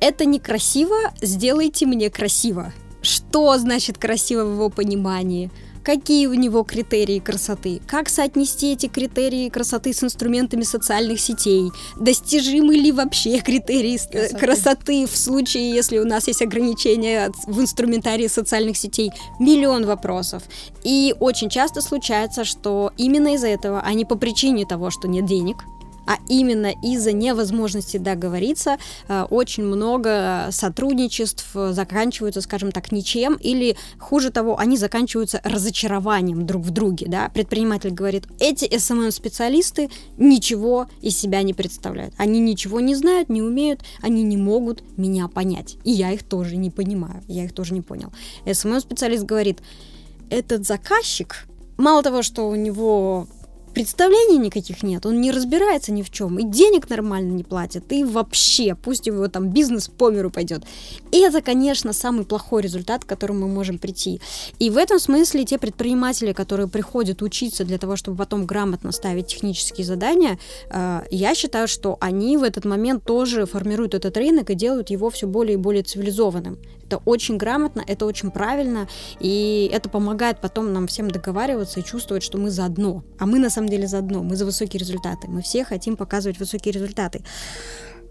это 0.00 0.24
некрасиво, 0.24 1.12
сделайте 1.20 1.86
мне 1.86 2.10
красиво 2.10 2.72
что 3.04 3.56
значит 3.58 3.98
красиво 3.98 4.44
в 4.44 4.54
его 4.54 4.70
понимании, 4.70 5.50
какие 5.84 6.26
у 6.26 6.34
него 6.34 6.64
критерии 6.64 7.18
красоты, 7.18 7.80
как 7.86 8.08
соотнести 8.08 8.72
эти 8.72 8.86
критерии 8.86 9.50
красоты 9.50 9.92
с 9.92 10.02
инструментами 10.02 10.62
социальных 10.62 11.20
сетей, 11.20 11.70
достижимы 12.00 12.74
ли 12.74 12.90
вообще 12.90 13.38
критерии 13.40 14.00
э, 14.10 14.28
красоты, 14.28 14.38
красоты 14.38 15.06
в 15.06 15.16
случае, 15.16 15.70
если 15.70 15.98
у 15.98 16.04
нас 16.04 16.26
есть 16.26 16.42
ограничения 16.42 17.30
в 17.46 17.60
инструментарии 17.60 18.26
социальных 18.26 18.76
сетей, 18.76 19.12
миллион 19.38 19.84
вопросов. 19.84 20.42
И 20.82 21.14
очень 21.20 21.50
часто 21.50 21.82
случается, 21.82 22.44
что 22.44 22.92
именно 22.96 23.34
из-за 23.34 23.48
этого, 23.48 23.82
а 23.84 23.92
не 23.92 24.04
по 24.04 24.16
причине 24.16 24.64
того, 24.64 24.90
что 24.90 25.06
нет 25.06 25.26
денег, 25.26 25.64
а 26.06 26.18
именно 26.28 26.72
из-за 26.82 27.12
невозможности 27.12 27.96
договориться 27.96 28.78
э, 29.08 29.22
очень 29.30 29.64
много 29.64 30.48
сотрудничеств 30.50 31.46
заканчиваются, 31.54 32.40
скажем 32.40 32.72
так, 32.72 32.92
ничем, 32.92 33.34
или 33.34 33.76
хуже 33.98 34.30
того, 34.30 34.58
они 34.58 34.76
заканчиваются 34.76 35.40
разочарованием 35.44 36.46
друг 36.46 36.62
в 36.62 36.70
друге. 36.70 37.06
Да? 37.08 37.30
Предприниматель 37.32 37.90
говорит, 37.90 38.24
эти 38.40 38.64
SMM-специалисты 38.64 39.90
ничего 40.16 40.88
из 41.00 41.18
себя 41.18 41.42
не 41.42 41.54
представляют. 41.54 42.14
Они 42.18 42.40
ничего 42.40 42.80
не 42.80 42.94
знают, 42.94 43.28
не 43.28 43.42
умеют, 43.42 43.80
они 44.00 44.22
не 44.22 44.36
могут 44.36 44.82
меня 44.96 45.28
понять. 45.28 45.76
И 45.84 45.90
я 45.90 46.12
их 46.12 46.22
тоже 46.22 46.56
не 46.56 46.70
понимаю, 46.70 47.22
я 47.28 47.44
их 47.44 47.52
тоже 47.52 47.74
не 47.74 47.80
понял. 47.80 48.12
SMM-специалист 48.44 49.24
говорит, 49.24 49.60
этот 50.30 50.66
заказчик, 50.66 51.46
мало 51.76 52.02
того, 52.02 52.22
что 52.22 52.48
у 52.48 52.54
него 52.54 53.26
представлений 53.74 54.38
никаких 54.38 54.82
нет, 54.82 55.04
он 55.04 55.20
не 55.20 55.30
разбирается 55.30 55.92
ни 55.92 56.02
в 56.02 56.10
чем, 56.10 56.38
и 56.38 56.44
денег 56.44 56.88
нормально 56.88 57.32
не 57.32 57.44
платит, 57.44 57.92
и 57.92 58.04
вообще, 58.04 58.74
пусть 58.74 59.06
его 59.06 59.28
там 59.28 59.50
бизнес 59.50 59.88
по 59.88 60.10
миру 60.10 60.30
пойдет. 60.30 60.62
И 61.10 61.18
это, 61.18 61.42
конечно, 61.42 61.92
самый 61.92 62.24
плохой 62.24 62.62
результат, 62.62 63.04
к 63.04 63.08
которому 63.08 63.46
мы 63.46 63.54
можем 63.54 63.78
прийти. 63.78 64.20
И 64.58 64.70
в 64.70 64.76
этом 64.76 64.98
смысле 64.98 65.44
те 65.44 65.58
предприниматели, 65.58 66.32
которые 66.32 66.68
приходят 66.68 67.22
учиться 67.22 67.64
для 67.64 67.78
того, 67.78 67.96
чтобы 67.96 68.16
потом 68.16 68.46
грамотно 68.46 68.92
ставить 68.92 69.26
технические 69.26 69.84
задания, 69.84 70.38
э, 70.70 71.02
я 71.10 71.34
считаю, 71.34 71.68
что 71.68 71.96
они 72.00 72.36
в 72.36 72.42
этот 72.42 72.64
момент 72.64 73.04
тоже 73.04 73.46
формируют 73.46 73.94
этот 73.94 74.16
рынок 74.16 74.50
и 74.50 74.54
делают 74.54 74.90
его 74.90 75.10
все 75.10 75.26
более 75.26 75.54
и 75.54 75.58
более 75.58 75.82
цивилизованным. 75.82 76.58
Это 76.94 77.02
очень 77.06 77.38
грамотно, 77.38 77.82
это 77.84 78.06
очень 78.06 78.30
правильно, 78.30 78.86
и 79.18 79.68
это 79.72 79.88
помогает 79.88 80.40
потом 80.40 80.72
нам 80.72 80.86
всем 80.86 81.10
договариваться 81.10 81.80
и 81.80 81.84
чувствовать, 81.84 82.22
что 82.22 82.38
мы 82.38 82.50
заодно. 82.50 83.02
А 83.18 83.26
мы 83.26 83.40
на 83.40 83.50
самом 83.50 83.68
деле 83.68 83.88
заодно, 83.88 84.22
мы 84.22 84.36
за 84.36 84.44
высокие 84.44 84.78
результаты. 84.78 85.26
Мы 85.28 85.42
все 85.42 85.64
хотим 85.64 85.96
показывать 85.96 86.38
высокие 86.38 86.70
результаты. 86.70 87.24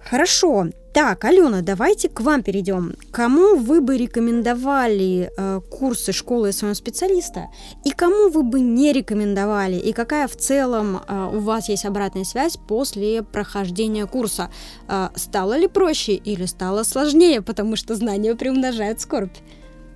Хорошо. 0.09 0.67
Так, 0.93 1.25
Алена, 1.25 1.61
давайте 1.61 2.07
к 2.07 2.21
вам 2.21 2.43
перейдем. 2.43 2.93
Кому 3.11 3.55
вы 3.55 3.81
бы 3.81 3.97
рекомендовали 3.97 5.31
э, 5.35 5.61
курсы 5.71 6.11
школы 6.11 6.51
своего 6.51 6.75
специалиста 6.75 7.47
и 7.83 7.89
кому 7.89 8.29
вы 8.29 8.43
бы 8.43 8.59
не 8.59 8.93
рекомендовали? 8.93 9.75
И 9.77 9.91
какая 9.91 10.27
в 10.27 10.35
целом 10.35 10.97
э, 11.07 11.29
у 11.33 11.39
вас 11.39 11.67
есть 11.69 11.85
обратная 11.85 12.25
связь 12.25 12.57
после 12.67 13.23
прохождения 13.23 14.05
курса? 14.05 14.51
Э, 14.87 15.09
стало 15.15 15.57
ли 15.57 15.67
проще 15.67 16.13
или 16.13 16.45
стало 16.45 16.83
сложнее, 16.83 17.41
потому 17.41 17.75
что 17.75 17.95
знания 17.95 18.35
приумножают 18.35 19.01
скорбь? 19.01 19.35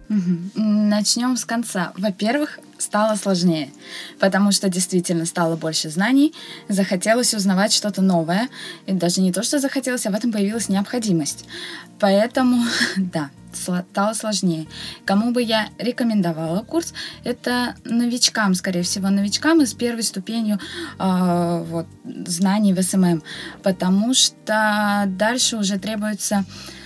Начнем 0.10 1.36
с 1.36 1.46
конца. 1.46 1.92
Во-первых, 1.98 2.60
стало 2.78 3.16
сложнее, 3.16 3.72
потому 4.20 4.52
что 4.52 4.70
действительно 4.70 5.26
стало 5.26 5.56
больше 5.58 5.90
знаний, 5.90 6.34
захотелось 6.70 7.34
узнавать 7.34 7.74
что-то 7.74 8.02
новое, 8.02 8.48
и 8.86 8.94
даже 8.94 9.22
не 9.22 9.34
то, 9.34 9.44
что 9.44 9.60
захотелось, 9.60 10.06
а 10.06 10.12
в 10.12 10.16
этом 10.16 10.32
появилась 10.32 10.70
необходимость. 10.70 11.46
Поэтому, 12.00 12.64
да, 12.98 13.32
стало 13.54 14.14
сложнее. 14.14 14.68
Кому 15.06 15.32
бы 15.32 15.42
я 15.42 15.70
рекомендовала 15.78 16.62
курс, 16.64 16.94
это 17.24 17.76
новичкам, 17.84 18.54
скорее 18.54 18.84
всего, 18.84 19.10
новичкам 19.10 19.62
из 19.62 19.74
первой 19.74 20.04
ступенью 20.04 20.60
э, 21.00 21.66
вот, 21.68 21.88
знаний 22.26 22.74
в 22.74 22.82
SMM, 22.82 23.24
потому 23.64 24.14
что 24.14 25.04
дальше 25.08 25.58
уже 25.58 25.80
требуется 25.80 26.38
а, 26.38 26.77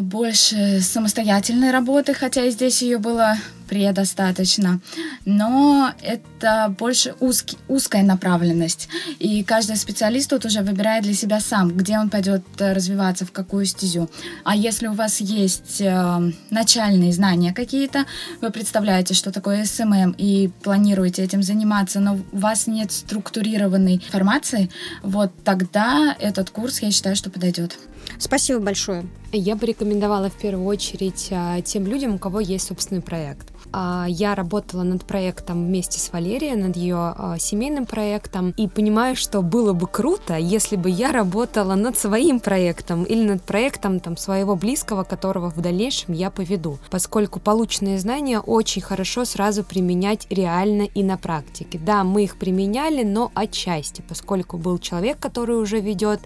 больше 0.00 0.80
самостоятельной 0.80 1.70
работы, 1.70 2.14
хотя 2.14 2.44
и 2.44 2.50
здесь 2.50 2.82
ее 2.82 2.98
было 2.98 3.36
предостаточно, 3.68 4.80
но 5.24 5.92
это 6.00 6.74
больше 6.78 7.14
узкий, 7.20 7.58
узкая 7.68 8.02
направленность, 8.02 8.88
и 9.18 9.42
каждый 9.42 9.76
специалист 9.76 10.30
тут 10.30 10.44
уже 10.44 10.62
выбирает 10.62 11.02
для 11.04 11.14
себя 11.14 11.40
сам, 11.40 11.76
где 11.76 11.98
он 11.98 12.08
пойдет 12.08 12.42
э, 12.58 12.72
развиваться, 12.72 13.26
в 13.26 13.32
какую 13.32 13.66
стезю. 13.66 14.08
А 14.44 14.54
если 14.54 14.86
у 14.86 14.92
вас 14.92 15.20
есть 15.20 15.80
э, 15.80 16.32
начальные 16.50 17.12
знания 17.12 17.52
какие-то, 17.52 18.04
вы 18.40 18.50
представляете, 18.50 19.14
что 19.14 19.32
такое 19.32 19.64
SMM, 19.64 20.14
и 20.16 20.50
планируете 20.62 21.22
этим 21.22 21.42
заниматься, 21.42 22.00
но 22.00 22.20
у 22.32 22.38
вас 22.38 22.66
нет 22.66 22.92
структурированной 22.92 23.96
информации, 23.96 24.70
вот 25.02 25.32
тогда 25.44 26.14
этот 26.20 26.50
курс, 26.50 26.80
я 26.82 26.90
считаю, 26.90 27.16
что 27.16 27.30
подойдет. 27.30 27.76
Спасибо 28.18 28.60
большое. 28.60 29.06
Я 29.32 29.56
бы 29.56 29.66
рекомендовала 29.66 30.30
в 30.30 30.34
первую 30.34 30.66
очередь 30.66 31.28
а, 31.30 31.60
тем 31.60 31.86
людям, 31.86 32.14
у 32.14 32.18
кого 32.18 32.40
есть 32.40 32.68
собственный 32.68 33.02
проект. 33.02 33.48
А, 33.72 34.06
я 34.08 34.34
работала 34.34 34.82
над 34.82 35.04
проектом 35.04 35.66
вместе 35.66 35.98
с 35.98 36.12
Валерией, 36.12 36.54
над 36.54 36.76
ее 36.76 36.96
а, 36.96 37.36
семейным 37.38 37.86
проектом, 37.86 38.54
и 38.56 38.68
понимаю, 38.68 39.16
что 39.16 39.42
было 39.42 39.72
бы 39.72 39.86
круто, 39.86 40.36
если 40.36 40.76
бы 40.76 40.88
я 40.88 41.12
работала 41.12 41.74
над 41.74 41.98
своим 41.98 42.40
проектом 42.40 43.04
или 43.04 43.22
над 43.22 43.42
проектом 43.42 44.00
там, 44.00 44.16
своего 44.16 44.56
близкого, 44.56 45.04
которого 45.04 45.50
в 45.50 45.60
дальнейшем 45.60 46.14
я 46.14 46.30
поведу, 46.30 46.78
поскольку 46.90 47.40
полученные 47.40 47.98
знания 47.98 48.40
очень 48.40 48.82
хорошо 48.82 49.24
сразу 49.24 49.64
применять 49.64 50.26
реально 50.30 50.82
и 50.82 51.02
на 51.02 51.18
практике. 51.18 51.78
Да, 51.78 52.04
мы 52.04 52.24
их 52.24 52.36
применяли, 52.36 53.02
но 53.02 53.30
отчасти, 53.34 54.02
поскольку 54.08 54.56
был 54.56 54.78
человек, 54.78 55.18
который 55.18 55.56
уже 55.56 55.80
ведет 55.80 56.20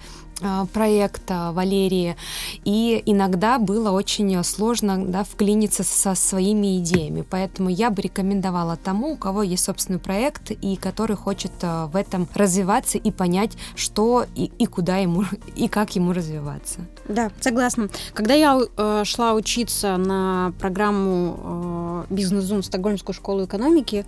проекта 0.73 1.53
Валерии, 1.53 2.17
и 2.65 3.03
иногда 3.07 3.59
было 3.59 3.91
очень 3.91 4.43
сложно 4.45 5.05
да, 5.07 5.25
вклиниться 5.25 5.83
со 5.85 6.15
своими 6.15 6.79
идеями. 6.79 7.25
Поэтому 7.29 7.69
я 7.69 7.91
бы 7.91 8.03
рекомендовала 8.03 8.77
тому, 8.77 9.13
у 9.13 9.17
кого 9.17 9.43
есть 9.43 9.65
собственный 9.65 9.99
проект 9.99 10.51
и 10.51 10.77
который 10.77 11.17
хочет 11.17 11.53
а, 11.63 11.87
в 11.87 11.97
этом 11.97 12.29
развиваться 12.35 12.99
и 12.99 13.11
понять, 13.11 13.57
что 13.75 14.27
и, 14.35 14.51
и 14.59 14.67
куда 14.67 14.99
ему, 14.99 15.25
и 15.57 15.69
как 15.69 15.97
ему 15.97 16.13
развиваться. 16.13 16.81
Да, 17.09 17.31
согласна. 17.41 17.89
Когда 18.15 18.35
я 18.35 18.59
э, 18.77 19.03
шла 19.05 19.35
учиться 19.35 19.97
на 19.97 20.53
программу 20.59 22.07
э, 22.09 22.15
бизнес-зум 22.15 22.63
Стокгольмскую 22.63 23.15
школу 23.15 23.45
экономики, 23.45 24.07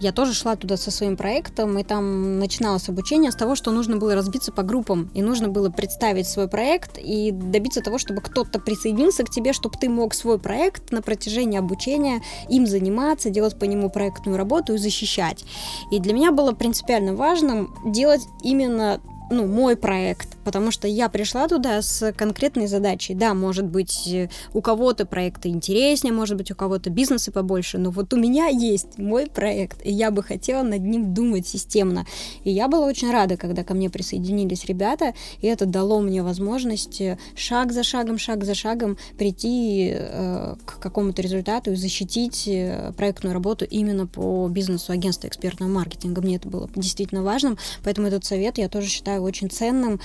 я 0.00 0.12
тоже 0.12 0.34
шла 0.34 0.56
туда 0.56 0.76
со 0.76 0.90
своим 0.90 1.16
проектом, 1.16 1.78
и 1.78 1.84
там 1.84 2.38
начиналось 2.38 2.88
обучение 2.88 3.32
с 3.32 3.36
того, 3.36 3.54
что 3.54 3.70
нужно 3.70 3.96
было 3.96 4.14
разбиться 4.14 4.52
по 4.52 4.62
группам, 4.62 5.10
и 5.14 5.22
нужно 5.22 5.48
было 5.48 5.70
представить 5.76 6.28
свой 6.28 6.48
проект 6.48 6.98
и 6.98 7.30
добиться 7.30 7.80
того, 7.80 7.98
чтобы 7.98 8.20
кто-то 8.20 8.58
присоединился 8.58 9.24
к 9.24 9.30
тебе, 9.30 9.52
чтобы 9.52 9.78
ты 9.78 9.88
мог 9.88 10.14
свой 10.14 10.38
проект 10.38 10.92
на 10.92 11.02
протяжении 11.02 11.58
обучения 11.58 12.22
им 12.48 12.66
заниматься, 12.66 13.30
делать 13.30 13.58
по 13.58 13.64
нему 13.64 13.90
проектную 13.90 14.38
работу 14.38 14.74
и 14.74 14.78
защищать. 14.78 15.44
И 15.90 15.98
для 15.98 16.12
меня 16.12 16.32
было 16.32 16.52
принципиально 16.52 17.14
важным 17.14 17.74
делать 17.84 18.22
именно 18.42 19.00
ну, 19.30 19.46
мой 19.46 19.76
проект, 19.76 20.33
потому 20.44 20.70
что 20.70 20.86
я 20.86 21.08
пришла 21.08 21.48
туда 21.48 21.82
с 21.82 22.12
конкретной 22.12 22.66
задачей. 22.66 23.14
Да, 23.14 23.34
может 23.34 23.66
быть, 23.66 24.28
у 24.52 24.60
кого-то 24.60 25.06
проекты 25.06 25.48
интереснее, 25.48 26.12
может 26.12 26.36
быть, 26.36 26.50
у 26.50 26.54
кого-то 26.54 26.90
бизнесы 26.90 27.32
побольше, 27.32 27.78
но 27.78 27.90
вот 27.90 28.12
у 28.12 28.16
меня 28.16 28.46
есть 28.46 28.98
мой 28.98 29.26
проект, 29.26 29.84
и 29.84 29.92
я 29.92 30.10
бы 30.10 30.22
хотела 30.22 30.62
над 30.62 30.82
ним 30.82 31.14
думать 31.14 31.46
системно. 31.46 32.06
И 32.44 32.50
я 32.50 32.68
была 32.68 32.86
очень 32.86 33.10
рада, 33.10 33.36
когда 33.36 33.64
ко 33.64 33.74
мне 33.74 33.90
присоединились 33.90 34.64
ребята, 34.66 35.14
и 35.40 35.46
это 35.46 35.66
дало 35.66 36.00
мне 36.00 36.22
возможность 36.22 37.02
шаг 37.34 37.72
за 37.72 37.82
шагом, 37.82 38.18
шаг 38.18 38.44
за 38.44 38.54
шагом 38.54 38.96
прийти 39.18 39.92
э, 39.94 40.54
к 40.64 40.78
какому-то 40.78 41.22
результату 41.22 41.72
и 41.72 41.76
защитить 41.76 42.46
э, 42.46 42.92
проектную 42.96 43.34
работу 43.34 43.64
именно 43.64 44.06
по 44.06 44.48
бизнесу 44.48 44.92
агентства 44.92 45.28
экспертного 45.28 45.70
маркетинга. 45.70 46.20
Мне 46.20 46.36
это 46.36 46.48
было 46.48 46.68
действительно 46.74 47.22
важным, 47.22 47.58
поэтому 47.82 48.08
этот 48.08 48.24
совет 48.24 48.58
я 48.58 48.68
тоже 48.68 48.88
считаю 48.88 49.22
очень 49.22 49.50
ценным. 49.50 50.00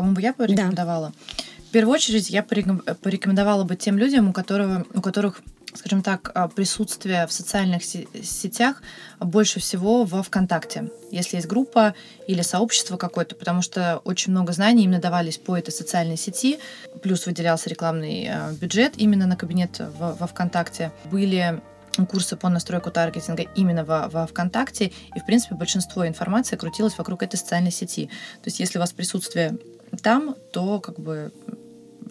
Кому 0.00 0.12
бы 0.12 0.22
я 0.22 0.32
порекомендовала? 0.32 1.08
Да. 1.08 1.44
В 1.68 1.72
первую 1.72 1.94
очередь 1.94 2.30
я 2.30 2.42
порекомендовала 2.42 3.64
бы 3.64 3.76
тем 3.76 3.98
людям, 3.98 4.30
у, 4.30 4.32
которого, 4.32 4.86
у 4.94 5.02
которых 5.02 5.42
скажем 5.74 6.02
так, 6.02 6.32
а, 6.34 6.48
присутствие 6.48 7.26
в 7.26 7.32
социальных 7.32 7.84
сетях 7.84 8.82
больше 9.20 9.60
всего 9.60 10.04
во 10.04 10.22
ВКонтакте, 10.22 10.88
если 11.10 11.36
есть 11.36 11.46
группа 11.46 11.94
или 12.26 12.40
сообщество 12.40 12.96
какое-то, 12.96 13.34
потому 13.34 13.60
что 13.60 14.00
очень 14.04 14.32
много 14.32 14.54
знаний 14.54 14.84
именно 14.84 15.00
давались 15.00 15.36
по 15.36 15.54
этой 15.54 15.70
социальной 15.70 16.16
сети, 16.16 16.58
плюс 17.02 17.26
выделялся 17.26 17.68
рекламный 17.68 18.26
а, 18.30 18.52
бюджет 18.52 18.94
именно 18.96 19.26
на 19.26 19.36
кабинет 19.36 19.82
во 19.98 20.26
ВКонтакте. 20.26 20.92
Были 21.04 21.60
курсы 22.06 22.36
по 22.36 22.48
настройку 22.48 22.90
таргетинга 22.90 23.44
именно 23.54 23.84
во, 23.84 24.08
во 24.08 24.26
ВКонтакте, 24.26 24.92
и, 25.14 25.20
в 25.20 25.26
принципе, 25.26 25.54
большинство 25.54 26.06
информации 26.06 26.56
крутилось 26.56 26.96
вокруг 26.96 27.22
этой 27.22 27.36
социальной 27.36 27.70
сети. 27.70 28.06
То 28.42 28.46
есть, 28.46 28.60
если 28.60 28.78
у 28.78 28.80
вас 28.80 28.92
присутствие 28.92 29.58
там, 30.02 30.36
то 30.52 30.80
как 30.80 30.98
бы 30.98 31.32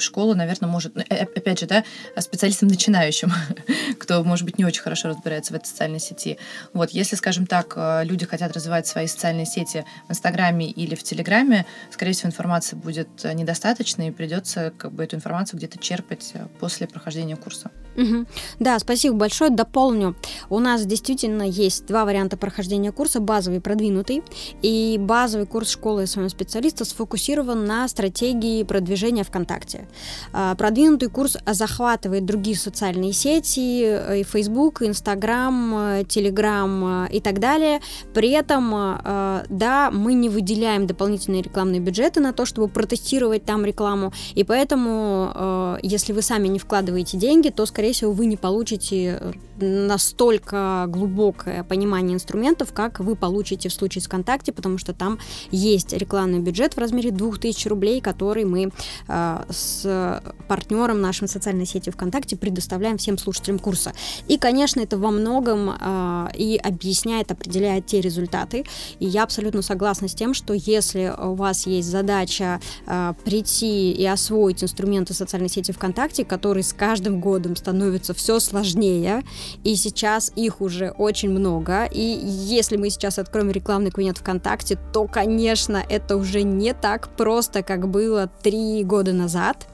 школа, 0.02 0.34
наверное, 0.34 0.70
может, 0.70 0.96
ну, 0.96 1.04
опять 1.10 1.60
же, 1.60 1.66
да, 1.66 1.84
специалистам 2.20 2.70
начинающим, 2.70 3.32
кто, 4.00 4.24
может 4.24 4.46
быть, 4.46 4.58
не 4.58 4.66
очень 4.66 4.82
хорошо 4.82 5.10
разбирается 5.10 5.54
в 5.54 5.56
этой 5.56 5.66
социальной 5.66 6.00
сети. 6.00 6.38
Вот, 6.74 6.92
если, 6.92 7.16
скажем 7.16 7.46
так, 7.46 7.74
э, 7.76 8.04
люди 8.04 8.26
хотят 8.26 8.54
развивать 8.54 8.88
свои 8.88 9.08
социальные 9.08 9.46
сети 9.46 9.86
в 10.08 10.12
Инстаграме 10.12 10.70
или 10.70 10.96
в 10.96 11.04
Телеграме, 11.04 11.66
скорее 11.92 12.14
всего, 12.14 12.30
информации 12.30 12.76
будет 12.76 13.10
э, 13.24 13.34
недостаточно, 13.34 14.08
и 14.08 14.12
придется 14.12 14.72
как 14.78 14.92
бы 14.92 15.04
эту 15.04 15.16
информацию 15.16 15.58
где-то 15.58 15.78
черпать 15.80 16.32
э, 16.34 16.48
после 16.60 16.88
прохождения 16.88 17.36
курса. 17.36 17.72
Угу. 18.00 18.26
Да, 18.60 18.80
спасибо 18.80 19.16
большое. 19.16 19.50
Дополню. 19.50 20.16
У 20.50 20.60
нас 20.60 20.86
действительно 20.86 21.44
есть 21.44 21.86
два 21.86 22.06
варианта 22.06 22.38
прохождения 22.38 22.92
курса. 22.92 23.20
Базовый 23.20 23.58
и 23.58 23.62
продвинутый. 23.62 24.24
И 24.62 24.98
базовый 25.00 25.46
курс 25.46 25.72
школы 25.72 26.08
своего 26.08 26.30
специалиста 26.30 26.86
сфокусирован 26.86 27.66
на 27.66 27.88
стратегии 27.88 28.64
продвижения 28.64 29.24
ВКонтакте. 29.24 29.88
А, 30.32 30.56
продвинутый 30.56 31.10
курс 31.10 31.38
захватывает 31.46 32.26
другие 32.26 32.56
социальные 32.56 33.14
сети, 33.14 33.84
э, 33.84 34.20
и 34.20 34.24
Facebook, 34.24 34.82
Instagram, 34.82 36.04
Telegram 36.04 37.08
э, 37.10 37.14
и 37.18 37.20
так 37.20 37.40
далее. 37.40 37.82
При 38.14 38.30
этом, 38.30 38.74
э, 38.74 39.44
да, 39.50 39.92
мы 39.92 40.14
не 40.14 40.30
выделяем 40.30 40.88
дополнительные 40.88 41.42
рекламные 41.42 41.82
бюджеты 41.82 42.22
на 42.22 42.32
то, 42.32 42.46
чтобы 42.46 42.70
протестировать 42.70 43.44
там 43.44 43.66
рекламу. 43.66 44.14
И 44.36 44.44
поэтому, 44.44 45.78
если 45.82 46.14
вы 46.14 46.22
сами 46.22 46.48
не 46.48 46.60
вкладываете 46.60 47.18
деньги, 47.18 47.50
то, 47.50 47.66
скорее 47.66 47.89
всего, 47.94 48.12
вы 48.12 48.26
не 48.26 48.38
получите 48.38 49.34
настолько 49.62 50.86
глубокое 50.88 51.64
понимание 51.64 52.16
инструментов, 52.16 52.74
как 52.74 53.00
вы 53.00 53.16
получите 53.16 53.70
в 53.70 53.74
случае 53.74 54.02
с 54.02 54.06
ВКонтакте, 54.06 54.52
потому 54.52 54.78
что 54.78 54.94
там 54.94 55.20
есть 55.52 55.94
рекламный 55.94 56.40
бюджет 56.40 56.76
в 56.76 56.78
размере 56.78 57.12
2000 57.12 57.68
рублей, 57.68 58.02
который 58.02 58.46
мы 58.46 58.72
э, 59.08 59.44
с 59.50 60.22
партнером 60.48 61.02
нашим 61.02 61.28
социальной 61.28 61.66
сети 61.66 61.90
ВКонтакте 61.90 62.38
предоставляем 62.38 62.98
всем 62.98 63.18
слушателям 63.18 63.60
курса. 63.60 63.94
И, 64.28 64.38
конечно, 64.38 64.80
это 64.80 64.98
во 64.98 65.12
многом 65.12 65.70
э, 65.70 66.28
и 66.36 66.58
объясняет, 66.58 67.32
определяет 67.32 67.86
те 67.86 68.02
результаты. 68.02 68.66
И 69.00 69.06
я 69.06 69.24
абсолютно 69.24 69.62
согласна 69.62 70.08
с 70.08 70.14
тем, 70.14 70.34
что 70.34 70.54
если 70.54 71.14
у 71.18 71.34
вас 71.34 71.68
есть 71.68 71.90
задача 71.90 72.62
э, 72.86 73.14
прийти 73.24 73.92
и 73.92 74.06
освоить 74.06 74.64
инструменты 74.64 75.14
социальной 75.14 75.50
сети 75.50 75.72
ВКонтакте, 75.72 76.24
которые 76.24 76.64
с 76.64 76.74
каждым 76.74 77.20
годом 77.20 77.56
становятся 77.56 77.79
все 78.14 78.40
сложнее, 78.40 79.24
и 79.64 79.76
сейчас 79.76 80.32
их 80.36 80.62
уже 80.62 80.92
очень 80.92 81.30
много, 81.30 81.86
и 81.86 82.02
если 82.02 82.78
мы 82.78 82.90
сейчас 82.90 83.20
откроем 83.20 83.52
рекламный 83.52 83.92
кабинет 83.92 84.18
ВКонтакте, 84.18 84.78
то, 84.94 85.08
конечно, 85.08 85.84
это 85.90 86.18
уже 86.18 86.44
не 86.44 86.74
так 86.74 87.10
просто, 87.16 87.64
как 87.64 87.90
было 87.90 88.30
три 88.42 88.84
года 88.84 89.14
назад, 89.14 89.68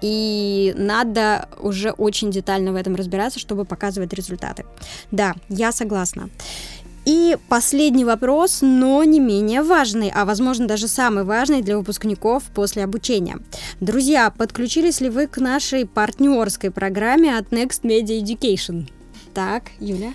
и 0.00 0.74
надо 0.76 1.48
уже 1.60 1.90
очень 1.90 2.30
детально 2.30 2.72
в 2.72 2.76
этом 2.76 2.96
разбираться, 2.96 3.38
чтобы 3.38 3.64
показывать 3.64 4.12
результаты. 4.12 4.64
Да, 5.10 5.34
я 5.48 5.72
согласна. 5.72 6.28
И 7.04 7.36
последний 7.48 8.04
вопрос, 8.04 8.58
но 8.62 9.02
не 9.02 9.18
менее 9.18 9.62
важный, 9.62 10.10
а 10.14 10.24
возможно 10.24 10.66
даже 10.66 10.86
самый 10.86 11.24
важный 11.24 11.62
для 11.62 11.76
выпускников 11.76 12.44
после 12.54 12.84
обучения. 12.84 13.38
Друзья, 13.80 14.30
подключились 14.30 15.00
ли 15.00 15.10
вы 15.10 15.26
к 15.26 15.38
нашей 15.38 15.84
партнерской 15.84 16.70
программе 16.70 17.36
от 17.36 17.52
Next 17.52 17.82
Media 17.82 18.22
Education? 18.22 18.88
Так, 19.34 19.64
Юля. 19.80 20.12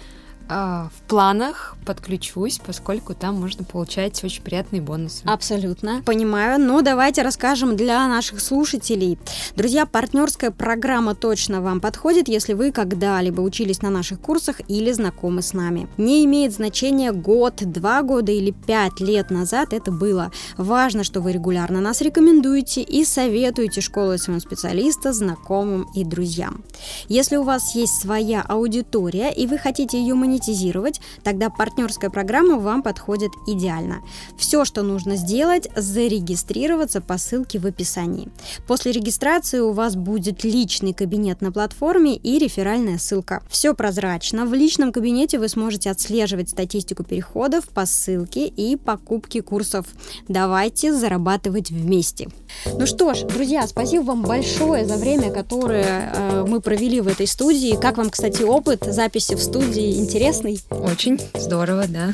А, 0.50 0.90
в 0.96 1.02
планах 1.10 1.76
подключусь, 1.86 2.60
поскольку 2.66 3.14
там 3.14 3.40
можно 3.40 3.64
получать 3.64 4.24
очень 4.24 4.42
приятные 4.44 4.82
бонусы. 4.82 5.24
Абсолютно, 5.26 6.02
понимаю. 6.06 6.60
Ну, 6.60 6.82
давайте 6.82 7.22
расскажем 7.22 7.76
для 7.76 8.08
наших 8.08 8.40
слушателей. 8.40 9.18
Друзья, 9.56 9.86
партнерская 9.86 10.52
программа 10.52 11.16
точно 11.16 11.62
вам 11.62 11.80
подходит, 11.82 12.28
если 12.28 12.54
вы 12.54 12.72
когда-либо 12.72 13.42
учились 13.42 13.82
на 13.82 13.90
наших 13.90 14.20
курсах 14.22 14.62
или 14.68 14.92
знакомы 14.92 15.42
с 15.42 15.54
нами. 15.54 15.88
Не 15.98 16.24
имеет 16.26 16.54
значения 16.54 17.12
год, 17.12 17.56
два 17.58 18.02
года 18.02 18.32
или 18.32 18.52
пять 18.52 19.00
лет 19.00 19.30
назад 19.30 19.74
это 19.74 19.92
было. 19.92 20.32
Важно, 20.58 21.04
что 21.04 21.22
вы 21.22 21.34
регулярно 21.34 21.82
нас 21.82 22.02
рекомендуете 22.02 22.82
и 22.82 23.04
советуете 23.04 23.82
школу 23.82 24.18
своего 24.18 24.40
специалиста 24.40 25.12
знакомым 25.12 25.88
и 25.94 26.04
друзьям. 26.04 26.64
Если 27.10 27.36
у 27.36 27.44
вас 27.44 27.76
есть 27.76 28.00
своя 28.02 28.42
аудитория 28.42 29.32
и 29.32 29.48
вы 29.48 29.58
хотите 29.58 30.00
ее 30.00 30.14
монетизировать, 30.16 30.37
монетизировать, 30.38 31.02
тогда 31.24 31.50
партнерская 31.50 32.10
программа 32.10 32.58
вам 32.58 32.84
подходит 32.84 33.32
идеально. 33.48 34.02
Все, 34.38 34.66
что 34.66 34.84
нужно 34.84 35.16
сделать, 35.16 35.68
зарегистрироваться 35.76 37.02
по 37.02 37.18
ссылке 37.18 37.60
в 37.60 37.66
описании. 37.66 38.30
После 38.68 38.92
регистрации 38.92 39.60
у 39.60 39.72
вас 39.72 39.96
будет 39.96 40.44
личный 40.44 40.94
кабинет 40.94 41.42
на 41.42 41.52
платформе 41.52 42.16
и 42.16 42.38
реферальная 42.38 42.98
ссылка. 42.98 43.42
Все 43.50 43.74
прозрачно. 43.74 44.46
В 44.46 44.54
личном 44.54 44.92
кабинете 44.92 45.40
вы 45.40 45.50
сможете 45.50 45.90
отслеживать 45.90 46.50
статистику 46.50 47.04
переходов 47.04 47.68
по 47.70 47.86
ссылке 47.86 48.48
и 48.48 48.76
покупки 48.76 49.42
курсов. 49.42 49.86
Давайте 50.28 50.94
зарабатывать 50.94 51.72
вместе. 51.72 52.30
Ну 52.66 52.86
что 52.86 53.14
ж, 53.14 53.24
друзья, 53.24 53.68
спасибо 53.68 54.04
вам 54.04 54.22
большое 54.22 54.86
за 54.86 54.98
время, 54.98 55.32
которое 55.32 56.12
э, 56.14 56.46
мы 56.48 56.62
провели 56.62 57.02
в 57.02 57.08
этой 57.08 57.28
студии. 57.28 57.78
Как 57.80 57.98
вам, 57.98 58.10
кстати, 58.10 58.44
опыт 58.44 58.86
записи 58.86 59.36
в 59.36 59.42
студии? 59.42 59.98
Интересно? 60.00 60.27
Интересный. 60.28 60.60
Очень 60.70 61.20
здорово, 61.36 61.86
да. 61.88 62.12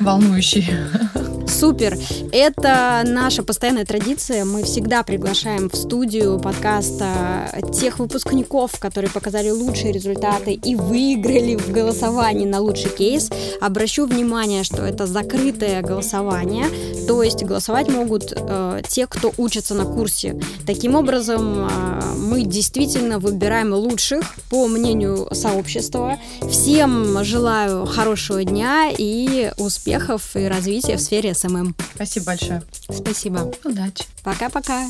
Волнующий. 0.00 0.66
Супер. 1.48 1.96
Это 2.30 3.02
наша 3.06 3.42
постоянная 3.42 3.84
традиция. 3.84 4.44
Мы 4.44 4.62
всегда 4.62 5.02
приглашаем 5.02 5.70
в 5.70 5.76
студию 5.76 6.38
подкаста 6.38 7.50
тех 7.72 7.98
выпускников, 7.98 8.78
которые 8.78 9.10
показали 9.10 9.50
лучшие 9.50 9.92
результаты 9.92 10.52
и 10.52 10.76
выиграли 10.76 11.56
в 11.56 11.72
голосовании 11.72 12.46
на 12.46 12.60
лучший 12.60 12.90
кейс. 12.90 13.30
Обращу 13.60 14.06
внимание, 14.06 14.62
что 14.62 14.82
это 14.82 15.06
закрытое 15.06 15.82
голосование, 15.82 16.66
то 17.06 17.22
есть 17.22 17.42
голосовать 17.42 17.88
могут 17.88 18.32
э, 18.36 18.82
те, 18.86 19.06
кто 19.06 19.32
учится 19.38 19.74
на 19.74 19.84
курсе. 19.84 20.38
Таким 20.66 20.94
образом, 20.94 21.66
э, 21.66 22.00
мы 22.16 22.42
действительно 22.42 23.18
выбираем 23.18 23.72
лучших 23.72 24.22
по 24.50 24.68
мнению 24.68 25.28
сообщества 25.32 26.18
желаю 27.24 27.86
хорошего 27.86 28.44
дня 28.44 28.90
и 28.96 29.52
успехов 29.56 30.36
и 30.36 30.46
развития 30.46 30.96
в 30.96 31.00
сфере 31.00 31.34
SMM. 31.34 31.56
Эм 31.56 31.66
эм. 31.68 31.76
Спасибо 31.94 32.26
большое. 32.26 32.62
Спасибо. 32.90 33.52
Удачи. 33.64 34.04
Пока-пока. 34.22 34.88